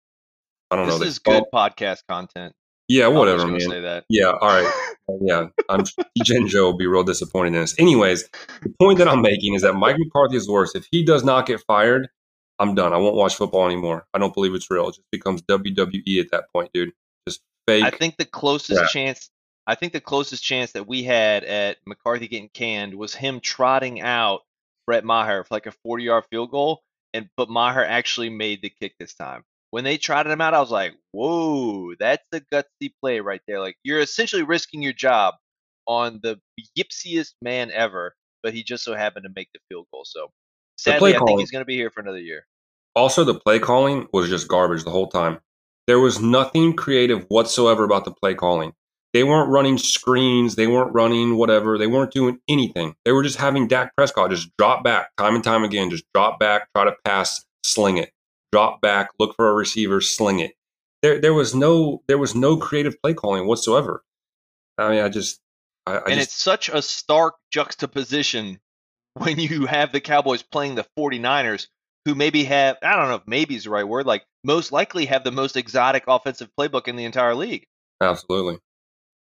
I 0.71 0.77
don't 0.77 0.87
this 0.87 0.95
know. 0.95 0.99
This 0.99 1.09
is 1.09 1.19
good 1.19 1.45
podcast 1.53 2.01
content. 2.09 2.55
Yeah, 2.89 3.09
whatever, 3.09 3.47
man. 3.47 3.61
Say 3.61 3.81
that. 3.83 4.05
Yeah, 4.09 4.33
all 4.33 4.63
right. 4.63 4.91
yeah, 5.23 5.49
I'm 5.69 5.85
Jen 6.25 6.49
Joe 6.49 6.65
will 6.65 6.77
be 6.77 6.87
real 6.87 7.05
disappointed 7.05 7.55
in 7.55 7.61
this. 7.61 7.79
Anyways, 7.79 8.29
the 8.63 8.73
point 8.81 8.99
that 8.99 9.09
I'm 9.09 9.23
making 9.23 9.55
is 9.55 9.63
that 9.63 9.75
Mike 9.75 9.97
McCarthy 9.99 10.37
is 10.37 10.49
worse. 10.49 10.75
If 10.75 10.87
he 10.91 11.05
does 11.05 11.25
not 11.25 11.47
get 11.47 11.61
fired, 11.67 12.09
I'm 12.61 12.75
done. 12.75 12.93
I 12.93 12.99
won't 12.99 13.17
watch 13.17 13.35
football 13.35 13.67
anymore. 13.67 14.07
I 14.13 14.19
don't 14.19 14.35
believe 14.35 14.55
it's 14.55 14.71
real. 14.71 14.89
It 14.89 14.97
just 14.97 15.11
becomes 15.11 15.43
WWE 15.43 16.21
at 16.21 16.31
that 16.31 16.45
point, 16.55 16.71
dude. 16.75 16.93
Just 17.27 17.41
fake. 17.67 17.85
I 17.85 17.91
think 17.91 18.19
the 18.19 18.27
closest 18.27 18.79
crap. 18.79 18.91
chance 18.91 19.31
I 19.67 19.75
think 19.75 19.93
the 19.93 20.01
closest 20.01 20.43
chance 20.43 20.73
that 20.73 20.87
we 20.87 21.03
had 21.03 21.45
at 21.45 21.79
McCarthy 21.87 22.29
getting 22.29 22.49
canned 22.49 22.95
was 22.95 23.15
him 23.15 23.41
trotting 23.41 24.01
out 24.01 24.43
Brett 24.87 25.05
Maher 25.05 25.45
for 25.45 25.55
like 25.55 25.67
a 25.67 25.73
40 25.85 26.05
yard 26.05 26.25
field 26.31 26.51
goal, 26.51 26.83
and 27.15 27.29
but 27.37 27.49
Maher 27.49 27.85
actually 27.85 28.31
made 28.31 28.63
the 28.63 28.71
kick 28.71 28.95
this 28.99 29.15
time. 29.15 29.45
When 29.71 29.85
they 29.85 29.97
trotted 29.97 30.33
him 30.33 30.41
out, 30.41 30.55
I 30.55 30.61
was 30.61 30.71
like, 30.71 30.95
"Whoa, 31.13 31.95
that's 31.95 32.27
a 32.33 32.41
gutsy 32.41 32.93
play 33.01 33.21
right 33.21 33.41
there!" 33.47 33.61
Like 33.61 33.77
you're 33.85 34.01
essentially 34.01 34.43
risking 34.43 34.83
your 34.83 34.93
job 34.93 35.35
on 35.87 36.21
the 36.23 36.41
yipsiest 36.77 37.35
man 37.41 37.71
ever, 37.71 38.17
but 38.43 38.53
he 38.53 38.65
just 38.65 38.85
so 38.85 38.95
happened 38.95 39.25
to 39.25 39.33
make 39.35 39.49
the 39.55 39.61
field 39.69 39.87
goal. 39.93 40.05
So 40.05 40.33
sadly, 40.81 41.15
I 41.15 41.19
think 41.19 41.41
he's 41.41 41.51
going 41.51 41.63
to 41.63 41.67
be 41.67 41.77
here 41.77 41.91
for 41.91 42.01
another 42.01 42.21
year. 42.21 42.47
Also, 42.95 43.25
the 43.25 43.35
play 43.35 43.59
calling 43.59 44.09
was 44.13 44.29
just 44.29 44.49
garbage 44.49 44.85
the 44.85 44.91
whole 44.91 45.09
time. 45.09 45.39
There 45.87 46.01
was 46.01 46.21
nothing 46.21 46.75
creative 46.75 47.25
whatsoever 47.29 47.85
about 47.85 48.05
the 48.05 48.13
play 48.13 48.35
calling. 48.35 48.73
They 49.13 49.25
weren't 49.25 49.51
running 49.51 49.77
screens. 49.77 50.55
They 50.55 50.67
weren't 50.67 50.93
running 50.93 51.37
whatever. 51.37 51.77
They 51.77 51.87
weren't 51.87 52.13
doing 52.13 52.39
anything. 52.49 52.95
They 53.05 53.13
were 53.13 53.23
just 53.23 53.39
having 53.39 53.67
Dak 53.67 53.95
Prescott 53.97 54.31
just 54.31 54.57
drop 54.57 54.85
back 54.85 55.11
time 55.17 55.35
and 55.35 55.43
time 55.43 55.65
again, 55.65 55.91
just 55.91 56.05
drop 56.15 56.39
back, 56.39 56.69
try 56.75 56.85
to 56.85 56.95
pass, 57.05 57.45
sling 57.65 57.97
it, 57.97 58.13
drop 58.53 58.81
back, 58.81 59.11
look 59.19 59.35
for 59.35 59.49
a 59.49 59.55
receiver, 59.55 60.01
sling 60.01 60.39
it. 60.39 60.53
There, 61.03 61.21
there 61.21 61.35
was 61.35 61.55
no, 61.55 62.03
there 62.07 62.19
was 62.19 62.35
no 62.35 62.57
creative 62.57 63.01
play 63.03 63.15
calling 63.15 63.47
whatsoever. 63.47 64.05
I 64.79 64.91
mean, 64.91 65.01
I 65.03 65.09
just, 65.09 65.41
I, 65.87 65.93
I 65.93 65.97
and 65.97 66.15
just, 66.15 66.29
it's 66.29 66.35
such 66.35 66.69
a 66.69 66.81
stark 66.81 67.35
juxtaposition 67.51 68.61
when 69.21 69.39
you 69.39 69.67
have 69.67 69.93
the 69.93 70.01
Cowboys 70.01 70.43
playing 70.43 70.75
the 70.75 70.87
49ers, 70.99 71.67
who 72.07 72.15
maybe 72.15 72.45
have, 72.45 72.79
I 72.83 72.97
don't 72.97 73.09
know 73.09 73.17
if 73.17 73.27
maybe 73.27 73.55
is 73.55 73.65
the 73.65 73.71
right 73.71 73.87
word, 73.87 74.07
like 74.07 74.25
most 74.43 74.73
likely 74.73 75.07
have 75.07 75.25
the 75.25 75.31
most 75.31 75.57
exotic 75.57 76.05
offensive 76.09 76.49
playbook 76.59 76.89
in 76.89 76.97
the 76.97 77.05
entire 77.05 77.35
league. 77.35 77.67
Absolutely. 78.01 78.59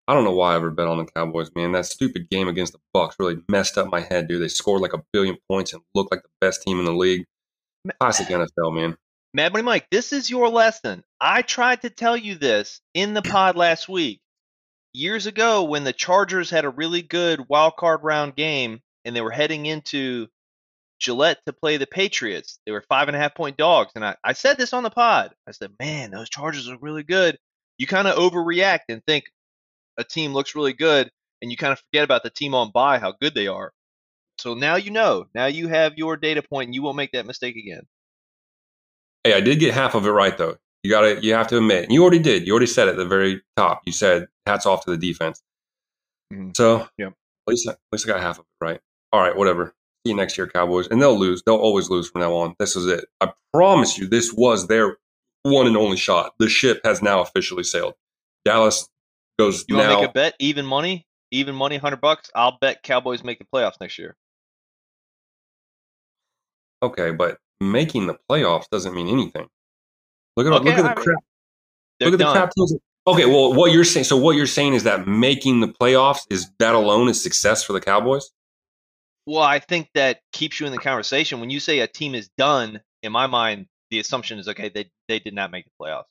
I 0.08 0.14
don't 0.14 0.24
know 0.24 0.32
why 0.32 0.54
I 0.54 0.56
ever 0.56 0.72
bet 0.72 0.88
on 0.88 0.98
the 0.98 1.06
Cowboys, 1.06 1.52
man. 1.56 1.74
That 1.74 1.86
stupid 1.86 2.30
game 2.30 2.48
against 2.48 2.74
the 2.74 2.80
Bucks 2.94 3.18
really 3.20 3.38
messed 3.50 3.78
up 3.78 3.92
my 3.92 4.00
head, 4.00 4.28
dude. 4.28 4.42
They 4.42 4.48
scored 4.48 4.82
like 4.82 4.94
a 4.94 5.04
billion 5.12 5.38
points 5.50 5.74
and 5.74 5.84
looked 5.94 6.12
like 6.12 6.24
the 6.24 6.30
best 6.42 6.64
team 6.64 6.80
in 6.80 6.86
the 6.86 6.94
league. 6.94 7.26
Classic 8.00 8.28
NFL, 8.28 8.74
man. 8.74 8.98
Mad 9.34 9.54
Money 9.54 9.64
Mike, 9.64 9.88
this 9.92 10.12
is 10.12 10.30
your 10.30 10.50
lesson. 10.50 11.04
I 11.22 11.44
tried 11.44 11.82
to 11.82 11.90
tell 11.90 12.18
you 12.18 12.36
this 12.36 12.82
in 12.94 13.14
the 13.14 13.22
pod 13.22 13.56
last 13.56 13.88
week. 13.88 14.22
Years 14.94 15.28
ago, 15.28 15.66
when 15.66 15.84
the 15.84 15.94
Chargers 15.94 16.50
had 16.50 16.66
a 16.66 16.70
really 16.70 17.04
good 17.04 17.48
wild 17.48 17.76
card 17.76 18.00
round 18.02 18.36
game 18.36 18.80
and 19.06 19.16
they 19.16 19.22
were 19.22 19.32
heading 19.32 19.66
into 19.66 20.28
Gillette 21.00 21.40
to 21.46 21.54
play 21.54 21.78
the 21.78 21.88
Patriots, 21.88 22.60
they 22.66 22.72
were 22.72 22.84
five 22.90 23.08
and 23.08 23.16
a 23.16 23.20
half 23.20 23.36
point 23.36 23.58
dogs. 23.58 23.92
And 23.96 24.06
I, 24.06 24.16
I 24.24 24.34
said 24.34 24.58
this 24.58 24.74
on 24.74 24.84
the 24.84 24.90
pod. 24.90 25.34
I 25.48 25.52
said, 25.52 25.72
man, 25.80 26.12
those 26.12 26.30
Chargers 26.30 26.70
are 26.70 26.78
really 26.82 27.04
good. 27.04 27.38
You 27.78 27.88
kind 27.88 28.08
of 28.08 28.18
overreact 28.18 28.82
and 28.90 29.02
think, 29.06 29.26
a 29.98 30.04
team 30.04 30.34
looks 30.34 30.56
really 30.56 30.74
good 30.74 31.12
and 31.42 31.52
you 31.52 31.58
kind 31.58 31.74
of 31.74 31.80
forget 31.80 32.04
about 32.04 32.24
the 32.24 32.30
team 32.30 32.56
on 32.56 32.72
by 32.74 33.00
how 33.00 33.14
good 33.22 33.36
they 33.36 33.48
are. 33.48 33.72
So 34.40 34.54
now 34.54 34.78
you 34.78 34.92
know. 34.92 35.26
Now 35.36 35.48
you 35.48 35.68
have 35.68 35.98
your 35.98 36.16
data 36.18 36.42
point 36.42 36.68
and 36.68 36.76
you 36.76 36.82
won't 36.82 36.96
make 36.96 37.12
that 37.12 37.26
mistake 37.26 37.58
again. 37.58 37.82
Hey, 39.24 39.34
I 39.34 39.42
did 39.42 39.60
get 39.60 39.74
half 39.74 39.96
of 39.96 40.06
it 40.06 40.12
right 40.12 40.38
though. 40.38 40.56
You 40.84 40.90
got 40.90 41.02
to 41.02 41.20
you 41.22 41.34
have 41.34 41.48
to 41.48 41.58
admit. 41.58 41.84
And 41.84 41.94
you 41.94 42.02
already 42.02 42.20
did. 42.20 42.48
You 42.48 42.54
already 42.54 42.68
said 42.68 42.88
at 42.88 42.96
the 42.96 43.06
very 43.06 43.42
top. 43.58 43.82
You 43.86 43.92
said 43.92 44.28
hats 44.46 44.66
off 44.66 44.86
to 44.86 44.92
the 44.92 44.98
defense. 44.98 45.42
Mm-hmm. 46.34 46.52
So, 46.56 46.88
yeah. 46.98 47.08
At 47.08 47.14
least 47.48 47.68
at 47.68 47.78
least 47.92 48.08
I 48.08 48.14
got 48.14 48.22
half 48.22 48.40
of 48.40 48.46
it 48.46 48.64
right. 48.64 48.80
All 49.12 49.22
right, 49.22 49.36
whatever. 49.36 49.74
See 50.06 50.12
you 50.12 50.16
next 50.16 50.38
year, 50.38 50.48
Cowboys. 50.48 50.88
And 50.88 51.02
they'll 51.02 51.18
lose. 51.18 51.44
They'll 51.46 51.56
always 51.56 51.90
lose 51.90 52.10
from 52.10 52.22
now 52.22 52.34
on. 52.34 52.56
This 52.60 52.76
is 52.76 52.86
it. 52.86 53.06
I 53.22 53.32
promise 53.54 53.98
you, 53.98 54.08
this 54.08 54.34
was 54.34 54.68
their 54.68 54.98
one 55.44 55.68
and 55.68 55.78
only 55.78 55.98
shot. 55.98 56.34
The 56.40 56.50
ship 56.50 56.82
has 56.84 57.02
now 57.02 57.22
officially 57.22 57.64
sailed. 57.64 57.96
Dallas 58.46 58.88
goes 59.38 59.66
you 59.68 59.76
want 59.76 59.90
to 59.90 59.96
make 59.98 60.10
a 60.10 60.14
bet? 60.14 60.36
Even 60.40 60.66
money? 60.66 61.06
Even 61.32 61.56
money, 61.56 61.78
hundred 61.78 62.02
bucks. 62.02 62.30
I'll 62.36 62.58
bet 62.60 62.82
Cowboys 62.84 63.24
make 63.24 63.40
the 63.40 63.46
playoffs 63.54 63.80
next 63.80 63.98
year. 63.98 64.16
Okay, 66.82 67.12
but 67.12 67.38
making 67.60 68.08
the 68.08 68.18
playoffs 68.30 68.70
doesn't 68.70 68.96
mean 68.96 69.08
anything. 69.08 69.48
Look 70.38 70.48
at 70.48 70.54
okay, 70.54 70.70
look 70.70 70.80
at 70.80 70.84
the 70.84 70.90
I 70.90 70.94
crap. 70.94 71.24
Look 72.02 72.14
at 72.14 72.20
the 72.20 72.32
crap 72.32 72.52
teams. 72.56 72.76
Okay, 73.06 73.26
well, 73.26 73.54
what 73.54 73.72
you're 73.72 73.84
saying. 73.84 74.06
So 74.06 74.18
what 74.18 74.36
you're 74.36 74.48
saying 74.48 74.74
is 74.74 74.84
that 74.84 75.08
making 75.08 75.60
the 75.60 75.68
playoffs 75.68 76.22
is 76.30 76.50
that 76.60 76.76
alone 76.76 77.10
is 77.10 77.22
success 77.22 77.64
for 77.64 77.74
the 77.74 77.82
Cowboys. 77.82 78.32
Well, 79.30 79.44
I 79.44 79.60
think 79.60 79.90
that 79.94 80.22
keeps 80.34 80.60
you 80.60 80.66
in 80.66 80.72
the 80.72 80.80
conversation. 80.80 81.40
When 81.40 81.52
you 81.52 81.60
say 81.60 81.82
a 81.82 81.88
team 81.88 82.16
is 82.16 82.30
done, 82.36 82.82
in 83.04 83.12
my 83.12 83.28
mind, 83.28 83.68
the 83.92 84.00
assumption 84.00 84.40
is 84.40 84.48
okay. 84.48 84.70
They 84.70 84.90
they 85.08 85.20
did 85.20 85.36
not 85.36 85.52
make 85.52 85.66
the 85.66 85.72
playoffs. 85.80 86.06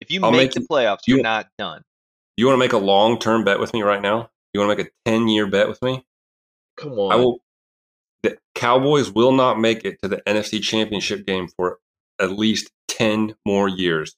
If 0.00 0.10
you 0.10 0.20
I'll 0.24 0.32
make, 0.32 0.50
the 0.50 0.66
playoffs, 0.68 1.02
you, 1.06 1.14
you're 1.14 1.22
not 1.22 1.46
done. 1.56 1.82
You 2.36 2.46
want 2.46 2.56
to 2.56 2.58
make 2.58 2.72
a 2.72 2.78
long 2.78 3.20
term 3.20 3.44
bet 3.44 3.60
with 3.60 3.72
me 3.72 3.82
right 3.82 4.02
now? 4.02 4.28
You 4.52 4.60
want 4.60 4.72
to 4.72 4.76
make 4.76 4.88
a 4.88 5.08
10 5.08 5.28
year 5.28 5.46
bet 5.46 5.68
with 5.68 5.80
me? 5.82 6.04
Come 6.76 6.98
on. 6.98 7.12
I 7.12 7.14
will. 7.14 7.38
The 8.24 8.38
Cowboys 8.56 9.12
will 9.12 9.32
not 9.32 9.60
make 9.60 9.84
it 9.84 10.02
to 10.02 10.08
the 10.08 10.20
NFC 10.26 10.60
Championship 10.60 11.26
game 11.26 11.46
for 11.56 11.78
at 12.18 12.32
least 12.32 12.72
10 12.88 13.36
more 13.46 13.68
years. 13.68 14.16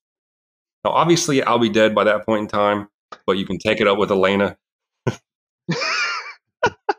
Now, 0.83 0.92
obviously, 0.92 1.42
I'll 1.42 1.59
be 1.59 1.69
dead 1.69 1.95
by 1.95 2.05
that 2.05 2.25
point 2.25 2.40
in 2.40 2.49
time, 2.49 2.88
but 3.27 3.37
you 3.37 3.45
can 3.45 3.59
take 3.59 3.83
it 3.83 3.87
up 3.87 3.99
with 3.99 4.11
Elena. 4.11 4.57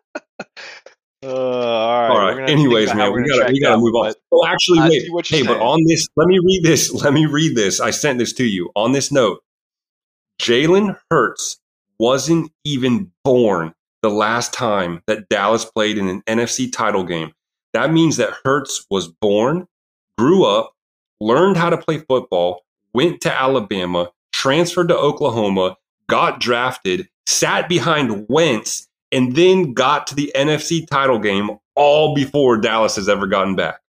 Uh, 1.38 1.40
all 1.40 2.18
right. 2.18 2.30
All 2.32 2.38
right. 2.38 2.50
Anyways, 2.50 2.94
man, 2.94 3.14
we 3.14 3.28
gotta 3.28 3.52
we 3.52 3.60
gotta 3.60 3.78
move 3.78 3.94
on. 3.96 4.14
Oh, 4.32 4.46
actually, 4.48 4.80
wait. 4.80 5.26
Hey, 5.28 5.38
saying. 5.38 5.46
but 5.46 5.60
on 5.60 5.80
this, 5.88 6.08
let 6.16 6.28
me 6.28 6.40
read 6.40 6.64
this. 6.64 6.92
Let 7.04 7.14
me 7.14 7.26
read 7.26 7.56
this. 7.56 7.80
I 7.80 7.92
sent 7.92 8.20
this 8.20 8.34
to 8.34 8.46
you. 8.46 8.72
On 8.76 8.92
this 8.92 9.12
note, 9.12 9.42
Jalen 10.42 10.98
Hurts 11.12 11.60
wasn't 12.00 12.52
even 12.64 13.12
born 13.24 13.74
the 14.02 14.10
last 14.10 14.54
time 14.54 15.02
that 15.08 15.30
Dallas 15.30 15.66
played 15.66 15.98
in 15.98 16.08
an 16.08 16.22
NFC 16.28 16.72
title 16.72 17.04
game. 17.04 17.34
That 17.74 17.92
means 17.92 18.18
that 18.18 18.34
Hurts 18.44 18.86
was 18.90 19.08
born, 19.08 19.68
grew 20.18 20.46
up, 20.46 20.74
learned 21.20 21.58
how 21.58 21.70
to 21.70 21.78
play 21.78 22.00
football, 22.00 22.64
went 22.94 23.22
to 23.22 23.34
Alabama, 23.34 24.12
transferred 24.32 24.90
to 24.90 24.98
Oklahoma, 24.98 25.78
got 26.08 26.40
drafted, 26.40 27.10
sat 27.26 27.68
behind 27.68 28.28
Wentz, 28.30 28.87
and 29.12 29.36
then 29.36 29.74
got 29.74 30.08
to 30.08 30.16
the 30.16 30.32
NFC 30.36 30.86
title 30.88 31.20
game 31.20 31.52
all 31.76 32.16
before 32.16 32.58
Dallas 32.58 32.96
has 32.96 33.08
ever 33.08 33.28
gotten 33.28 33.56
back. 33.56 33.80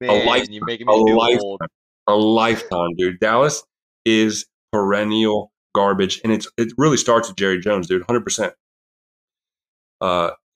Man, 0.00 0.10
a 0.10 0.24
lifetime, 0.24 0.54
you're 0.54 0.64
making 0.64 0.86
me 0.86 0.94
a 0.94 0.96
lifetime. 0.96 1.68
A 2.06 2.14
lifetime, 2.14 2.94
dude. 2.96 3.20
Dallas 3.20 3.64
is 4.04 4.46
perennial 4.72 5.52
garbage, 5.74 6.20
and 6.24 6.32
it's 6.32 6.48
it 6.56 6.72
really 6.78 6.96
starts 6.96 7.28
with 7.28 7.36
Jerry 7.36 7.60
Jones, 7.60 7.86
dude, 7.86 8.04
hundred 8.04 8.20
uh, 8.20 8.24
percent. 8.24 8.54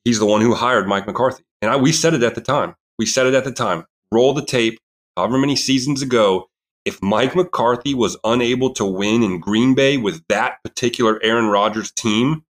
He's 0.05 0.19
the 0.19 0.27
one 0.27 0.41
who 0.41 0.55
hired 0.55 0.89
Mike 0.89 1.07
McCarthy, 1.07 1.45
and 1.61 1.71
I, 1.71 1.77
we 1.77 1.93
said 1.93 2.15
it 2.15 2.23
at 2.23 2.35
the 2.35 2.41
time. 2.41 2.75
We 2.99 3.07
said 3.07 3.27
it 3.27 3.35
at 3.35 3.45
the 3.45 3.53
time. 3.53 3.85
Roll 4.13 4.35
the 4.35 4.45
tape. 4.45 4.79
However 5.17 5.39
many 5.39 5.57
seasons 5.57 6.03
ago, 6.03 6.47
if 6.85 7.03
Mike 7.03 7.37
McCarthy 7.37 7.95
was 7.95 8.17
unable 8.25 8.73
to 8.75 8.85
win 8.85 9.23
in 9.23 9.41
Green 9.41 9.75
Bay 9.75 9.97
with 9.97 10.23
that 10.29 10.57
particular 10.65 11.21
Aaron 11.23 11.47
Rodgers 11.47 11.93
team, 11.93 12.45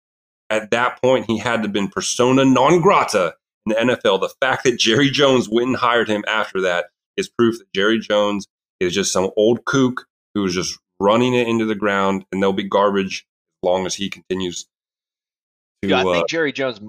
at 0.50 0.72
that 0.72 1.02
point 1.02 1.26
he 1.28 1.38
had 1.38 1.58
to 1.58 1.62
have 1.64 1.74
been 1.74 1.90
persona 1.90 2.46
non 2.46 2.82
grata 2.82 3.36
in 3.66 3.88
the 3.88 3.94
NFL. 3.94 4.22
The 4.22 4.34
fact 4.42 4.64
that 4.64 4.80
Jerry 4.80 5.10
Jones 5.10 5.50
went 5.50 5.68
and 5.68 5.76
hired 5.76 6.08
him 6.08 6.24
after 6.28 6.62
that 6.62 6.86
is 7.18 7.30
proof 7.30 7.60
that 7.60 7.72
Jerry 7.74 8.00
Jones 8.00 8.48
is 8.80 8.94
just 8.94 9.12
some 9.12 9.30
old 9.36 9.66
kook 9.66 10.06
who 10.34 10.46
is 10.46 10.54
just 10.54 10.78
running 11.00 11.34
it 11.34 11.48
into 11.48 11.66
the 11.66 11.76
ground, 11.76 12.26
and 12.32 12.42
they'll 12.42 12.54
be 12.54 12.64
garbage 12.64 13.26
as 13.62 13.68
long 13.68 13.86
as 13.86 13.96
he 13.96 14.10
continues. 14.10 14.66
To, 15.84 15.90
yeah, 15.90 16.00
I 16.00 16.04
think 16.04 16.24
uh, 16.24 16.28
Jerry 16.28 16.52
Jones, 16.52 16.80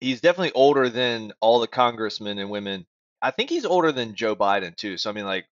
he's 0.00 0.20
definitely 0.20 0.52
older 0.52 0.88
than 0.88 1.32
all 1.40 1.60
the 1.60 1.66
congressmen 1.66 2.38
and 2.38 2.50
women. 2.50 2.86
I 3.20 3.30
think 3.30 3.50
he's 3.50 3.64
older 3.64 3.92
than 3.92 4.14
Joe 4.14 4.34
Biden 4.34 4.74
too. 4.76 4.96
So 4.96 5.10
I 5.10 5.12
mean, 5.12 5.24
like, 5.24 5.46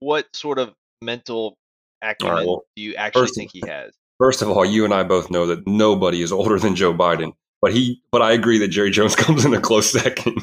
what 0.00 0.26
sort 0.34 0.58
of 0.58 0.72
mental 1.02 1.54
acumen 2.02 2.36
right, 2.36 2.46
well, 2.46 2.64
do 2.76 2.82
you 2.82 2.94
actually 2.94 3.28
think 3.28 3.50
he 3.52 3.62
has? 3.66 3.92
First 4.20 4.42
of 4.42 4.50
all, 4.50 4.66
you 4.66 4.84
and 4.84 4.92
I 4.92 5.02
both 5.02 5.30
know 5.30 5.46
that 5.46 5.66
nobody 5.66 6.20
is 6.20 6.30
older 6.30 6.58
than 6.58 6.76
Joe 6.76 6.92
Biden. 6.92 7.32
But 7.62 7.72
he, 7.72 8.02
but 8.12 8.20
I 8.20 8.32
agree 8.32 8.58
that 8.58 8.68
Jerry 8.68 8.90
Jones 8.90 9.16
comes 9.16 9.46
in 9.46 9.54
a 9.54 9.60
close 9.60 9.90
second. 9.90 10.42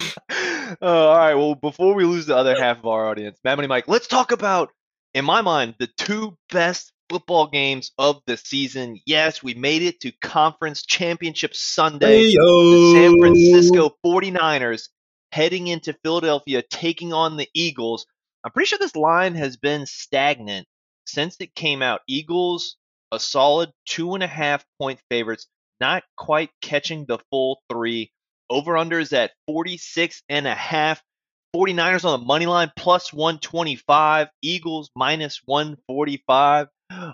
uh, 0.00 0.74
all 0.82 1.16
right. 1.16 1.34
Well, 1.34 1.54
before 1.54 1.94
we 1.94 2.04
lose 2.04 2.26
the 2.26 2.36
other 2.36 2.60
half 2.60 2.78
of 2.78 2.86
our 2.86 3.08
audience, 3.08 3.38
Mad 3.44 3.54
Money 3.54 3.68
Mike, 3.68 3.86
let's 3.86 4.08
talk 4.08 4.32
about 4.32 4.70
in 5.14 5.24
my 5.24 5.40
mind, 5.40 5.76
the 5.78 5.88
two 5.98 6.36
best 6.52 6.92
football 7.08 7.46
games 7.48 7.92
of 7.96 8.20
the 8.26 8.36
season. 8.36 9.00
Yes, 9.06 9.40
we 9.42 9.54
made 9.54 9.82
it 9.82 10.00
to 10.00 10.12
Conference 10.20 10.82
Championship 10.82 11.54
Sunday. 11.54 12.30
Hey-o. 12.30 12.92
The 12.92 12.92
San 12.92 13.18
Francisco 13.20 13.96
49ers 14.04 14.88
heading 15.32 15.68
into 15.68 15.96
Philadelphia, 16.04 16.62
taking 16.70 17.12
on 17.12 17.36
the 17.36 17.48
Eagles. 17.54 18.06
I'm 18.44 18.52
pretty 18.52 18.66
sure 18.66 18.78
this 18.78 18.96
line 18.96 19.34
has 19.34 19.56
been 19.56 19.86
stagnant 19.86 20.66
since 21.06 21.36
it 21.40 21.54
came 21.54 21.82
out. 21.82 22.00
Eagles, 22.08 22.76
a 23.12 23.20
solid 23.20 23.70
two 23.86 24.14
and 24.14 24.22
a 24.22 24.28
half 24.28 24.64
point 24.78 25.00
favorites, 25.10 25.46
not 25.80 26.04
quite 26.16 26.50
catching 26.60 27.06
the 27.06 27.18
full 27.30 27.62
three. 27.70 28.12
Over 28.48 28.76
under 28.76 28.98
is 28.98 29.12
at 29.12 29.32
46 29.46 30.22
and 30.28 30.46
a 30.46 30.54
half. 30.54 31.02
49ers 31.54 32.04
on 32.04 32.20
the 32.20 32.26
money 32.26 32.46
line 32.46 32.70
plus 32.76 33.12
125, 33.12 34.28
Eagles 34.40 34.90
minus 34.94 35.40
145. 35.44 36.68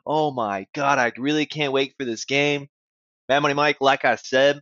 Oh 0.06 0.30
my 0.30 0.66
God, 0.74 0.98
I 0.98 1.12
really 1.16 1.46
can't 1.46 1.72
wait 1.72 1.94
for 1.98 2.04
this 2.04 2.24
game. 2.24 2.68
Mad 3.28 3.40
Money 3.40 3.54
Mike, 3.54 3.78
like 3.80 4.04
I 4.04 4.16
said, 4.16 4.60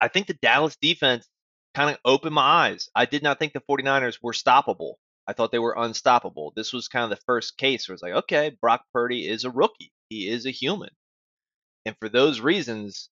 I 0.00 0.08
think 0.08 0.26
the 0.26 0.34
Dallas 0.34 0.76
defense 0.80 1.28
kind 1.74 1.90
of 1.90 1.98
opened 2.04 2.34
my 2.34 2.42
eyes. 2.42 2.88
I 2.94 3.06
did 3.06 3.22
not 3.22 3.38
think 3.38 3.52
the 3.52 3.62
49ers 3.68 4.18
were 4.22 4.32
stoppable. 4.32 4.94
I 5.26 5.32
thought 5.32 5.52
they 5.52 5.58
were 5.58 5.74
unstoppable. 5.76 6.52
This 6.54 6.72
was 6.72 6.88
kind 6.88 7.04
of 7.04 7.10
the 7.10 7.24
first 7.26 7.56
case 7.56 7.88
where 7.88 7.94
it's 7.94 8.02
like, 8.02 8.12
okay, 8.12 8.56
Brock 8.60 8.82
Purdy 8.92 9.28
is 9.28 9.44
a 9.44 9.50
rookie. 9.50 9.92
He 10.08 10.28
is 10.28 10.46
a 10.46 10.50
human. 10.50 10.90
And 11.84 11.96
for 12.00 12.08
those 12.08 12.40
reasons, 12.40 13.08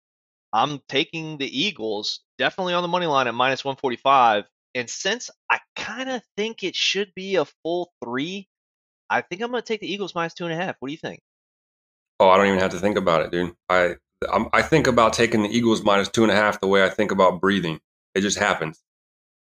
I'm 0.52 0.80
taking 0.88 1.38
the 1.38 1.60
Eagles 1.60 2.20
definitely 2.38 2.74
on 2.74 2.82
the 2.82 2.88
money 2.88 3.06
line 3.06 3.26
at 3.26 3.34
minus 3.34 3.64
145. 3.64 4.44
And 4.74 4.90
since 4.90 5.30
I 5.50 5.60
kind 5.76 6.10
of 6.10 6.22
think 6.36 6.62
it 6.62 6.74
should 6.74 7.12
be 7.14 7.36
a 7.36 7.44
full 7.62 7.92
three, 8.02 8.48
I 9.10 9.20
think 9.20 9.42
I'm 9.42 9.50
going 9.50 9.62
to 9.62 9.66
take 9.66 9.80
the 9.80 9.92
Eagles 9.92 10.14
minus 10.14 10.34
two 10.34 10.44
and 10.44 10.52
a 10.52 10.56
half. 10.56 10.76
What 10.78 10.88
do 10.88 10.92
you 10.92 10.98
think? 10.98 11.20
Oh, 12.20 12.28
I 12.28 12.36
don't 12.36 12.46
even 12.46 12.60
have 12.60 12.72
to 12.72 12.78
think 12.78 12.96
about 12.96 13.22
it, 13.22 13.30
dude. 13.30 13.54
I 13.68 13.96
I'm, 14.32 14.48
I 14.52 14.62
think 14.62 14.86
about 14.86 15.12
taking 15.12 15.42
the 15.42 15.48
Eagles 15.48 15.82
minus 15.82 16.08
two 16.08 16.22
and 16.22 16.32
a 16.32 16.34
half 16.34 16.60
the 16.60 16.66
way 16.66 16.82
I 16.82 16.88
think 16.88 17.10
about 17.10 17.40
breathing. 17.40 17.80
It 18.14 18.22
just 18.22 18.38
happens. 18.38 18.80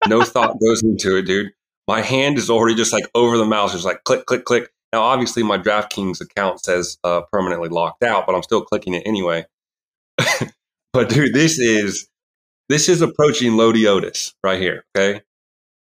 No 0.09 0.23
thought 0.23 0.59
goes 0.67 0.83
into 0.83 1.17
it, 1.17 1.23
dude. 1.23 1.53
My 1.89 2.01
hand 2.01 2.39
is 2.39 2.51
already 2.51 2.75
just 2.75 2.93
like 2.93 3.05
over 3.15 3.37
the 3.37 3.45
mouse, 3.45 3.73
just 3.73 3.85
like 3.85 4.05
click, 4.05 4.27
click, 4.27 4.45
click. 4.45 4.71
Now, 4.93 5.03
obviously, 5.03 5.43
my 5.43 5.57
DraftKings 5.57 6.21
account 6.21 6.63
says 6.63 6.99
uh, 7.03 7.23
permanently 7.33 7.71
locked 7.71 8.03
out, 8.03 8.27
but 8.27 8.35
I'm 8.35 8.43
still 8.43 8.63
clicking 8.63 8.93
it 8.95 9.03
anyway. 9.07 9.47
but 10.93 11.09
dude, 11.09 11.33
this 11.33 11.59
is 11.59 12.09
this 12.69 12.89
is 12.89 13.01
approaching 13.01 13.57
Lodi 13.57 13.87
Otis 13.87 14.35
right 14.45 14.61
here. 14.61 14.85
Okay, 14.97 15.23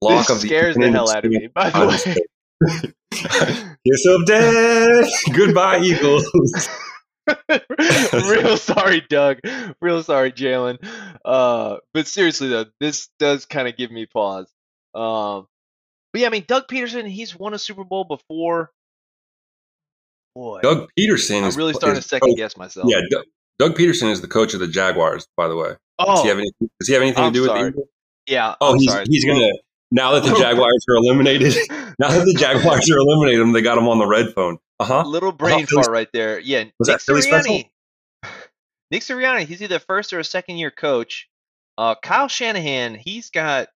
lock 0.01 0.27
this 0.27 0.37
of 0.37 0.41
scares 0.41 0.75
the, 0.75 0.81
the 0.81 0.91
hell 0.91 1.09
out 1.09 1.25
of 1.25 1.31
me. 1.31 1.47
By 1.53 1.69
the 1.69 1.87
way, 1.87 2.93
kiss 3.85 4.05
of 4.07 4.25
death. 4.25 5.09
Goodbye, 5.35 5.79
Eagles. 5.79 6.25
Real 8.13 8.57
sorry, 8.57 9.01
Doug. 9.07 9.39
Real 9.79 10.01
sorry, 10.01 10.31
Jalen. 10.31 10.77
Uh, 11.23 11.77
but 11.93 12.07
seriously 12.07 12.49
though, 12.49 12.65
this 12.79 13.09
does 13.19 13.45
kind 13.45 13.67
of 13.67 13.77
give 13.77 13.91
me 13.91 14.07
pause. 14.07 14.51
Um, 14.95 15.47
but 16.13 16.21
yeah, 16.21 16.27
I 16.27 16.29
mean, 16.31 16.45
Doug 16.47 16.67
Pederson, 16.67 17.07
he's 17.07 17.35
won 17.35 17.53
a 17.53 17.59
Super 17.59 17.83
Bowl 17.83 18.05
before. 18.05 18.71
Boy, 20.37 20.59
Doug 20.61 20.87
Pederson. 20.99 21.41
I'm 21.41 21.47
is 21.49 21.57
really 21.57 21.73
starting 21.73 22.01
to 22.01 22.07
second 22.07 22.29
coach. 22.29 22.37
guess 22.37 22.57
myself. 22.57 22.87
Yeah, 22.89 23.01
Doug, 23.09 23.23
Doug, 23.59 23.75
Pederson 23.75 24.11
is 24.11 24.21
the 24.21 24.27
coach 24.27 24.53
of 24.53 24.59
the 24.59 24.67
Jaguars, 24.67 25.27
by 25.35 25.47
the 25.47 25.55
way. 25.55 25.71
Oh, 25.99 26.05
does 26.15 26.21
he 26.21 26.27
have, 26.29 26.37
any, 26.37 26.51
does 26.79 26.87
he 26.87 26.93
have 26.93 27.01
anything 27.01 27.23
I'm 27.23 27.33
to 27.33 27.39
do 27.39 27.45
sorry. 27.47 27.65
with 27.65 27.75
the 27.75 27.83
Yeah. 28.27 28.53
Oh, 28.61 28.73
I'm 28.73 28.77
he's 28.79 28.91
sorry. 28.91 29.05
he's 29.09 29.25
gonna 29.25 29.49
now 29.91 30.11
that 30.13 30.23
the 30.23 30.35
Jaguars 30.39 30.85
are 30.89 30.95
eliminated. 30.97 31.55
Now 31.99 32.09
that 32.09 32.25
the 32.25 32.35
Jaguars 32.37 32.91
are 32.91 32.97
eliminated, 32.99 33.41
them 33.41 33.53
they 33.53 33.63
got 33.63 33.75
him 33.79 33.87
on 33.87 33.97
the 33.97 34.05
red 34.05 34.31
phone. 34.35 34.59
Uh 34.79 34.85
huh. 34.85 35.03
Little 35.07 35.31
brain 35.31 35.63
Uh-huh. 35.63 35.81
fart 35.81 35.87
right 35.91 36.07
there. 36.13 36.37
Yeah, 36.39 36.65
Was 36.77 36.87
Nick 36.89 36.97
that 36.99 37.01
Philly 37.01 37.21
special? 37.23 37.63
Nick 38.91 39.01
Sirianni, 39.01 39.45
he's 39.45 39.63
either 39.63 39.79
first 39.79 40.13
or 40.13 40.19
a 40.19 40.23
second 40.23 40.57
year 40.57 40.69
coach. 40.69 41.27
Uh, 41.79 41.95
Kyle 41.95 42.27
Shanahan, 42.27 42.93
he's 42.93 43.31
got. 43.31 43.69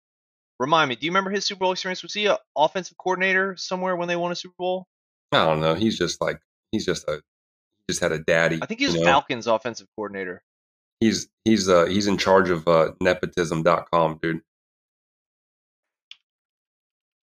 Remind 0.59 0.89
me, 0.89 0.97
do 0.97 1.05
you 1.05 1.11
remember 1.11 1.29
his 1.29 1.45
Super 1.45 1.59
Bowl 1.59 1.71
experience? 1.71 2.03
Was 2.03 2.13
he 2.13 2.25
a 2.25 2.37
offensive 2.57 2.97
coordinator 2.97 3.55
somewhere 3.55 3.95
when 3.95 4.09
they 4.09 4.17
won 4.17 4.33
a 4.33 4.35
Super 4.35 4.55
Bowl? 4.59 4.85
I 5.31 5.45
don't 5.45 5.61
know. 5.61 5.75
He's 5.75 5.97
just 5.97 6.19
like 6.19 6.41
he's 6.71 6.85
just 6.85 7.07
a 7.07 7.13
he 7.13 7.91
just 7.91 8.01
had 8.01 8.11
a 8.11 8.19
daddy. 8.19 8.59
I 8.61 8.65
think 8.65 8.79
he's 8.79 8.93
you 8.93 9.01
know? 9.01 9.05
Falcons 9.05 9.47
offensive 9.47 9.87
coordinator. 9.95 10.43
He's 10.99 11.27
he's 11.45 11.69
uh 11.69 11.85
he's 11.85 12.07
in 12.07 12.17
charge 12.17 12.49
of 12.49 12.67
uh 12.67 12.91
nepotism.com, 13.01 14.19
dude. 14.21 14.41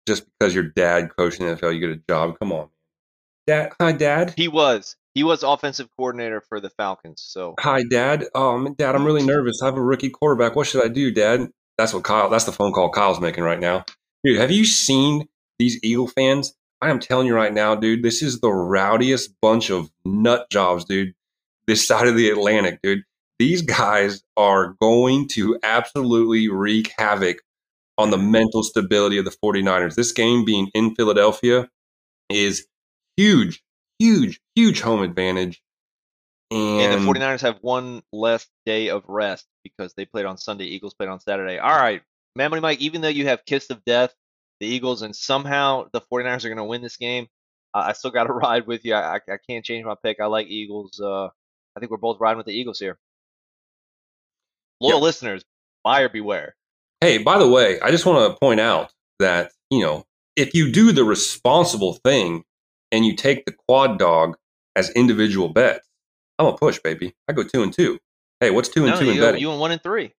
Just 0.06 0.24
because 0.38 0.54
your 0.54 0.64
dad 0.64 1.10
coached 1.16 1.40
in 1.40 1.46
the 1.46 1.56
NFL, 1.56 1.74
you 1.74 1.80
get 1.80 1.90
a 1.90 2.02
job. 2.08 2.38
Come 2.38 2.52
on. 2.52 2.68
Dad 3.46 3.72
hi 3.80 3.92
dad. 3.92 4.34
He 4.36 4.48
was. 4.48 4.96
He 5.14 5.22
was 5.22 5.42
offensive 5.42 5.88
coordinator 5.96 6.42
for 6.42 6.60
the 6.60 6.68
Falcons. 6.70 7.22
So 7.26 7.54
Hi 7.60 7.82
dad. 7.84 8.24
Um 8.34 8.74
dad, 8.78 8.94
I'm 8.94 9.04
really 9.04 9.24
nervous. 9.24 9.62
I 9.62 9.66
have 9.66 9.76
a 9.76 9.82
rowdy 9.82 10.10
quarterback. 10.10 10.56
What 10.56 10.66
should 10.66 10.84
I 10.84 10.88
do, 10.88 11.10
Dad? 11.12 11.48
That's 11.78 11.92
what 11.92 12.04
Kyle 12.04 12.30
that's 12.30 12.44
the 12.44 12.52
phone 12.52 12.72
call 12.72 12.90
Kyle's 12.90 13.20
making 13.20 13.44
right 13.44 13.60
now. 13.60 13.84
Dude, 14.24 14.40
have 14.40 14.50
you 14.50 14.64
seen 14.64 15.28
these 15.58 15.78
Eagle 15.82 16.08
fans? 16.08 16.54
I 16.82 16.90
am 16.90 17.00
telling 17.00 17.26
you 17.26 17.34
right 17.34 17.52
now, 17.52 17.74
dude, 17.74 18.02
this 18.02 18.22
is 18.22 18.40
the 18.40 18.52
rowdiest 18.52 19.34
bunch 19.40 19.70
of 19.70 19.90
nut 20.04 20.46
jobs, 20.50 20.84
dude. 20.84 21.14
This 21.66 21.86
side 21.86 22.08
of 22.08 22.16
the 22.16 22.30
Atlantic, 22.30 22.80
dude. 22.82 23.02
These 23.38 23.62
guys 23.62 24.22
are 24.36 24.74
going 24.80 25.28
to 25.28 25.58
absolutely 25.62 26.48
wreak 26.48 26.92
havoc 26.96 27.38
on 27.98 28.10
the 28.10 28.18
mental 28.18 28.62
stability 28.62 29.18
of 29.18 29.24
the 29.24 29.34
49ers. 29.44 29.94
This 29.94 30.12
game 30.12 30.44
being 30.44 30.70
in 30.74 30.94
Philadelphia 30.94 31.68
is 32.30 32.66
huge, 33.16 33.62
huge, 33.98 34.40
huge 34.54 34.80
home 34.80 35.02
advantage. 35.02 35.62
And, 36.50 36.94
and 36.94 37.02
the 37.02 37.12
49ers 37.12 37.40
have 37.40 37.58
one 37.60 38.02
less 38.12 38.46
day 38.64 38.88
of 38.88 39.04
rest 39.08 39.46
because 39.64 39.94
they 39.94 40.04
played 40.04 40.26
on 40.26 40.38
Sunday. 40.38 40.64
Eagles 40.64 40.94
played 40.94 41.08
on 41.08 41.20
Saturday. 41.20 41.58
All 41.58 41.76
right, 41.76 42.02
man, 42.36 42.50
Money 42.50 42.60
Mike. 42.60 42.80
Even 42.80 43.00
though 43.00 43.08
you 43.08 43.26
have 43.26 43.44
kiss 43.44 43.68
of 43.70 43.84
death, 43.84 44.14
the 44.60 44.66
Eagles, 44.66 45.02
and 45.02 45.14
somehow 45.14 45.86
the 45.92 46.00
49ers 46.00 46.44
are 46.44 46.48
going 46.48 46.56
to 46.58 46.64
win 46.64 46.82
this 46.82 46.96
game, 46.96 47.26
uh, 47.74 47.84
I 47.88 47.92
still 47.92 48.10
got 48.10 48.24
to 48.24 48.32
ride 48.34 48.66
with 48.66 48.84
you. 48.84 48.94
I, 48.94 49.16
I 49.16 49.36
can't 49.48 49.64
change 49.64 49.84
my 49.84 49.94
pick. 50.02 50.18
I 50.20 50.26
like 50.26 50.46
Eagles. 50.48 51.00
Uh, 51.00 51.26
I 51.26 51.80
think 51.80 51.90
we're 51.90 51.98
both 51.98 52.18
riding 52.20 52.38
with 52.38 52.46
the 52.46 52.52
Eagles 52.54 52.78
here. 52.78 52.98
Loyal 54.80 54.94
Yep. 54.98 55.02
listeners, 55.02 55.44
buyer 55.84 56.08
beware. 56.08 56.54
Hey, 57.00 57.18
by 57.18 57.38
the 57.38 57.48
way, 57.48 57.80
I 57.80 57.90
just 57.90 58.06
want 58.06 58.32
to 58.32 58.38
point 58.38 58.60
out 58.60 58.92
that, 59.18 59.52
you 59.70 59.80
know, 59.80 60.04
if 60.36 60.54
you 60.54 60.70
do 60.72 60.92
the 60.92 61.04
responsible 61.04 61.94
thing 61.94 62.44
and 62.92 63.04
you 63.04 63.14
take 63.16 63.44
the 63.46 63.52
quad 63.52 63.98
dog 63.98 64.36
as 64.74 64.90
individual 64.90 65.48
bets, 65.48 65.86
I'm 66.38 66.46
a 66.46 66.56
push, 66.56 66.78
baby. 66.80 67.14
I 67.28 67.32
go 67.32 67.42
two 67.42 67.62
and 67.62 67.72
two. 67.72 67.98
Hey, 68.40 68.50
what's 68.50 68.68
two 68.68 68.84
and 68.84 68.92
No, 68.94 69.00
two 69.00 69.08
in 69.10 69.14
you, 69.16 69.20
betting? 69.22 69.40
you 69.40 69.48
went 69.48 69.60
one 69.60 69.70
and 69.72 69.82
three. 69.82 70.12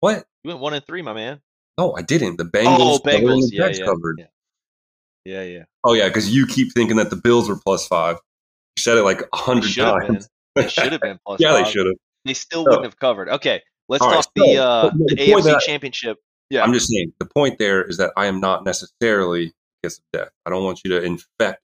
what? 0.00 0.24
You 0.44 0.48
went 0.48 0.60
one 0.60 0.72
and 0.72 0.84
three, 0.86 1.02
my 1.02 1.12
man. 1.12 1.40
No, 1.78 1.94
I 1.96 2.02
didn't. 2.02 2.36
The 2.36 2.44
Bengals, 2.44 2.78
oh, 2.78 3.00
Bengals. 3.04 3.48
Yeah, 3.50 3.68
yeah, 3.68 3.84
covered. 3.84 4.16
yeah, 4.18 4.26
yeah, 5.24 5.42
yeah. 5.42 5.64
Oh 5.84 5.94
yeah, 5.94 6.08
because 6.08 6.34
you 6.34 6.46
keep 6.46 6.72
thinking 6.72 6.96
that 6.96 7.10
the 7.10 7.16
Bills 7.16 7.48
were 7.48 7.56
plus 7.58 7.86
five. 7.86 8.16
You 8.76 8.82
said 8.82 8.98
it 8.98 9.02
like 9.02 9.22
a 9.32 9.36
hundred 9.36 9.74
have 9.76 9.98
been. 10.00 10.08
times. 10.14 10.28
They 10.56 10.68
should 10.68 10.92
have 10.92 11.00
been 11.00 11.18
plus 11.26 11.40
yeah, 11.40 11.52
five. 11.54 11.64
they 11.64 11.70
should 11.70 11.86
have. 11.86 11.96
They 12.24 12.34
still 12.34 12.64
So- 12.64 12.70
wouldn't 12.70 12.84
have 12.84 12.98
covered. 12.98 13.28
Okay, 13.28 13.62
let's 13.88 14.02
All 14.02 14.08
right, 14.10 14.16
talk 14.16 14.30
the 14.34 14.54
so, 14.56 14.62
uh, 14.62 14.90
the 14.90 15.14
the 15.14 15.32
AFC 15.32 15.42
that- 15.44 15.60
Championship. 15.60 16.18
Yeah. 16.50 16.64
I'm 16.64 16.72
just 16.72 16.88
saying 16.90 17.12
the 17.20 17.26
point 17.26 17.58
there 17.60 17.84
is 17.84 17.96
that 17.98 18.12
I 18.16 18.26
am 18.26 18.40
not 18.40 18.64
necessarily 18.64 19.52
of 19.84 19.92
death. 20.12 20.30
I 20.44 20.50
don't 20.50 20.64
want 20.64 20.80
you 20.84 20.90
to 20.90 21.02
infect 21.02 21.62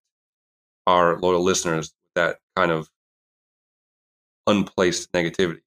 our 0.87 1.19
loyal 1.19 1.43
listeners 1.43 1.93
with 2.05 2.15
that 2.15 2.39
kind 2.55 2.71
of 2.71 2.89
unplaced 4.47 5.11
negativity 5.13 5.61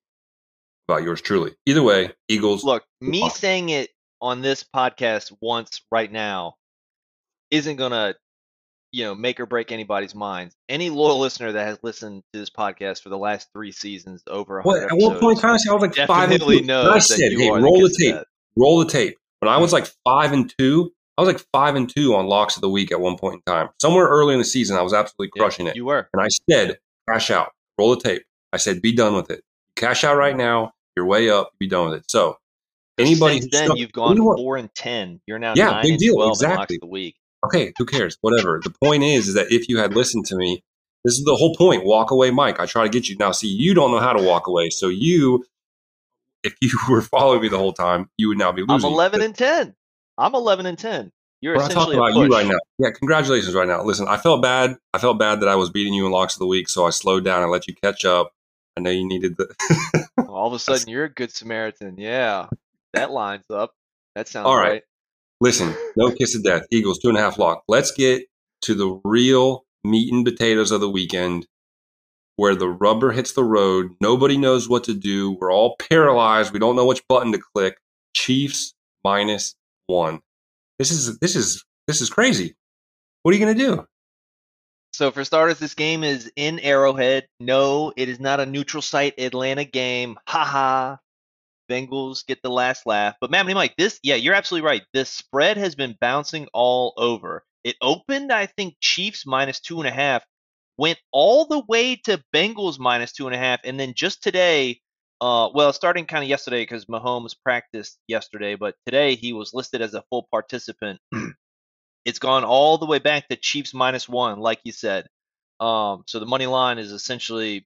about 0.88 1.04
yours 1.04 1.22
truly. 1.22 1.52
Either 1.66 1.84
way, 1.84 2.12
Eagles. 2.28 2.64
Look, 2.64 2.86
me 3.02 3.30
saying 3.30 3.70
it 3.70 3.90
on 4.22 4.41
this 4.41 4.63
podcast 4.63 5.36
once 5.41 5.82
right 5.91 6.11
now 6.11 6.55
isn't 7.51 7.78
gonna, 7.78 8.15
you 8.91 9.03
know, 9.03 9.15
make 9.15 9.39
or 9.39 9.45
break 9.45 9.72
anybody's 9.72 10.15
minds. 10.15 10.55
Any 10.67 10.89
loyal 10.89 11.20
listener 11.20 11.51
that 11.51 11.65
has 11.65 11.80
listened 11.84 12.24
to 12.34 12.39
this 12.39 12.49
podcast 12.49 13.01
for 13.01 13.09
the 13.09 13.17
last 13.17 13.49
three 13.53 13.72
seasons, 13.72 14.24
over 14.28 14.59
a 14.59 14.63
what, 14.63 14.84
at 14.84 14.89
one 14.93 15.20
point 15.20 15.38
in 15.38 15.41
time, 15.41 15.57
I 15.70 15.74
was 15.74 15.82
like 15.82 16.07
five 16.07 16.32
and 16.32 16.41
two. 16.41 16.61
knows 16.61 16.88
I 16.88 16.99
said, 16.99 17.32
"Hey, 17.38 17.49
roll 17.49 17.82
the 17.82 17.95
tape, 17.99 18.15
death. 18.15 18.26
roll 18.55 18.80
the 18.80 18.89
tape." 18.89 19.17
When 19.39 19.49
I 19.49 19.57
was 19.57 19.74
mm-hmm. 19.74 19.84
like 19.84 19.93
five 20.03 20.34
and 20.34 20.53
two, 20.57 20.91
I 21.17 21.22
was 21.22 21.34
like 21.34 21.45
five 21.51 21.76
and 21.76 21.93
two 21.93 22.15
on 22.15 22.28
locks 22.28 22.55
of 22.55 22.61
the 22.61 22.70
week 22.70 22.93
at 22.93 23.01
one 23.01 23.17
point 23.17 23.36
in 23.36 23.41
time. 23.53 23.67
Somewhere 23.82 24.07
early 24.07 24.34
in 24.34 24.39
the 24.39 24.45
season, 24.45 24.78
I 24.78 24.82
was 24.82 24.93
absolutely 24.93 25.32
Yeah, 25.36 25.41
crushing 25.41 25.67
it. 25.67 25.76
You 25.76 25.84
were. 25.84 26.09
And 26.13 26.22
I 26.22 26.30
said, 26.49 26.80
cash 27.09 27.30
out, 27.30 27.51
roll 27.78 27.93
the 27.93 28.01
tape. 28.01 28.24
I 28.53 28.57
said, 28.57 28.82
be 28.82 28.93
done 28.93 29.15
with 29.15 29.30
it. 29.30 29.43
Cash 29.76 30.05
out 30.05 30.15
right 30.15 30.32
mm-hmm. 30.32 30.39
now. 30.39 30.74
You're 30.95 31.05
way 31.05 31.30
up. 31.30 31.51
Be 31.59 31.67
done 31.67 31.89
with 31.89 31.99
it. 31.99 32.09
So, 32.09 32.38
anybody 33.00 33.41
Since 33.41 33.52
then, 33.52 33.66
stuck- 33.66 33.78
you've 33.78 33.91
gone 33.91 34.18
know 34.18 34.36
four 34.36 34.58
and 34.58 34.74
ten. 34.76 35.22
You're 35.26 35.39
now 35.39 35.54
Yeah, 35.56 35.72
nine 35.72 35.82
big 35.84 35.91
and 35.93 36.00
deal, 36.00 36.30
exactly. 36.30 36.76
of 36.78 36.82
the 36.82 36.88
week. 36.88 37.16
okay, 37.45 37.74
who 37.78 37.86
cares? 37.86 38.18
Whatever. 38.22 38.60
The 38.64 38.74
point 38.84 39.04
is, 39.04 39.28
is 39.30 39.34
that 39.36 39.52
if 39.52 39.68
you 39.70 39.78
had 39.80 39.93
listened 39.95 40.26
to 40.28 40.36
me, 40.36 40.64
this 41.06 41.14
is 41.18 41.24
the 41.24 41.36
whole 41.36 41.56
point. 41.56 41.86
Walk 41.86 42.12
away, 42.12 42.30
Mike. 42.32 42.60
I 42.60 42.66
try 42.66 42.84
to 42.84 42.89
get 42.89 43.08
you. 43.08 43.16
Now, 43.18 43.32
see, 43.32 43.47
you 43.47 43.74
don't 43.74 43.91
know 43.91 44.00
how 44.00 44.14
to 44.14 44.22
walk 44.22 44.47
away. 44.47 44.70
So, 44.70 44.89
you, 44.89 45.45
if 46.43 46.54
you 46.62 46.72
were 46.89 47.02
following 47.02 47.41
me 47.41 47.47
the 47.47 47.58
whole 47.58 47.74
time, 47.74 48.10
you 48.18 48.28
would 48.30 48.38
now 48.38 48.52
be 48.52 48.62
losing. 48.64 48.88
I'm 48.88 48.93
eleven 48.93 49.22
and 49.22 49.36
ten. 49.36 49.76
I'm 50.18 50.36
eleven 50.36 50.66
and 50.66 50.78
ten. 50.78 51.12
You're 51.41 51.56
We're 51.56 51.62
essentially 51.64 51.95
talking 51.95 52.18
about 52.18 52.28
you 52.28 52.36
right 52.36 52.45
now. 52.45 52.60
Yeah, 52.80 52.89
congratulations 52.91 53.56
right 53.56 53.68
now. 53.68 53.82
Listen, 53.84 54.10
I 54.10 54.18
felt 54.18 54.41
bad. 54.41 54.76
I 54.93 54.97
felt 54.97 55.18
bad 55.18 55.39
that 55.39 55.47
I 55.47 55.56
was 55.56 55.70
beating 55.70 55.93
you 55.93 56.06
in 56.06 56.12
locks 56.12 56.36
of 56.36 56.39
the 56.39 56.47
week, 56.47 56.68
so 56.68 56.86
I 56.86 56.89
slowed 56.89 57.24
down 57.24 57.41
and 57.43 57.50
let 57.50 57.66
you 57.66 57.74
catch 57.76 58.04
up. 58.04 58.34
I 58.76 58.82
know 58.82 58.89
you 58.89 59.08
needed 59.08 59.38
the. 59.38 60.06
All 60.28 60.47
of 60.47 60.54
a 60.54 60.60
sudden, 60.60 60.89
you're 60.89 61.06
a 61.06 61.10
good 61.10 61.32
Samaritan. 61.32 61.95
Yeah, 61.97 62.47
that 62.94 63.12
lines 63.12 63.46
up. 63.50 63.72
That 64.16 64.28
sounds 64.28 64.46
All 64.48 64.58
right. 64.58 64.70
right. 64.70 64.84
Listen, 65.42 65.74
no 65.96 66.12
kiss 66.12 66.36
of 66.36 66.44
death. 66.44 66.64
Eagles 66.72 67.00
two 67.00 67.10
and 67.10 67.18
a 67.18 67.22
half 67.22 67.38
lock. 67.38 67.64
Let's 67.68 67.92
get 67.92 68.24
to 68.64 68.76
the 68.76 69.00
real 69.06 69.64
meat 69.84 70.12
and 70.12 70.26
potatoes 70.26 70.72
of 70.72 70.82
the 70.82 70.90
weekend, 70.90 71.48
where 72.36 72.56
the 72.56 72.68
rubber 72.70 73.12
hits 73.12 73.34
the 73.34 73.44
road. 73.44 73.92
Nobody 74.02 74.38
knows 74.38 74.68
what 74.68 74.84
to 74.86 74.94
do. 74.94 75.38
We're 75.40 75.54
all 75.54 75.78
paralyzed. 75.78 76.52
We 76.52 76.60
don't 76.60 76.76
know 76.76 76.86
which 76.86 77.08
button 77.08 77.32
to 77.32 77.40
click. 77.56 77.78
Chiefs 78.14 78.74
minus 79.04 79.56
one. 79.88 80.20
This 80.78 80.92
is 80.92 81.18
this 81.20 81.36
is 81.36 81.64
this 81.88 82.02
is 82.02 82.10
crazy. 82.10 82.56
What 83.24 83.34
are 83.34 83.38
you 83.38 83.46
gonna 83.46 83.58
do? 83.58 83.86
So 84.94 85.12
for 85.12 85.24
starters, 85.24 85.60
this 85.60 85.76
game 85.76 86.04
is 86.04 86.32
in 86.36 86.60
Arrowhead. 86.60 87.28
No, 87.40 87.94
it 87.96 88.10
is 88.10 88.20
not 88.20 88.40
a 88.40 88.46
neutral 88.46 88.82
site 88.82 89.18
Atlanta 89.20 89.64
game. 89.64 90.18
Ha 90.28 90.44
ha. 90.44 90.98
Bengals 91.70 92.26
get 92.28 92.41
the 92.43 92.49
last 92.51 92.86
laugh. 92.88 93.15
But 93.22 93.32
man, 93.32 93.45
Mike, 93.53 93.76
this 93.78 93.99
yeah, 94.03 94.15
you're 94.15 94.36
absolutely 94.36 94.67
right. 94.67 94.84
This 94.93 95.09
spread 95.09 95.57
has 95.57 95.76
been 95.76 95.97
bouncing 96.01 96.47
all 96.53 96.93
over. 96.97 97.43
It 97.63 97.76
opened, 97.82 98.32
I 98.34 98.47
think, 98.47 98.76
Chiefs 98.82 99.26
minus 99.28 99.59
two 99.61 99.80
and 99.80 99.88
a 99.88 99.91
half, 99.91 100.24
went 100.78 100.99
all 101.11 101.45
the 101.45 101.63
way 101.67 101.97
to 102.05 102.24
Bengals 102.36 102.80
minus 102.80 103.13
two 103.13 103.28
and 103.28 103.36
a 103.36 103.39
half, 103.39 103.61
and 103.65 103.80
then 103.80 103.93
just 103.95 104.24
today 104.24 104.82
Uh, 105.22 105.49
well, 105.53 105.74
starting 105.74 106.05
kind 106.05 106.24
of 106.24 106.30
yesterday 106.30 106.61
because 106.61 106.86
Mahomes 106.86 107.36
practiced 107.43 107.97
yesterday, 108.07 108.55
but 108.55 108.76
today 108.86 109.15
he 109.15 109.34
was 109.34 109.53
listed 109.53 109.82
as 109.82 109.93
a 109.93 110.03
full 110.09 110.28
participant. 110.32 110.99
it's 112.05 112.20
gone 112.20 112.43
all 112.45 112.78
the 112.78 112.86
way 112.86 112.99
back 112.99 113.28
to 113.30 113.36
Chiefs 113.36 113.74
minus 113.74 114.07
one, 114.09 114.39
like 114.39 114.59
you 114.63 114.72
said. 114.72 115.07
Um, 115.59 116.03
so 116.07 116.20
the 116.20 116.26
money 116.26 116.47
line 116.47 116.80
is 116.80 116.91
essentially, 116.91 117.65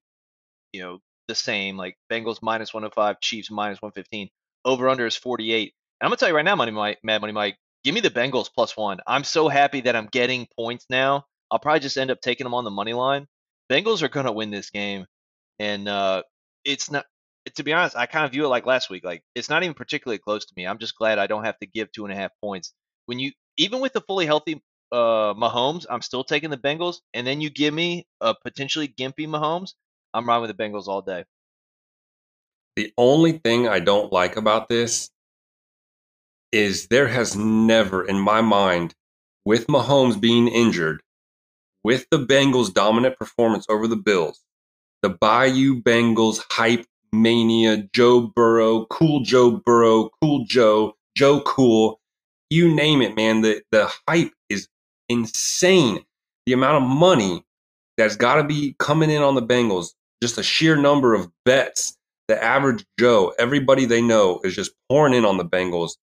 you 0.74 0.82
know, 0.82 1.00
the 1.28 1.36
same, 1.36 1.78
like 1.78 1.98
Bengals 2.12 2.40
minus 2.42 2.74
105, 2.74 3.20
Chiefs 3.20 3.52
minus 3.52 3.82
115. 3.82 4.30
Over 4.66 4.90
under 4.90 5.06
is 5.06 5.16
48. 5.16 5.74
And 6.02 6.06
I'm 6.06 6.10
gonna 6.10 6.18
tell 6.18 6.30
you 6.30 6.36
right 6.36 6.46
now, 6.46 6.56
Money 6.56 6.72
Mike, 6.72 7.00
Mad 7.04 7.22
Money 7.22 7.34
Mike, 7.34 7.58
give 7.84 7.94
me 7.94 8.02
the 8.02 8.10
Bengals 8.10 8.50
plus 8.54 8.76
one. 8.78 9.00
I'm 9.08 9.24
so 9.24 9.48
happy 9.48 9.82
that 9.82 9.96
I'm 9.96 10.08
getting 10.08 10.48
points 10.58 10.86
now. 10.90 11.26
I'll 11.52 11.60
probably 11.60 11.82
just 11.82 11.98
end 11.98 12.12
up 12.12 12.22
taking 12.22 12.46
them 12.46 12.54
on 12.54 12.64
the 12.64 12.72
money 12.72 12.94
line. 12.94 13.28
Bengals 13.72 14.02
are 14.02 14.10
gonna 14.10 14.32
win 14.32 14.52
this 14.52 14.70
game, 14.70 15.06
and 15.60 15.88
uh, 15.88 16.24
it's 16.66 16.92
not. 16.92 17.06
To 17.56 17.64
be 17.64 17.74
honest, 17.74 17.98
I 17.98 18.06
kind 18.06 18.26
of 18.26 18.32
view 18.32 18.46
it 18.46 18.50
like 18.50 18.66
last 18.66 18.90
week. 18.90 19.04
Like 19.04 19.22
it's 19.36 19.50
not 19.50 19.64
even 19.64 19.74
particularly 19.74 20.18
close 20.18 20.46
to 20.46 20.54
me. 20.56 20.66
I'm 20.66 20.78
just 20.78 20.96
glad 20.96 21.20
I 21.20 21.28
don't 21.28 21.44
have 21.44 21.60
to 21.60 21.66
give 21.66 21.92
two 21.92 22.06
and 22.06 22.14
a 22.14 22.16
half 22.16 22.32
points. 22.42 22.74
When 23.06 23.20
you 23.20 23.34
even 23.58 23.82
with 23.82 23.94
the 23.94 24.02
fully 24.02 24.26
healthy 24.26 24.62
uh, 24.94 25.34
Mahomes, 25.34 25.86
I'm 25.90 26.02
still 26.02 26.24
taking 26.24 26.52
the 26.52 26.58
Bengals. 26.58 26.98
And 27.14 27.26
then 27.26 27.42
you 27.42 27.50
give 27.50 27.74
me 27.74 28.06
a 28.22 28.36
potentially 28.36 28.88
gimpy 28.88 29.28
Mahomes, 29.28 29.74
I'm 30.14 30.28
riding 30.28 30.42
with 30.42 30.56
the 30.56 30.64
Bengals 30.64 30.88
all 30.88 31.02
day. 31.02 31.26
The 32.76 32.94
only 32.98 33.34
thing 33.34 33.68
I 33.68 33.80
don't 33.80 34.12
like 34.12 34.36
about 34.36 34.70
this 34.70 35.10
is 36.52 36.88
there 36.88 37.08
has 37.08 37.36
never, 37.36 38.06
in 38.06 38.20
my 38.20 38.42
mind, 38.42 38.94
with 39.46 39.68
Mahomes 39.68 40.20
being 40.20 40.48
injured, 40.48 41.02
with 41.84 42.06
the 42.12 42.20
Bengals' 42.20 42.74
dominant 42.74 43.18
performance 43.18 43.66
over 43.70 43.88
the 43.88 43.96
Bills, 43.96 44.40
the 45.02 45.10
Bayou 45.10 45.82
Bengals 45.82 46.42
hype 46.52 46.86
mania, 47.12 47.88
Joe 47.94 48.32
Burrow, 48.36 48.86
cool 48.86 49.22
Joe 49.22 49.62
Burrow, 49.66 50.10
cool 50.22 50.46
Joe, 50.46 50.96
Joe 51.16 51.42
Cool, 51.42 52.00
you 52.50 52.74
name 52.74 53.02
it, 53.02 53.16
man. 53.16 53.42
The 53.42 53.62
the 53.72 53.92
hype 54.08 54.32
is 54.50 54.68
insane. 55.10 56.04
The 56.46 56.54
amount 56.54 56.84
of 56.84 56.90
money 56.90 57.44
that's 57.98 58.16
got 58.16 58.36
to 58.36 58.44
be 58.44 58.76
coming 58.80 59.10
in 59.10 59.22
on 59.22 59.36
the 59.36 59.42
Bengals, 59.42 59.94
just 60.24 60.38
a 60.38 60.44
sheer 60.44 60.78
number 60.78 61.14
of 61.14 61.30
bets. 61.44 61.98
The 62.30 62.42
average 62.42 62.86
Joe, 62.98 63.34
everybody 63.38 63.84
they 63.84 64.02
know, 64.02 64.40
is 64.46 64.56
just 64.56 64.72
pouring 64.88 65.14
in 65.14 65.26
on 65.26 65.36
the 65.38 65.44
Bengals. 65.44 65.98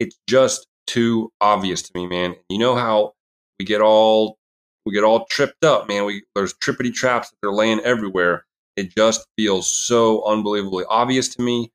It's 0.00 0.18
just 0.26 0.66
too 0.86 1.30
obvious 1.42 1.82
to 1.82 1.90
me, 1.94 2.06
man. 2.06 2.34
You 2.48 2.58
know 2.58 2.74
how 2.74 3.12
we 3.58 3.66
get 3.66 3.82
all 3.82 4.38
we 4.86 4.94
get 4.94 5.04
all 5.04 5.26
tripped 5.26 5.64
up, 5.64 5.88
man. 5.88 6.06
We 6.06 6.24
there's 6.34 6.54
trippity 6.54 6.94
traps 6.94 7.28
that 7.28 7.36
they're 7.42 7.52
laying 7.52 7.80
everywhere. 7.80 8.46
It 8.76 8.94
just 8.96 9.26
feels 9.36 9.70
so 9.70 10.24
unbelievably 10.24 10.84
obvious 10.88 11.34
to 11.34 11.42
me. 11.42 11.70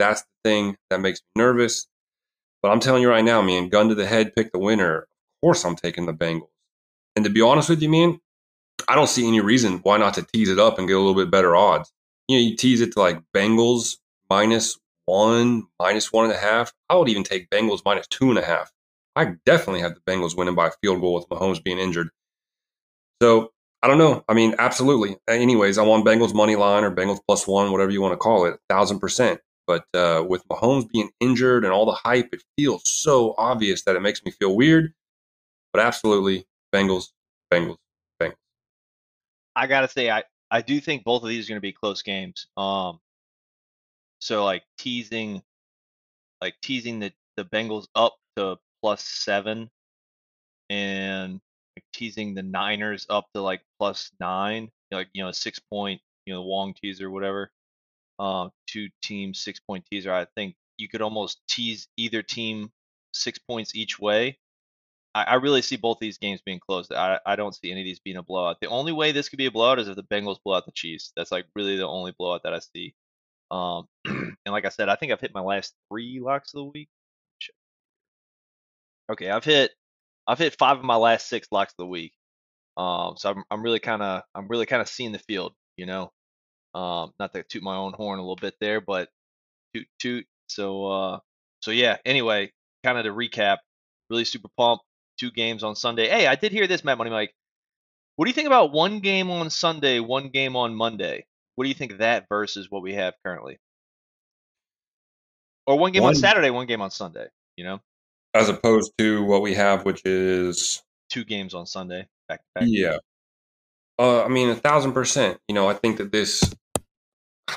That's 0.00 0.22
the 0.22 0.50
thing 0.50 0.76
that 0.90 1.00
makes 1.00 1.20
me 1.20 1.42
nervous. 1.42 1.86
But 2.62 2.72
I'm 2.72 2.80
telling 2.80 3.02
you 3.02 3.10
right 3.10 3.24
now, 3.24 3.42
man, 3.42 3.68
gun 3.68 3.88
to 3.90 3.94
the 3.94 4.06
head, 4.06 4.34
pick 4.34 4.50
the 4.50 4.58
winner. 4.58 5.02
Of 5.02 5.06
course, 5.40 5.64
I'm 5.64 5.76
taking 5.76 6.06
the 6.06 6.14
Bengals. 6.14 6.48
And 7.14 7.24
to 7.24 7.30
be 7.30 7.42
honest 7.42 7.68
with 7.68 7.82
you, 7.82 7.88
man, 7.88 8.18
I 8.88 8.94
don't 8.94 9.08
see 9.08 9.26
any 9.26 9.40
reason 9.40 9.78
why 9.82 9.98
not 9.98 10.14
to 10.14 10.26
tease 10.32 10.48
it 10.48 10.58
up 10.58 10.78
and 10.78 10.88
get 10.88 10.94
a 10.94 10.98
little 10.98 11.14
bit 11.14 11.30
better 11.30 11.56
odds. 11.56 11.92
You 12.28 12.36
know, 12.36 12.42
you 12.42 12.56
tease 12.56 12.80
it 12.80 12.92
to 12.92 13.00
like 13.00 13.20
Bengals 13.34 13.96
minus 14.30 14.78
one, 15.06 15.64
minus 15.78 16.12
one 16.12 16.24
and 16.24 16.34
a 16.34 16.38
half. 16.38 16.72
I 16.88 16.96
would 16.96 17.08
even 17.08 17.24
take 17.24 17.50
Bengals 17.50 17.82
minus 17.84 18.06
two 18.08 18.30
and 18.30 18.38
a 18.38 18.44
half. 18.44 18.70
I 19.16 19.34
definitely 19.46 19.80
have 19.80 19.94
the 19.94 20.00
Bengals 20.00 20.36
winning 20.36 20.54
by 20.54 20.68
a 20.68 20.72
field 20.82 21.00
goal 21.00 21.14
with 21.14 21.28
Mahomes 21.28 21.62
being 21.62 21.78
injured. 21.78 22.08
So 23.22 23.52
I 23.82 23.86
don't 23.86 23.98
know. 23.98 24.24
I 24.28 24.34
mean, 24.34 24.54
absolutely. 24.58 25.18
Anyways, 25.28 25.78
I 25.78 25.82
want 25.82 26.06
Bengals 26.06 26.34
money 26.34 26.56
line 26.56 26.84
or 26.84 26.90
Bengals 26.90 27.20
plus 27.26 27.46
one, 27.46 27.70
whatever 27.70 27.90
you 27.90 28.00
want 28.00 28.12
to 28.12 28.16
call 28.16 28.46
it, 28.46 28.58
thousand 28.68 28.98
percent. 28.98 29.40
But 29.66 29.84
uh, 29.94 30.24
with 30.26 30.46
Mahomes 30.48 30.90
being 30.90 31.10
injured 31.20 31.64
and 31.64 31.72
all 31.72 31.86
the 31.86 31.92
hype, 31.92 32.28
it 32.32 32.42
feels 32.56 32.82
so 32.86 33.34
obvious 33.38 33.82
that 33.84 33.96
it 33.96 34.00
makes 34.00 34.24
me 34.24 34.30
feel 34.32 34.56
weird. 34.56 34.92
But 35.72 35.82
absolutely, 35.82 36.46
Bengals, 36.74 37.08
Bengals, 37.52 37.76
Bengals. 37.76 37.76
I 39.56 39.66
gotta 39.66 39.88
say, 39.88 40.10
I 40.10 40.24
I 40.50 40.62
do 40.62 40.80
think 40.80 41.04
both 41.04 41.22
of 41.22 41.28
these 41.28 41.50
are 41.50 41.54
to 41.54 41.60
be 41.60 41.72
close 41.72 42.02
games. 42.02 42.46
Um, 42.56 43.00
so 44.20 44.44
like 44.44 44.64
teasing, 44.78 45.42
like 46.40 46.54
teasing 46.62 47.00
the 47.00 47.12
the 47.36 47.44
Bengals 47.44 47.86
up 47.94 48.16
to 48.36 48.58
plus 48.82 49.04
seven, 49.04 49.70
and 50.70 51.40
like 51.76 51.84
teasing 51.92 52.34
the 52.34 52.42
Niners 52.42 53.06
up 53.10 53.26
to 53.34 53.42
like 53.42 53.62
plus 53.78 54.10
nine, 54.20 54.70
like 54.92 55.08
you 55.12 55.24
know 55.24 55.32
six 55.32 55.58
point, 55.58 56.00
you 56.26 56.34
know 56.34 56.42
Wong 56.42 56.74
teaser 56.74 57.10
whatever 57.10 57.50
uh, 58.18 58.48
two 58.66 58.88
teams 59.02 59.40
six 59.40 59.60
point 59.60 59.84
teaser. 59.90 60.12
I 60.12 60.26
think 60.36 60.54
you 60.76 60.88
could 60.88 61.02
almost 61.02 61.40
tease 61.48 61.88
either 61.96 62.22
team 62.22 62.70
six 63.12 63.38
points 63.38 63.74
each 63.74 63.98
way. 63.98 64.38
I, 65.14 65.22
I 65.24 65.34
really 65.34 65.62
see 65.62 65.76
both 65.76 65.98
these 66.00 66.18
games 66.18 66.40
being 66.44 66.60
close. 66.60 66.90
I, 66.90 67.18
I 67.24 67.36
don't 67.36 67.54
see 67.54 67.70
any 67.70 67.82
of 67.82 67.84
these 67.84 68.00
being 68.00 68.16
a 68.16 68.22
blowout. 68.22 68.58
The 68.60 68.68
only 68.68 68.92
way 68.92 69.12
this 69.12 69.28
could 69.28 69.36
be 69.38 69.46
a 69.46 69.50
blowout 69.50 69.78
is 69.78 69.88
if 69.88 69.96
the 69.96 70.02
Bengals 70.02 70.38
blow 70.44 70.56
out 70.56 70.66
the 70.66 70.72
Chiefs. 70.72 71.12
That's 71.16 71.32
like 71.32 71.46
really 71.54 71.76
the 71.76 71.86
only 71.86 72.12
blowout 72.18 72.42
that 72.44 72.54
I 72.54 72.60
see. 72.60 72.94
Um, 73.50 73.86
and 74.04 74.36
like 74.46 74.64
I 74.64 74.70
said, 74.70 74.88
I 74.88 74.96
think 74.96 75.12
I've 75.12 75.20
hit 75.20 75.34
my 75.34 75.40
last 75.40 75.74
three 75.90 76.20
locks 76.20 76.52
of 76.54 76.58
the 76.58 76.64
week. 76.64 76.88
Okay, 79.10 79.30
I've 79.30 79.44
hit 79.44 79.70
I've 80.26 80.38
hit 80.38 80.56
five 80.58 80.78
of 80.78 80.84
my 80.84 80.96
last 80.96 81.28
six 81.28 81.48
locks 81.52 81.72
of 81.72 81.84
the 81.84 81.86
week. 81.86 82.12
Um, 82.76 83.14
so 83.16 83.30
I'm 83.30 83.44
I'm 83.50 83.62
really 83.62 83.80
kind 83.80 84.02
of 84.02 84.22
I'm 84.34 84.48
really 84.48 84.66
kind 84.66 84.82
of 84.82 84.88
seeing 84.88 85.12
the 85.12 85.18
field, 85.18 85.52
you 85.76 85.86
know. 85.86 86.10
Um, 86.74 87.12
not 87.20 87.32
to 87.34 87.44
toot 87.44 87.62
my 87.62 87.76
own 87.76 87.92
horn 87.92 88.18
a 88.18 88.22
little 88.22 88.36
bit 88.36 88.54
there, 88.60 88.80
but 88.80 89.08
toot 89.74 89.86
toot. 89.98 90.26
So 90.48 90.86
uh, 90.86 91.18
so 91.60 91.70
yeah. 91.70 91.98
Anyway, 92.04 92.52
kind 92.82 92.98
of 92.98 93.04
to 93.04 93.12
recap, 93.12 93.58
really 94.10 94.24
super 94.24 94.48
pumped. 94.56 94.84
Two 95.18 95.30
games 95.30 95.62
on 95.62 95.76
Sunday. 95.76 96.08
Hey, 96.08 96.26
I 96.26 96.34
did 96.34 96.52
hear 96.52 96.66
this, 96.66 96.84
Mad 96.84 96.98
Money 96.98 97.10
Mike. 97.10 97.34
What 98.16 98.26
do 98.26 98.30
you 98.30 98.34
think 98.34 98.46
about 98.46 98.72
one 98.72 99.00
game 99.00 99.30
on 99.30 99.50
Sunday, 99.50 100.00
one 100.00 100.28
game 100.28 100.56
on 100.56 100.74
Monday? 100.74 101.26
What 101.54 101.64
do 101.64 101.68
you 101.68 101.74
think 101.74 101.92
of 101.92 101.98
that 101.98 102.26
versus 102.28 102.70
what 102.70 102.82
we 102.82 102.94
have 102.94 103.14
currently? 103.24 103.58
Or 105.66 105.78
one 105.78 105.92
game 105.92 106.02
one, 106.02 106.10
on 106.10 106.14
Saturday, 106.14 106.50
one 106.50 106.66
game 106.66 106.80
on 106.80 106.90
Sunday, 106.90 107.26
you 107.56 107.64
know? 107.64 107.80
As 108.34 108.48
opposed 108.48 108.92
to 108.98 109.24
what 109.24 109.42
we 109.42 109.54
have, 109.54 109.84
which 109.84 110.02
is 110.04 110.82
two 111.10 111.24
games 111.24 111.54
on 111.54 111.66
Sunday, 111.66 112.06
back 112.28 112.40
to 112.40 112.46
back. 112.54 112.64
Yeah. 112.66 112.98
Uh, 113.98 114.24
I 114.24 114.28
mean, 114.28 114.50
a 114.50 114.56
thousand 114.56 114.92
percent. 114.92 115.38
You 115.48 115.54
know, 115.54 115.68
I 115.68 115.74
think 115.74 115.98
that 115.98 116.10
this 116.10 116.42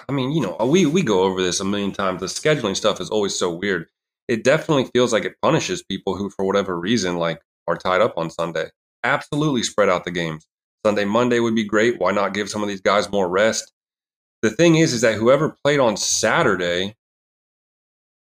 I 0.09 0.11
mean, 0.11 0.31
you 0.31 0.41
know, 0.41 0.55
we 0.65 0.85
we 0.85 1.01
go 1.01 1.23
over 1.23 1.41
this 1.41 1.59
a 1.59 1.65
million 1.65 1.91
times. 1.91 2.19
The 2.19 2.27
scheduling 2.27 2.75
stuff 2.75 2.99
is 2.99 3.09
always 3.09 3.37
so 3.37 3.53
weird. 3.53 3.87
It 4.27 4.43
definitely 4.43 4.85
feels 4.93 5.13
like 5.13 5.25
it 5.25 5.35
punishes 5.41 5.83
people 5.83 6.15
who, 6.15 6.29
for 6.29 6.45
whatever 6.45 6.77
reason, 6.77 7.17
like 7.17 7.41
are 7.67 7.77
tied 7.77 8.01
up 8.01 8.13
on 8.17 8.29
Sunday. 8.29 8.69
Absolutely 9.03 9.63
spread 9.63 9.89
out 9.89 10.05
the 10.05 10.11
games. 10.11 10.47
Sunday, 10.85 11.05
Monday 11.05 11.39
would 11.39 11.55
be 11.55 11.65
great. 11.65 11.99
Why 11.99 12.11
not 12.11 12.33
give 12.33 12.49
some 12.49 12.61
of 12.61 12.69
these 12.69 12.81
guys 12.81 13.11
more 13.11 13.27
rest? 13.29 13.73
The 14.41 14.49
thing 14.51 14.75
is, 14.75 14.93
is 14.93 15.01
that 15.01 15.15
whoever 15.15 15.55
played 15.63 15.79
on 15.79 15.97
Saturday, 15.97 16.95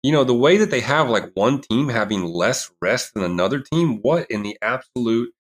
you 0.03 0.11
know, 0.11 0.23
the 0.23 0.33
way 0.33 0.57
that 0.57 0.71
they 0.71 0.79
have 0.79 1.09
like 1.09 1.31
one 1.33 1.61
team 1.61 1.89
having 1.89 2.23
less 2.23 2.71
rest 2.81 3.13
than 3.13 3.23
another 3.23 3.59
team, 3.59 3.99
what 4.01 4.29
in 4.31 4.43
the 4.43 4.57
absolute, 4.61 5.31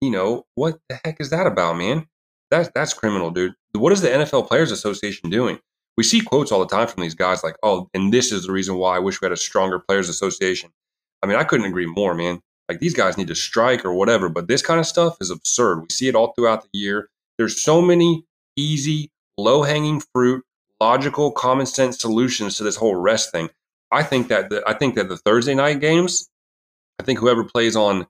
you 0.00 0.10
know, 0.10 0.44
what 0.54 0.78
the 0.88 0.98
heck 1.04 1.16
is 1.20 1.30
that 1.30 1.46
about, 1.46 1.76
man? 1.76 2.06
That's 2.50 2.70
that's 2.74 2.94
criminal, 2.94 3.30
dude. 3.30 3.54
What 3.72 3.92
is 3.92 4.00
the 4.00 4.08
NFL 4.08 4.48
Players 4.48 4.70
Association 4.70 5.30
doing? 5.30 5.58
We 5.96 6.04
see 6.04 6.20
quotes 6.20 6.50
all 6.50 6.60
the 6.60 6.66
time 6.66 6.88
from 6.88 7.02
these 7.02 7.14
guys 7.14 7.44
like, 7.44 7.56
"Oh, 7.62 7.88
and 7.94 8.12
this 8.12 8.32
is 8.32 8.46
the 8.46 8.52
reason 8.52 8.76
why 8.76 8.96
I 8.96 9.00
wish 9.00 9.20
we 9.20 9.26
had 9.26 9.32
a 9.32 9.36
stronger 9.36 9.78
Players 9.78 10.08
Association." 10.08 10.70
I 11.22 11.26
mean, 11.26 11.36
I 11.36 11.44
couldn't 11.44 11.66
agree 11.66 11.86
more, 11.86 12.14
man. 12.14 12.40
Like 12.68 12.80
these 12.80 12.94
guys 12.94 13.18
need 13.18 13.28
to 13.28 13.34
strike 13.34 13.84
or 13.84 13.92
whatever, 13.92 14.28
but 14.28 14.48
this 14.48 14.62
kind 14.62 14.80
of 14.80 14.86
stuff 14.86 15.16
is 15.20 15.30
absurd. 15.30 15.80
We 15.80 15.86
see 15.90 16.08
it 16.08 16.14
all 16.14 16.32
throughout 16.32 16.62
the 16.62 16.68
year. 16.72 17.08
There's 17.36 17.60
so 17.60 17.82
many 17.82 18.24
easy, 18.56 19.10
low-hanging 19.36 20.02
fruit, 20.14 20.44
logical, 20.80 21.30
common 21.32 21.66
sense 21.66 21.98
solutions 21.98 22.56
to 22.56 22.64
this 22.64 22.76
whole 22.76 22.94
rest 22.94 23.32
thing. 23.32 23.50
I 23.90 24.02
think 24.02 24.28
that 24.28 24.50
the, 24.50 24.62
I 24.66 24.74
think 24.74 24.94
that 24.94 25.08
the 25.08 25.16
Thursday 25.16 25.54
night 25.54 25.80
games, 25.80 26.28
I 26.98 27.02
think 27.02 27.18
whoever 27.18 27.44
plays 27.44 27.76
on, 27.76 28.06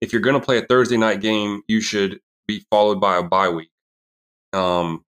if 0.00 0.12
you're 0.12 0.22
going 0.22 0.38
to 0.38 0.44
play 0.44 0.58
a 0.58 0.62
Thursday 0.62 0.96
night 0.96 1.20
game, 1.20 1.62
you 1.68 1.80
should 1.80 2.20
be 2.46 2.64
followed 2.70 3.00
by 3.00 3.18
a 3.18 3.22
bye 3.22 3.48
week. 3.50 3.70
Um, 4.52 5.04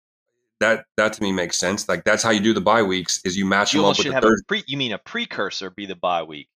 that 0.61 0.84
that 0.98 1.14
to 1.14 1.22
me 1.22 1.32
makes 1.32 1.57
sense. 1.57 1.88
Like 1.88 2.05
that's 2.05 2.22
how 2.22 2.30
you 2.30 2.40
do 2.40 2.53
the 2.53 2.61
bye 2.61 2.82
weeks 2.82 3.20
is 3.24 3.36
you 3.36 3.46
match 3.46 3.72
you 3.72 3.80
them 3.80 3.90
up 3.90 3.98
with 3.98 4.07
should 4.07 4.14
the. 4.14 4.28
A 4.28 4.44
pre, 4.46 4.62
you 4.66 4.76
mean 4.76 4.92
a 4.92 4.98
precursor 4.98 5.70
be 5.70 5.86
the 5.86 5.96
bye 5.96 6.22
week? 6.22 6.48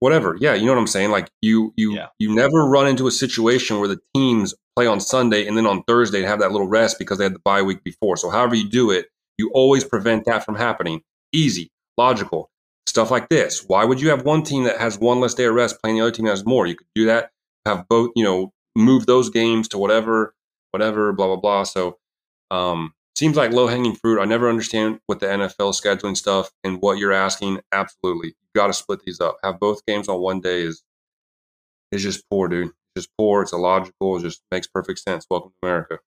Whatever. 0.00 0.36
Yeah, 0.40 0.54
you 0.54 0.66
know 0.66 0.72
what 0.72 0.80
I'm 0.80 0.86
saying. 0.86 1.10
Like 1.10 1.28
you 1.42 1.72
you 1.76 1.94
yeah. 1.94 2.06
you 2.18 2.34
never 2.34 2.68
run 2.68 2.86
into 2.86 3.06
a 3.06 3.10
situation 3.10 3.80
where 3.80 3.88
the 3.88 3.98
teams 4.14 4.54
play 4.76 4.86
on 4.86 5.00
Sunday 5.00 5.46
and 5.46 5.56
then 5.56 5.66
on 5.66 5.82
Thursday 5.84 6.20
and 6.20 6.28
have 6.28 6.38
that 6.40 6.52
little 6.52 6.68
rest 6.68 6.98
because 6.98 7.18
they 7.18 7.24
had 7.24 7.34
the 7.34 7.40
bye 7.40 7.62
week 7.62 7.82
before. 7.82 8.16
So 8.16 8.30
however 8.30 8.54
you 8.54 8.68
do 8.68 8.90
it, 8.90 9.06
you 9.38 9.50
always 9.52 9.82
prevent 9.82 10.24
that 10.26 10.44
from 10.44 10.54
happening. 10.54 11.02
Easy, 11.32 11.70
logical 11.96 12.50
stuff 12.86 13.10
like 13.10 13.28
this. 13.28 13.64
Why 13.66 13.84
would 13.84 14.00
you 14.00 14.10
have 14.10 14.24
one 14.24 14.42
team 14.42 14.64
that 14.64 14.78
has 14.78 14.98
one 14.98 15.20
less 15.20 15.34
day 15.34 15.44
of 15.44 15.54
rest 15.54 15.80
playing 15.82 15.96
the 15.96 16.02
other 16.02 16.10
team 16.10 16.26
that 16.26 16.32
has 16.32 16.46
more? 16.46 16.66
You 16.66 16.76
could 16.76 16.86
do 16.94 17.06
that. 17.06 17.30
Have 17.66 17.86
both. 17.88 18.10
You 18.14 18.24
know, 18.24 18.52
move 18.76 19.06
those 19.06 19.30
games 19.30 19.68
to 19.68 19.78
whatever, 19.78 20.34
whatever. 20.70 21.12
Blah 21.12 21.26
blah 21.26 21.36
blah. 21.36 21.64
So 21.64 21.98
um, 22.50 22.92
seems 23.18 23.36
like 23.36 23.52
low 23.52 23.66
hanging 23.66 23.96
fruit. 23.96 24.20
I 24.20 24.24
never 24.24 24.48
understand 24.48 25.00
what 25.06 25.18
the 25.18 25.26
NFL 25.26 25.74
scheduling 25.74 26.16
stuff 26.16 26.52
and 26.62 26.80
what 26.80 26.98
you're 26.98 27.12
asking. 27.12 27.60
Absolutely, 27.72 28.28
you 28.28 28.48
got 28.54 28.68
to 28.68 28.72
split 28.72 29.02
these 29.04 29.20
up. 29.20 29.38
Have 29.42 29.58
both 29.58 29.84
games 29.86 30.08
on 30.08 30.20
one 30.20 30.40
day 30.40 30.62
is 30.62 30.84
is 31.90 32.02
just 32.02 32.24
poor, 32.30 32.48
dude. 32.48 32.68
It's 32.68 33.04
just 33.04 33.10
poor. 33.18 33.42
It's 33.42 33.52
illogical. 33.52 34.16
It 34.16 34.22
just 34.22 34.42
makes 34.52 34.68
perfect 34.68 35.00
sense. 35.00 35.26
Welcome 35.28 35.50
to 35.50 35.66
America. 35.66 35.98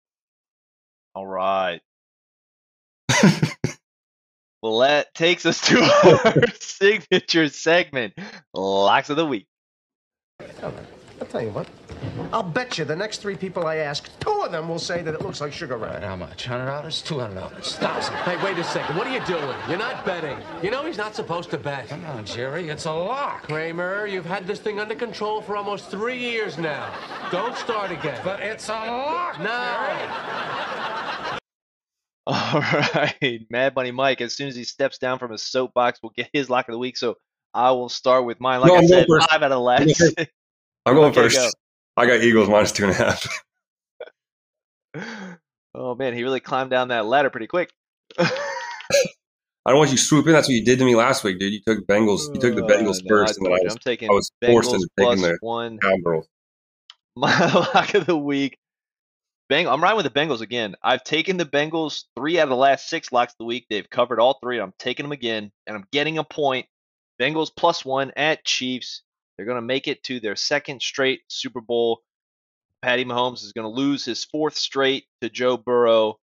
All 1.14 1.28
right. 1.28 1.82
well, 4.62 4.80
that 4.80 5.14
takes 5.14 5.46
us 5.46 5.60
to 5.68 5.82
our 6.26 6.48
signature 6.62 7.50
segment, 7.50 8.14
Locks 8.54 9.10
of 9.10 9.18
the 9.18 9.26
Week. 9.26 9.48
I'll 11.22 11.28
tell 11.28 11.44
you 11.44 11.52
what. 11.52 11.68
I'll 12.34 12.42
bet 12.42 12.80
you 12.80 12.86
the 12.86 12.96
next 12.96 13.20
three 13.22 13.36
people 13.36 13.68
I 13.68 13.76
ask, 13.76 14.10
two 14.20 14.42
of 14.42 14.52
them 14.52 14.68
will 14.68 14.80
say 14.80 15.04
that 15.04 15.14
it 15.14 15.22
looks 15.22 15.40
like 15.40 15.54
Sugar 15.54 15.78
Ray. 15.78 16.00
How 16.02 16.16
much? 16.16 16.46
Hundred 16.46 16.66
dollars? 16.66 17.04
Two 17.04 17.20
hundred 17.20 17.36
dollars? 17.36 17.76
Thousand? 17.76 18.16
Hey, 18.16 18.44
wait 18.44 18.58
a 18.58 18.64
second. 18.64 18.96
What 18.98 19.06
are 19.06 19.14
you 19.14 19.24
doing? 19.26 19.56
You're 19.70 19.78
not 19.78 20.04
betting. 20.04 20.40
You 20.64 20.72
know 20.72 20.84
he's 20.84 20.98
not 20.98 21.14
supposed 21.14 21.52
to 21.52 21.60
bet. 21.60 21.90
Come 21.90 22.04
on, 22.06 22.26
Jerry. 22.26 22.70
It's 22.70 22.86
a 22.86 22.92
lock. 22.92 23.44
Kramer, 23.44 24.08
you've 24.08 24.26
had 24.26 24.48
this 24.48 24.60
thing 24.60 24.80
under 24.80 24.96
control 24.96 25.44
for 25.44 25.56
almost 25.56 25.92
three 25.92 26.18
years 26.18 26.58
now. 26.58 26.92
Don't 27.32 27.56
start 27.56 27.92
again. 27.92 28.20
But 28.24 28.40
it's 28.40 28.68
a 28.70 28.72
lock. 28.72 29.40
No. 29.40 31.38
All 32.28 32.62
right, 32.62 33.46
Mad 33.52 33.76
Money 33.76 33.92
Mike. 33.92 34.22
As 34.22 34.36
soon 34.36 34.48
as 34.48 34.56
he 34.56 34.64
steps 34.64 34.98
down 34.98 35.20
from 35.20 35.32
his 35.32 35.44
soapbox, 35.44 36.00
we'll 36.02 36.14
get 36.16 36.30
his 36.34 36.50
lock 36.50 36.68
of 36.68 36.74
the 36.74 36.80
week. 36.80 36.98
So 36.98 37.18
I 37.54 37.72
will 37.72 37.90
start 37.90 38.26
with 38.26 38.40
mine. 38.40 38.62
Like 38.62 38.72
No, 38.72 38.78
I 38.78 38.86
said, 38.86 39.08
going 39.08 39.22
five 39.22 39.44
out 39.44 39.52
of 39.52 39.64
the 39.64 39.72
I'm 39.72 39.86
going 39.86 39.96
last. 40.18 40.30
I'm 40.86 40.96
going 40.96 41.12
Okay, 41.12 41.22
first. 41.22 41.38
go. 41.38 41.50
I 41.98 42.06
got 42.08 42.22
Eagles 42.22 42.50
minus 42.50 42.72
two 42.72 42.86
and 42.86 42.94
a 42.94 42.96
half. 42.96 43.44
oh 45.76 45.96
man, 45.96 46.14
he 46.14 46.24
really 46.24 46.40
climbed 46.40 46.72
down 46.72 46.90
that 46.90 47.06
ladder 47.06 47.30
pretty 47.30 47.48
quick. 47.48 47.72
I 48.18 49.70
don't 49.70 49.78
want 49.78 49.92
you 49.92 49.98
swooping. 49.98 50.34
That's 50.34 50.48
what 50.48 50.54
you 50.54 50.66
did 50.66 50.80
to 50.80 50.86
me 50.86 50.96
last 50.96 51.24
week, 51.24 51.38
dude. 51.40 51.54
You 51.54 51.62
took 51.66 51.86
Bengals. 51.86 52.34
You 52.34 52.42
took 52.42 52.56
the 52.56 52.66
Uh, 52.66 52.68
Bengals 52.68 53.04
no, 53.04 53.06
I 53.06 53.08
first, 53.10 53.38
and 53.38 53.46
then 53.46 53.54
I 53.54 53.60
was 53.64 53.74
I'm 53.74 53.80
taking 53.80 54.10
I 54.10 54.14
was 54.14 54.32
forced 54.44 54.72
Bengals 54.72 54.74
into 54.76 54.88
taking 54.98 55.22
the 55.22 55.38
one. 55.42 55.78
Cowgirls. 55.80 56.28
My 57.16 57.54
lock 57.54 57.94
of 57.94 58.06
the 58.08 58.18
week. 58.18 58.58
Bang, 59.50 59.68
I'm 59.68 59.84
riding 59.84 59.98
with 59.98 60.12
the 60.12 60.20
Bengals 60.20 60.40
again. 60.42 60.76
I've 60.82 61.04
taken 61.04 61.36
the 61.38 61.46
Bengals 61.46 62.06
three 62.16 62.40
out 62.40 62.44
of 62.44 62.50
the 62.50 62.56
last 62.56 62.88
six 62.90 63.12
locks 63.12 63.34
of 63.34 63.38
the 63.38 63.46
week. 63.46 63.68
They've 63.70 63.88
covered 63.90 64.20
all 64.20 64.40
three. 64.42 64.60
I'm 64.60 64.74
taking 64.80 65.04
them 65.04 65.12
again, 65.12 65.52
and 65.68 65.76
I'm 65.76 65.86
getting 65.92 66.18
a 66.18 66.24
point. 66.24 66.66
Bengals 67.22 67.52
plus 67.56 67.86
one 67.86 68.12
at 68.16 68.44
Chiefs. 68.46 69.04
They're 69.38 69.46
going 69.46 69.58
to 69.58 69.62
make 69.62 69.88
it 69.88 70.04
to 70.04 70.20
their 70.20 70.36
second 70.36 70.82
straight 70.82 71.22
Super 71.28 71.62
Bowl. 71.62 72.02
Patty 72.82 73.06
Mahomes 73.06 73.44
is 73.44 73.54
going 73.54 73.66
to 73.66 73.76
lose 73.76 74.04
his 74.06 74.26
fourth 74.26 74.56
straight 74.56 75.06
to 75.22 75.30
Joe 75.30 75.58
Burrow. 75.58 76.18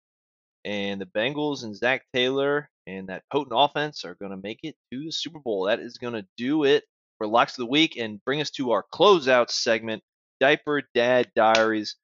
And 0.65 1.01
the 1.01 1.07
Bengals 1.07 1.63
and 1.63 1.77
Zac 1.77 2.05
Taylor 2.15 2.71
and 2.87 3.09
that 3.09 3.25
potent 3.31 3.55
offense 3.55 4.05
are 4.05 4.15
going 4.15 4.31
to 4.31 4.37
make 4.37 4.61
it 4.63 4.77
to 4.93 5.05
the 5.05 5.13
Super 5.13 5.39
Bowl. 5.39 5.65
That 5.65 5.81
is 5.81 5.99
going 5.99 6.15
to 6.15 6.27
do 6.37 6.65
it 6.65 6.85
for 7.19 7.27
Locks 7.27 7.53
of 7.53 7.65
the 7.65 7.71
Week 7.71 7.97
and 7.97 8.23
bring 8.25 8.41
us 8.41 8.51
to 8.53 8.73
our 8.73 8.85
closeout 8.93 9.51
segment, 9.51 10.03
Diaper 10.41 10.83
Dad 10.95 11.31
Diaries. 11.37 11.97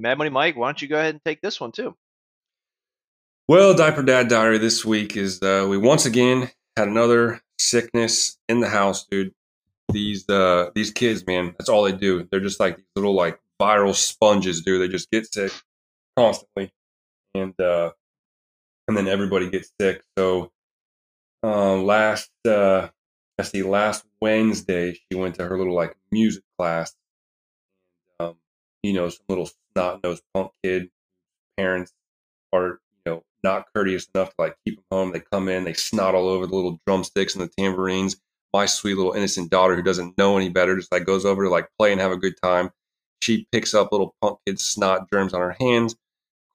Mad 0.00 0.18
Money 0.18 0.30
Mike, 0.30 0.56
why 0.56 0.68
don't 0.68 0.80
you 0.80 0.88
go 0.88 0.98
ahead 0.98 1.14
and 1.14 1.24
take 1.24 1.40
this 1.40 1.60
one 1.60 1.72
too? 1.72 1.94
Well, 3.48 3.74
Diaper 3.74 4.02
Dad 4.02 4.28
Diary 4.28 4.58
this 4.58 4.84
week 4.84 5.16
is 5.16 5.42
uh, 5.42 5.66
we 5.68 5.76
once 5.76 6.06
again 6.06 6.50
had 6.76 6.88
another 6.88 7.40
sickness 7.60 8.38
in 8.48 8.60
the 8.60 8.68
house, 8.68 9.06
dude. 9.10 9.32
These 9.94 10.28
uh, 10.28 10.70
these 10.74 10.90
kids, 10.90 11.24
man, 11.24 11.54
that's 11.56 11.68
all 11.68 11.84
they 11.84 11.92
do. 11.92 12.26
They're 12.28 12.40
just 12.40 12.58
like 12.58 12.80
little 12.96 13.14
like 13.14 13.38
viral 13.62 13.94
sponges, 13.94 14.62
dude. 14.62 14.82
They 14.82 14.88
just 14.88 15.08
get 15.08 15.32
sick 15.32 15.52
constantly, 16.16 16.72
and 17.32 17.58
uh, 17.60 17.92
and 18.88 18.96
then 18.96 19.06
everybody 19.06 19.48
gets 19.48 19.70
sick. 19.80 20.02
So 20.18 20.50
uh, 21.44 21.76
last 21.76 22.28
uh, 22.44 22.88
let's 23.38 23.52
see, 23.52 23.62
last 23.62 24.04
Wednesday 24.20 24.94
she 24.94 25.16
went 25.16 25.36
to 25.36 25.46
her 25.46 25.56
little 25.56 25.76
like 25.76 25.96
music 26.10 26.42
class. 26.58 26.96
Um, 28.18 28.34
you 28.82 28.94
know, 28.94 29.08
some 29.10 29.26
little 29.28 29.48
snot 29.72 30.02
nosed 30.02 30.24
punk 30.34 30.50
kid. 30.64 30.90
Parents 31.56 31.92
are 32.52 32.80
you 33.06 33.12
know 33.12 33.24
not 33.44 33.66
courteous 33.72 34.08
enough 34.12 34.30
to 34.30 34.34
like 34.38 34.56
keep 34.66 34.74
them 34.74 34.84
home. 34.90 35.12
They 35.12 35.20
come 35.20 35.48
in, 35.48 35.62
they 35.62 35.72
snot 35.72 36.16
all 36.16 36.26
over 36.26 36.48
the 36.48 36.54
little 36.56 36.80
drumsticks 36.84 37.36
and 37.36 37.44
the 37.44 37.52
tambourines. 37.56 38.16
My 38.54 38.66
sweet 38.66 38.94
little 38.94 39.12
innocent 39.12 39.50
daughter 39.50 39.76
who 39.76 39.82
doesn't 39.82 40.16
know 40.16 40.38
any 40.38 40.48
better 40.48 40.76
just 40.76 40.92
like 40.92 41.04
goes 41.04 41.26
over 41.26 41.44
to 41.44 41.50
like 41.50 41.68
play 41.78 41.92
and 41.92 42.00
have 42.00 42.12
a 42.12 42.16
good 42.16 42.40
time. 42.42 42.70
She 43.20 43.46
picks 43.52 43.74
up 43.74 43.92
little 43.92 44.14
punk 44.22 44.38
kid 44.46 44.58
snot 44.58 45.10
germs 45.12 45.34
on 45.34 45.42
her 45.42 45.56
hands. 45.60 45.92
Of 45.92 45.98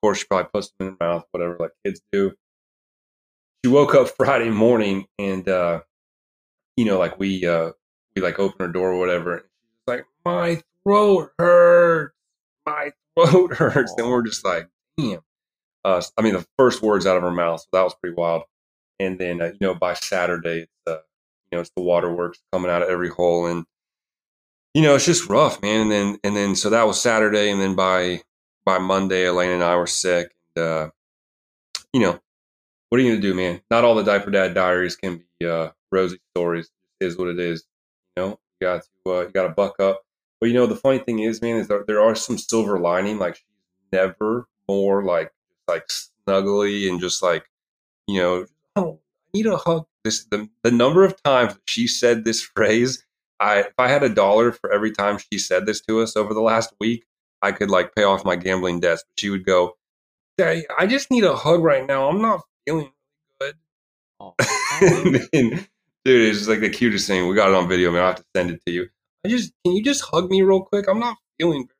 course, 0.01 0.19
she 0.19 0.25
probably 0.25 0.49
puts 0.51 0.71
them 0.79 0.87
in 0.87 0.97
her 0.99 1.05
mouth, 1.05 1.25
whatever 1.31 1.57
like 1.59 1.71
kids 1.85 2.01
do. 2.11 2.33
She 3.63 3.69
woke 3.71 3.93
up 3.93 4.07
Friday 4.17 4.49
morning 4.49 5.05
and 5.19 5.47
uh, 5.47 5.81
you 6.77 6.85
know, 6.85 6.97
like 6.97 7.19
we 7.19 7.45
uh 7.45 7.73
we 8.15 8.21
like 8.23 8.39
open 8.39 8.65
her 8.65 8.71
door 8.71 8.93
or 8.93 8.99
whatever, 8.99 9.33
and 9.33 9.43
she's 9.43 9.95
like, 9.95 10.05
My 10.25 10.63
throat 10.83 11.31
hurts. 11.37 12.15
My 12.65 12.91
throat 13.15 13.53
hurts. 13.57 13.93
And 13.97 14.09
we're 14.09 14.23
just 14.23 14.45
like, 14.45 14.69
damn 14.97 15.21
uh, 15.85 16.01
I 16.17 16.21
mean, 16.21 16.33
the 16.33 16.45
first 16.57 16.81
words 16.81 17.05
out 17.05 17.17
of 17.17 17.23
her 17.23 17.31
mouth. 17.31 17.61
So 17.61 17.67
that 17.73 17.83
was 17.83 17.95
pretty 17.95 18.15
wild. 18.15 18.43
And 18.99 19.17
then, 19.17 19.41
uh, 19.41 19.45
you 19.47 19.57
know, 19.61 19.75
by 19.75 19.93
Saturday, 19.93 20.61
it's, 20.63 20.71
uh, 20.87 20.97
you 21.51 21.57
know, 21.57 21.61
it's 21.61 21.71
the 21.75 21.81
waterworks 21.81 22.39
coming 22.51 22.69
out 22.71 22.81
of 22.81 22.89
every 22.89 23.09
hole. 23.09 23.45
And, 23.45 23.65
you 24.73 24.81
know, 24.81 24.95
it's 24.95 25.05
just 25.05 25.29
rough, 25.29 25.61
man. 25.61 25.81
And 25.81 25.91
then, 25.91 26.19
and 26.23 26.35
then, 26.35 26.55
so 26.55 26.69
that 26.69 26.87
was 26.87 27.01
Saturday. 27.01 27.49
And 27.49 27.59
then 27.59 27.75
by, 27.75 28.21
by 28.65 28.77
Monday, 28.77 29.25
Elaine 29.25 29.51
and 29.51 29.63
I 29.63 29.75
were 29.75 29.87
sick. 29.87 30.35
And, 30.55 30.65
uh, 30.65 30.89
you 31.91 31.99
know, 31.99 32.19
what 32.89 32.99
are 32.99 33.03
you 33.03 33.09
going 33.09 33.21
to 33.21 33.27
do, 33.27 33.33
man? 33.33 33.61
Not 33.71 33.83
all 33.83 33.95
the 33.95 34.03
Diaper 34.03 34.31
Dad 34.31 34.53
diaries 34.53 34.95
can 34.95 35.23
be, 35.39 35.47
uh, 35.47 35.69
rosy 35.91 36.19
stories. 36.35 36.69
It 36.99 37.07
is 37.07 37.17
what 37.17 37.29
it 37.29 37.39
is. 37.39 37.65
You 38.15 38.23
know, 38.23 38.39
you 38.59 38.67
got 38.67 38.83
to, 38.83 39.11
uh, 39.11 39.21
you 39.21 39.29
got 39.29 39.43
to 39.43 39.49
buck 39.49 39.79
up. 39.79 40.01
But, 40.39 40.49
you 40.49 40.55
know, 40.55 40.67
the 40.67 40.75
funny 40.75 40.99
thing 40.99 41.19
is, 41.19 41.41
man, 41.41 41.57
is 41.57 41.67
there, 41.67 41.83
there 41.87 42.01
are 42.01 42.15
some 42.15 42.37
silver 42.37 42.79
lining. 42.79 43.17
Like 43.17 43.37
she's 43.37 43.45
never 43.91 44.47
more 44.67 45.03
like, 45.03 45.31
like 45.67 45.87
snuggly 45.87 46.89
and 46.89 46.99
just 46.99 47.21
like, 47.23 47.49
you 48.07 48.19
know, 48.19 48.45
oh, 48.75 48.99
I 49.33 49.37
need 49.37 49.47
a 49.47 49.57
hug. 49.57 49.85
This 50.03 50.25
the, 50.25 50.49
the 50.63 50.71
number 50.71 51.03
of 51.03 51.21
times 51.23 51.57
she 51.67 51.87
said 51.87 52.25
this 52.25 52.41
phrase. 52.41 53.05
I 53.39 53.59
if 53.59 53.73
I 53.77 53.87
had 53.87 54.03
a 54.03 54.09
dollar 54.09 54.51
for 54.51 54.71
every 54.71 54.91
time 54.91 55.17
she 55.17 55.37
said 55.39 55.65
this 55.65 55.81
to 55.81 56.01
us 56.01 56.15
over 56.15 56.33
the 56.33 56.41
last 56.41 56.73
week, 56.79 57.05
I 57.41 57.51
could 57.51 57.69
like 57.69 57.95
pay 57.95 58.03
off 58.03 58.25
my 58.25 58.35
gambling 58.35 58.79
debts. 58.79 59.03
But 59.07 59.19
she 59.19 59.29
would 59.29 59.45
go, 59.45 59.77
Daddy, 60.37 60.65
I 60.77 60.87
just 60.87 61.11
need 61.11 61.23
a 61.23 61.35
hug 61.35 61.63
right 61.63 61.85
now. 61.85 62.09
I'm 62.09 62.21
not 62.21 62.41
feeling 62.65 62.91
good. 63.39 63.55
Oh, 64.19 64.35
then, 64.81 65.67
dude, 66.05 66.35
it's 66.35 66.47
like 66.47 66.59
the 66.59 66.69
cutest 66.69 67.07
thing. 67.07 67.27
We 67.27 67.35
got 67.35 67.49
it 67.49 67.55
on 67.55 67.69
video, 67.69 67.91
man. 67.91 68.03
I 68.03 68.07
have 68.07 68.15
to 68.17 68.25
send 68.35 68.51
it 68.51 68.61
to 68.65 68.71
you. 68.71 68.87
I 69.25 69.29
just 69.29 69.53
can 69.63 69.73
you 69.75 69.83
just 69.83 70.03
hug 70.03 70.29
me 70.29 70.41
real 70.41 70.61
quick? 70.61 70.87
I'm 70.89 70.99
not 70.99 71.17
feeling 71.37 71.67
very 71.67 71.79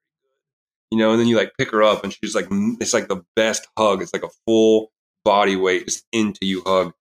you 0.91 0.97
know, 0.97 1.11
and 1.11 1.19
then 1.19 1.27
you 1.27 1.37
like 1.37 1.53
pick 1.57 1.71
her 1.71 1.83
up 1.83 2.03
and 2.03 2.13
she's 2.13 2.35
like, 2.35 2.47
it's 2.79 2.93
like 2.93 3.07
the 3.07 3.23
best 3.35 3.67
hug. 3.77 4.01
It's 4.01 4.13
like 4.13 4.23
a 4.23 4.29
full 4.45 4.91
body 5.23 5.55
weight 5.55 5.85
just 5.85 6.05
into 6.11 6.45
you 6.45 6.63
hug. 6.65 6.93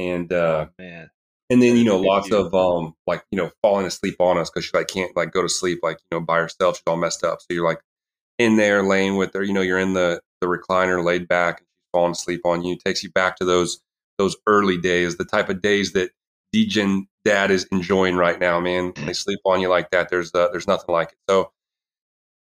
And, 0.00 0.32
uh, 0.32 0.66
man. 0.78 1.10
and 1.50 1.62
then, 1.62 1.76
you 1.76 1.84
know, 1.84 1.98
lots 2.00 2.32
of, 2.32 2.54
um, 2.54 2.94
like, 3.06 3.24
you 3.30 3.38
know, 3.38 3.50
falling 3.62 3.86
asleep 3.86 4.16
on 4.18 4.38
us 4.38 4.50
because 4.50 4.64
she 4.64 4.76
like 4.76 4.88
can't 4.88 5.16
like 5.16 5.32
go 5.32 5.42
to 5.42 5.48
sleep, 5.48 5.80
like, 5.82 5.98
you 6.10 6.18
know, 6.18 6.24
by 6.24 6.38
herself. 6.38 6.76
She's 6.76 6.82
all 6.86 6.96
messed 6.96 7.24
up. 7.24 7.40
So 7.40 7.46
you're 7.50 7.64
like 7.64 7.80
in 8.38 8.56
there 8.56 8.82
laying 8.82 9.16
with 9.16 9.32
her, 9.34 9.42
you 9.42 9.52
know, 9.52 9.60
you're 9.60 9.78
in 9.78 9.94
the, 9.94 10.20
the 10.40 10.46
recliner 10.46 11.04
laid 11.04 11.28
back 11.28 11.60
and 11.60 11.66
she's 11.66 11.88
falling 11.92 12.12
asleep 12.12 12.40
on 12.44 12.64
you. 12.64 12.74
It 12.74 12.84
takes 12.84 13.02
you 13.02 13.10
back 13.10 13.36
to 13.36 13.44
those, 13.44 13.80
those 14.18 14.36
early 14.46 14.78
days, 14.78 15.16
the 15.16 15.24
type 15.24 15.48
of 15.48 15.62
days 15.62 15.92
that 15.92 16.10
Degen 16.52 17.06
dad 17.24 17.50
is 17.50 17.66
enjoying 17.72 18.16
right 18.16 18.38
now, 18.38 18.60
man. 18.60 18.92
When 18.96 19.06
they 19.06 19.12
sleep 19.12 19.40
on 19.44 19.60
you 19.60 19.68
like 19.68 19.90
that. 19.90 20.08
There's, 20.10 20.34
uh, 20.34 20.48
there's 20.50 20.68
nothing 20.68 20.92
like 20.92 21.12
it. 21.12 21.18
So, 21.28 21.52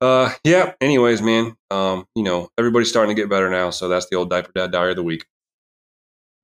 uh, 0.01 0.31
yeah. 0.43 0.73
Anyways, 0.81 1.21
man, 1.21 1.55
um, 1.71 2.05
you 2.15 2.23
know, 2.23 2.49
everybody's 2.57 2.89
starting 2.89 3.15
to 3.15 3.21
get 3.21 3.29
better 3.29 3.49
now, 3.49 3.71
so 3.71 3.88
that's 3.88 4.07
the 4.09 4.15
old 4.15 4.29
diaper 4.29 4.51
dad 4.53 4.71
diary 4.71 4.91
of 4.91 4.97
the 4.97 5.03
week. 5.03 5.25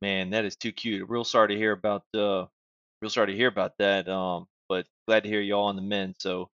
Man, 0.03 0.31
that 0.31 0.43
is 0.43 0.57
too 0.57 0.73
cute. 0.73 1.09
Real 1.09 1.23
sorry 1.23 1.47
to 1.47 1.55
hear 1.55 1.71
about 1.71 2.03
uh 2.13 2.45
real 3.01 3.09
sorry 3.09 3.27
to 3.27 3.37
hear 3.37 3.47
about 3.47 3.71
that. 3.79 4.09
Um, 4.09 4.47
but 4.67 4.85
glad 5.07 5.23
to 5.23 5.29
hear 5.29 5.39
y'all 5.39 5.67
on 5.67 5.77
the 5.77 5.81
mend. 5.81 6.15
So 6.19 6.49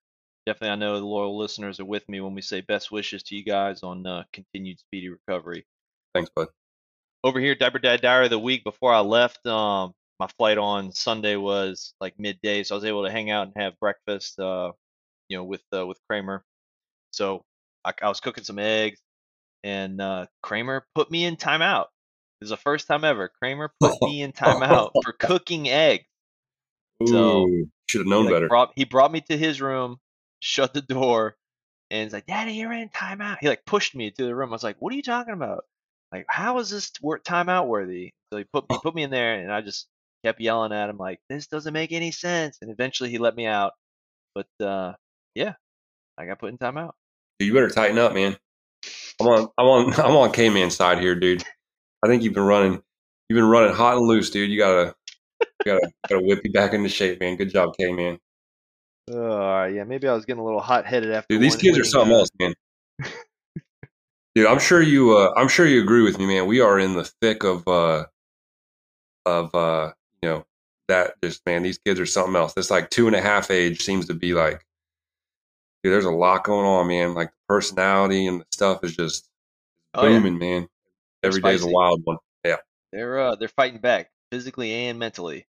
definitely 0.45 0.73
I 0.73 0.75
know 0.75 1.01
the 1.01 1.07
loyal 1.07 1.39
listeners 1.39 1.81
are 1.81 1.87
with 1.87 2.07
me 2.11 2.21
when 2.21 2.35
we 2.35 2.43
say 2.43 2.61
best 2.61 2.93
wishes 2.93 3.23
to 3.23 3.35
you 3.35 3.43
guys 3.43 3.83
on 3.83 4.07
uh, 4.07 4.25
continued 4.35 4.81
speedy 4.81 5.09
recovery. 5.09 5.65
Thanks, 6.15 6.31
bud. 6.37 6.49
Over 7.25 7.41
here, 7.41 7.55
Diaper 7.55 7.79
Dad 7.79 8.03
Diary 8.03 8.29
the 8.29 8.39
week 8.39 8.65
before 8.65 8.93
I 8.93 9.01
left, 9.01 9.47
um, 9.47 9.95
my 10.21 10.29
flight 10.37 10.59
on 10.59 10.93
Sunday 10.93 11.37
was 11.37 11.95
like 12.03 12.21
midday, 12.21 12.65
so 12.65 12.75
I 12.75 12.77
was 12.77 12.85
able 12.85 13.07
to 13.07 13.11
hang 13.11 13.31
out 13.31 13.47
and 13.47 13.57
have 13.57 13.81
breakfast 13.81 14.39
uh, 14.39 14.73
you 15.31 15.39
know, 15.39 15.45
with 15.45 15.65
uh, 15.75 15.87
with 15.87 15.99
Kramer. 16.07 16.45
So 17.13 17.47
I, 17.83 17.95
I 18.03 18.09
was 18.11 18.21
cooking 18.21 18.45
some 18.45 18.59
eggs 18.59 19.01
and 19.65 20.03
uh, 20.03 20.27
Kramer 20.43 20.87
put 20.95 21.11
me 21.11 21.25
in 21.25 21.37
timeout. 21.37 21.87
This 22.41 22.47
is 22.47 22.51
the 22.51 22.57
first 22.57 22.87
time 22.87 23.05
ever. 23.05 23.29
Kramer 23.29 23.73
put 23.81 24.01
me 24.03 24.23
in 24.23 24.33
timeout 24.33 24.91
for 25.03 25.13
cooking 25.13 25.69
eggs. 25.69 26.05
So, 27.07 27.49
should 27.89 28.01
have 28.01 28.07
He, 28.07 28.11
known 28.11 28.25
like, 28.25 28.35
better. 28.35 28.49
brought, 28.49 28.73
he 28.75 28.85
brought 28.85 29.13
me 29.13 29.21
to 29.23 29.37
his 29.37 29.61
room, 29.61 29.99
shut 30.41 30.75
the 30.75 30.83
door, 30.83 31.37
and 31.91 32.05
he's 32.05 32.13
like, 32.13 32.27
"Daddy, 32.27 32.53
you're 32.55 32.73
in 32.73 32.89
timeout." 32.89 33.39
He 33.41 33.49
like 33.49 33.65
pushed 33.65 33.95
me 33.95 34.11
to 34.11 34.25
the 34.25 34.35
room. 34.35 34.51
I 34.51 34.53
was 34.53 34.65
like, 34.65 34.77
"What 34.81 34.93
are 34.93 34.97
you 34.97 35.03
talking 35.03 35.33
about?" 35.33 35.65
Like, 36.13 36.27
how 36.29 36.59
is 36.59 36.71
this 36.71 36.91
timeout 36.91 37.67
worthy? 37.67 38.13
So 38.33 38.39
he 38.39 38.45
put 38.45 38.65
he 38.71 38.79
put 38.83 38.95
me 38.95 39.03
in 39.03 39.11
there, 39.11 39.35
and 39.35 39.53
I 39.53 39.61
just 39.61 39.87
kept 40.25 40.41
yelling 40.41 40.73
at 40.73 40.91
him 40.91 40.99
like, 40.99 41.21
"This 41.29 41.47
doesn't 41.47 41.73
make 41.73 41.93
any 41.93 42.11
sense." 42.11 42.59
And 42.61 42.71
eventually, 42.71 43.11
he 43.11 43.19
let 43.19 43.37
me 43.37 43.47
out. 43.47 43.73
But 44.35 44.49
uh, 44.61 44.95
yeah, 45.35 45.55
I 46.19 46.27
got 46.27 46.39
put 46.39 46.51
in 46.51 46.59
timeout. 46.59 46.93
Dude, 47.39 47.49
you 47.49 47.55
better 47.55 47.71
tighten 47.71 47.99
up, 47.99 48.13
man. 48.13 48.37
I'm 49.21 49.27
on 49.27 49.49
I'm 49.57 49.67
on 49.67 49.95
I'm 49.95 50.17
on 50.17 50.33
K 50.33 50.51
Man 50.51 50.71
side 50.71 50.99
here, 50.99 51.15
dude. 51.15 51.45
I 52.03 52.07
think 52.09 52.23
you've 52.23 52.35
been 52.35 52.45
running 52.45 52.83
you've 53.29 53.37
been 53.37 53.45
running 53.45 53.75
hot 53.75 53.97
and 53.97 54.07
loose, 54.07 54.31
dude. 54.31 54.51
You 54.51 54.59
gotta 54.59 54.95
you 55.41 55.47
gotta 55.73 55.91
gotta 56.09 56.25
whip 56.25 56.41
you 56.45 56.53
back 56.53 56.73
into 56.73 56.89
shape, 56.89 57.21
man. 57.21 57.37
Good 57.37 57.51
job, 57.51 57.75
K 57.79 57.93
Man. 57.93 58.19
Uh, 59.11 59.65
yeah, 59.73 59.85
maybe 59.85 60.07
I 60.07 60.13
was 60.13 60.25
getting 60.25 60.41
a 60.41 60.45
little 60.45 60.61
hot 60.61 60.85
headed 60.87 61.13
after. 61.13 61.27
Dude, 61.35 61.43
these 61.43 61.57
kids 61.57 61.79
are 61.79 61.85
something 61.85 62.13
else, 62.15 62.29
man. 62.39 62.55
Dude, 64.35 64.47
I'm 64.47 64.59
sure 64.59 64.83
you 64.83 65.17
uh 65.17 65.33
I'm 65.37 65.49
sure 65.49 65.67
you 65.67 65.83
agree 65.83 66.03
with 66.03 66.19
me, 66.19 66.27
man. 66.27 66.47
We 66.47 66.61
are 66.61 66.79
in 66.79 66.95
the 66.95 67.05
thick 67.21 67.43
of 67.43 67.67
uh 67.67 68.05
of 69.27 69.55
uh 69.55 69.93
you 70.23 70.29
know 70.29 70.45
that 70.89 71.15
just 71.23 71.45
man, 71.47 71.63
these 71.63 71.79
kids 71.79 71.99
are 71.99 72.07
something 72.07 72.37
else. 72.37 72.55
This 72.55 72.71
like 72.71 72.91
two 72.91 73.07
and 73.09 73.17
a 73.17 73.21
half 73.21 73.51
age 73.51 73.83
seems 73.83 74.07
to 74.07 74.15
be 74.15 74.35
like 74.35 74.65
dude, 75.83 75.93
there's 75.93 76.05
a 76.05 76.11
lot 76.11 76.45
going 76.45 76.67
on, 76.67 76.87
man. 76.87 77.15
Like 77.15 77.31
the 77.31 77.55
personality 77.55 78.27
and 78.27 78.41
the 78.41 78.47
stuff 78.53 78.85
is 78.85 78.95
just 78.95 79.29
Oh, 79.95 80.07
yeah. 80.07 80.19
booming, 80.19 80.39
man. 80.39 80.69
Every 81.23 81.41
day's 81.41 81.65
a 81.65 81.69
wild 81.69 82.03
one. 82.05 82.19
Yeah. 82.45 82.57
They're 82.93 83.19
uh, 83.19 83.35
they're 83.37 83.49
fighting 83.49 83.81
back 83.81 84.11
physically 84.31 84.73
and 84.73 84.99
mentally. 84.99 85.47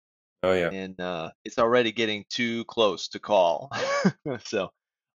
Oh 0.43 0.53
yeah. 0.53 0.71
and 0.71 0.99
uh, 1.01 1.31
it's 1.45 1.59
already 1.59 1.93
getting 1.93 2.25
too 2.29 2.65
close 2.65 3.09
to 3.09 3.21
call. 3.21 3.71
so, 4.45 4.71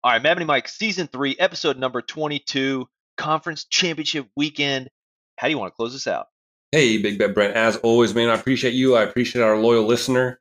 all 0.04 0.12
right, 0.12 0.22
Mad 0.22 0.34
Money 0.34 0.44
Mike, 0.44 0.68
season 0.68 1.08
three, 1.08 1.34
episode 1.38 1.78
number 1.78 2.00
22, 2.00 2.86
conference 3.16 3.64
championship 3.64 4.28
weekend. 4.36 4.88
How 5.36 5.48
do 5.48 5.50
you 5.50 5.58
want 5.58 5.72
to 5.72 5.76
close 5.76 5.92
this 5.92 6.06
out? 6.06 6.26
Hey, 6.70 6.98
Big 6.98 7.18
Bet 7.18 7.34
Brent. 7.34 7.54
As 7.54 7.76
always, 7.78 8.14
man, 8.14 8.28
I 8.28 8.34
appreciate 8.34 8.74
you. 8.74 8.96
I 8.96 9.02
appreciate 9.02 9.42
our 9.42 9.56
loyal 9.56 9.84
listener. 9.84 10.40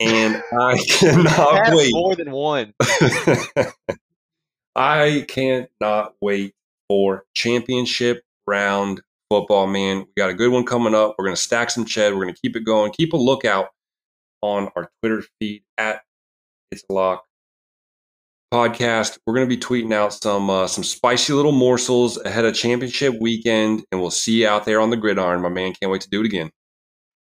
And 0.00 0.42
I 0.52 0.76
cannot 0.88 1.74
wait. 1.74 1.92
more 1.92 2.16
than 2.16 2.30
one. 2.30 2.74
I 4.76 5.24
cannot 5.28 6.14
wait 6.20 6.54
for 6.88 7.24
championship 7.34 8.22
round 8.48 9.00
football, 9.30 9.66
man. 9.66 9.98
We 9.98 10.06
got 10.16 10.30
a 10.30 10.34
good 10.34 10.50
one 10.50 10.64
coming 10.64 10.94
up. 10.94 11.14
We're 11.18 11.26
going 11.26 11.36
to 11.36 11.42
stack 11.42 11.70
some 11.70 11.84
ched. 11.84 12.12
We're 12.12 12.24
going 12.24 12.34
to 12.34 12.40
keep 12.40 12.56
it 12.56 12.64
going. 12.64 12.92
Keep 12.92 13.12
a 13.12 13.16
lookout 13.16 13.68
on 14.42 14.70
our 14.74 14.90
Twitter 15.00 15.22
feed 15.38 15.62
at 15.76 16.02
It's 16.72 16.84
a 16.88 16.92
Lock 16.92 17.24
podcast. 18.52 19.18
We're 19.26 19.34
going 19.34 19.48
to 19.48 19.54
be 19.54 19.60
tweeting 19.60 19.92
out 19.92 20.14
some 20.14 20.48
uh, 20.48 20.66
some 20.66 20.84
spicy 20.84 21.32
little 21.32 21.52
morsels 21.52 22.18
ahead 22.18 22.44
of 22.44 22.54
championship 22.54 23.14
weekend, 23.20 23.84
and 23.92 24.00
we'll 24.00 24.10
see 24.10 24.42
you 24.42 24.48
out 24.48 24.64
there 24.64 24.80
on 24.80 24.90
the 24.90 24.96
gridiron. 24.96 25.42
My 25.42 25.48
man 25.48 25.74
can't 25.74 25.92
wait 25.92 26.02
to 26.02 26.10
do 26.10 26.20
it 26.20 26.26
again. 26.26 26.50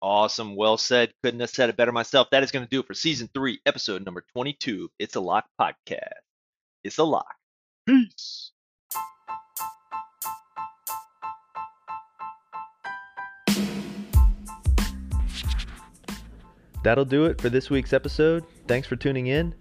Awesome. 0.03 0.57
Well 0.57 0.79
said. 0.79 1.13
Couldn't 1.23 1.41
have 1.41 1.51
said 1.51 1.69
it 1.69 1.77
better 1.77 1.93
myself. 1.93 2.29
That 2.31 2.43
is 2.43 2.51
going 2.51 2.65
to 2.65 2.71
do 2.71 2.81
it 2.81 2.87
for 2.87 2.95
season 2.95 3.29
three, 3.35 3.61
episode 3.67 4.05
number 4.05 4.25
22. 4.33 4.91
It's 4.99 5.17
a 5.17 5.21
Lock 5.21 5.45
podcast. 5.61 6.23
It's 6.85 6.97
a 6.97 7.05
Lock. 7.05 7.35
Peace. 7.87 8.53
That'll 16.83 17.05
do 17.05 17.27
it 17.27 17.41
for 17.41 17.49
this 17.49 17.69
week's 17.71 17.93
episode. 17.93 18.45
Thanks 18.67 18.89
for 18.89 18.97
tuning 18.97 19.27
in. 19.27 19.55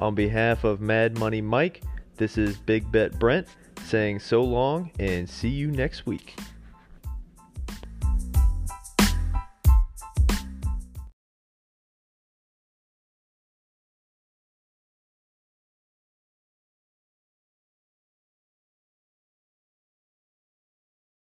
On 0.00 0.14
behalf 0.14 0.64
of 0.64 0.80
Mad 0.80 1.18
Money 1.18 1.40
Mike, 1.40 1.82
this 2.16 2.36
is 2.36 2.56
Big 2.56 2.90
Bet 2.90 3.18
Brent 3.18 3.46
saying 3.84 4.18
so 4.18 4.42
long 4.42 4.90
and 4.98 5.28
see 5.28 5.48
you 5.48 5.70
next 5.70 6.06
week. 6.06 6.36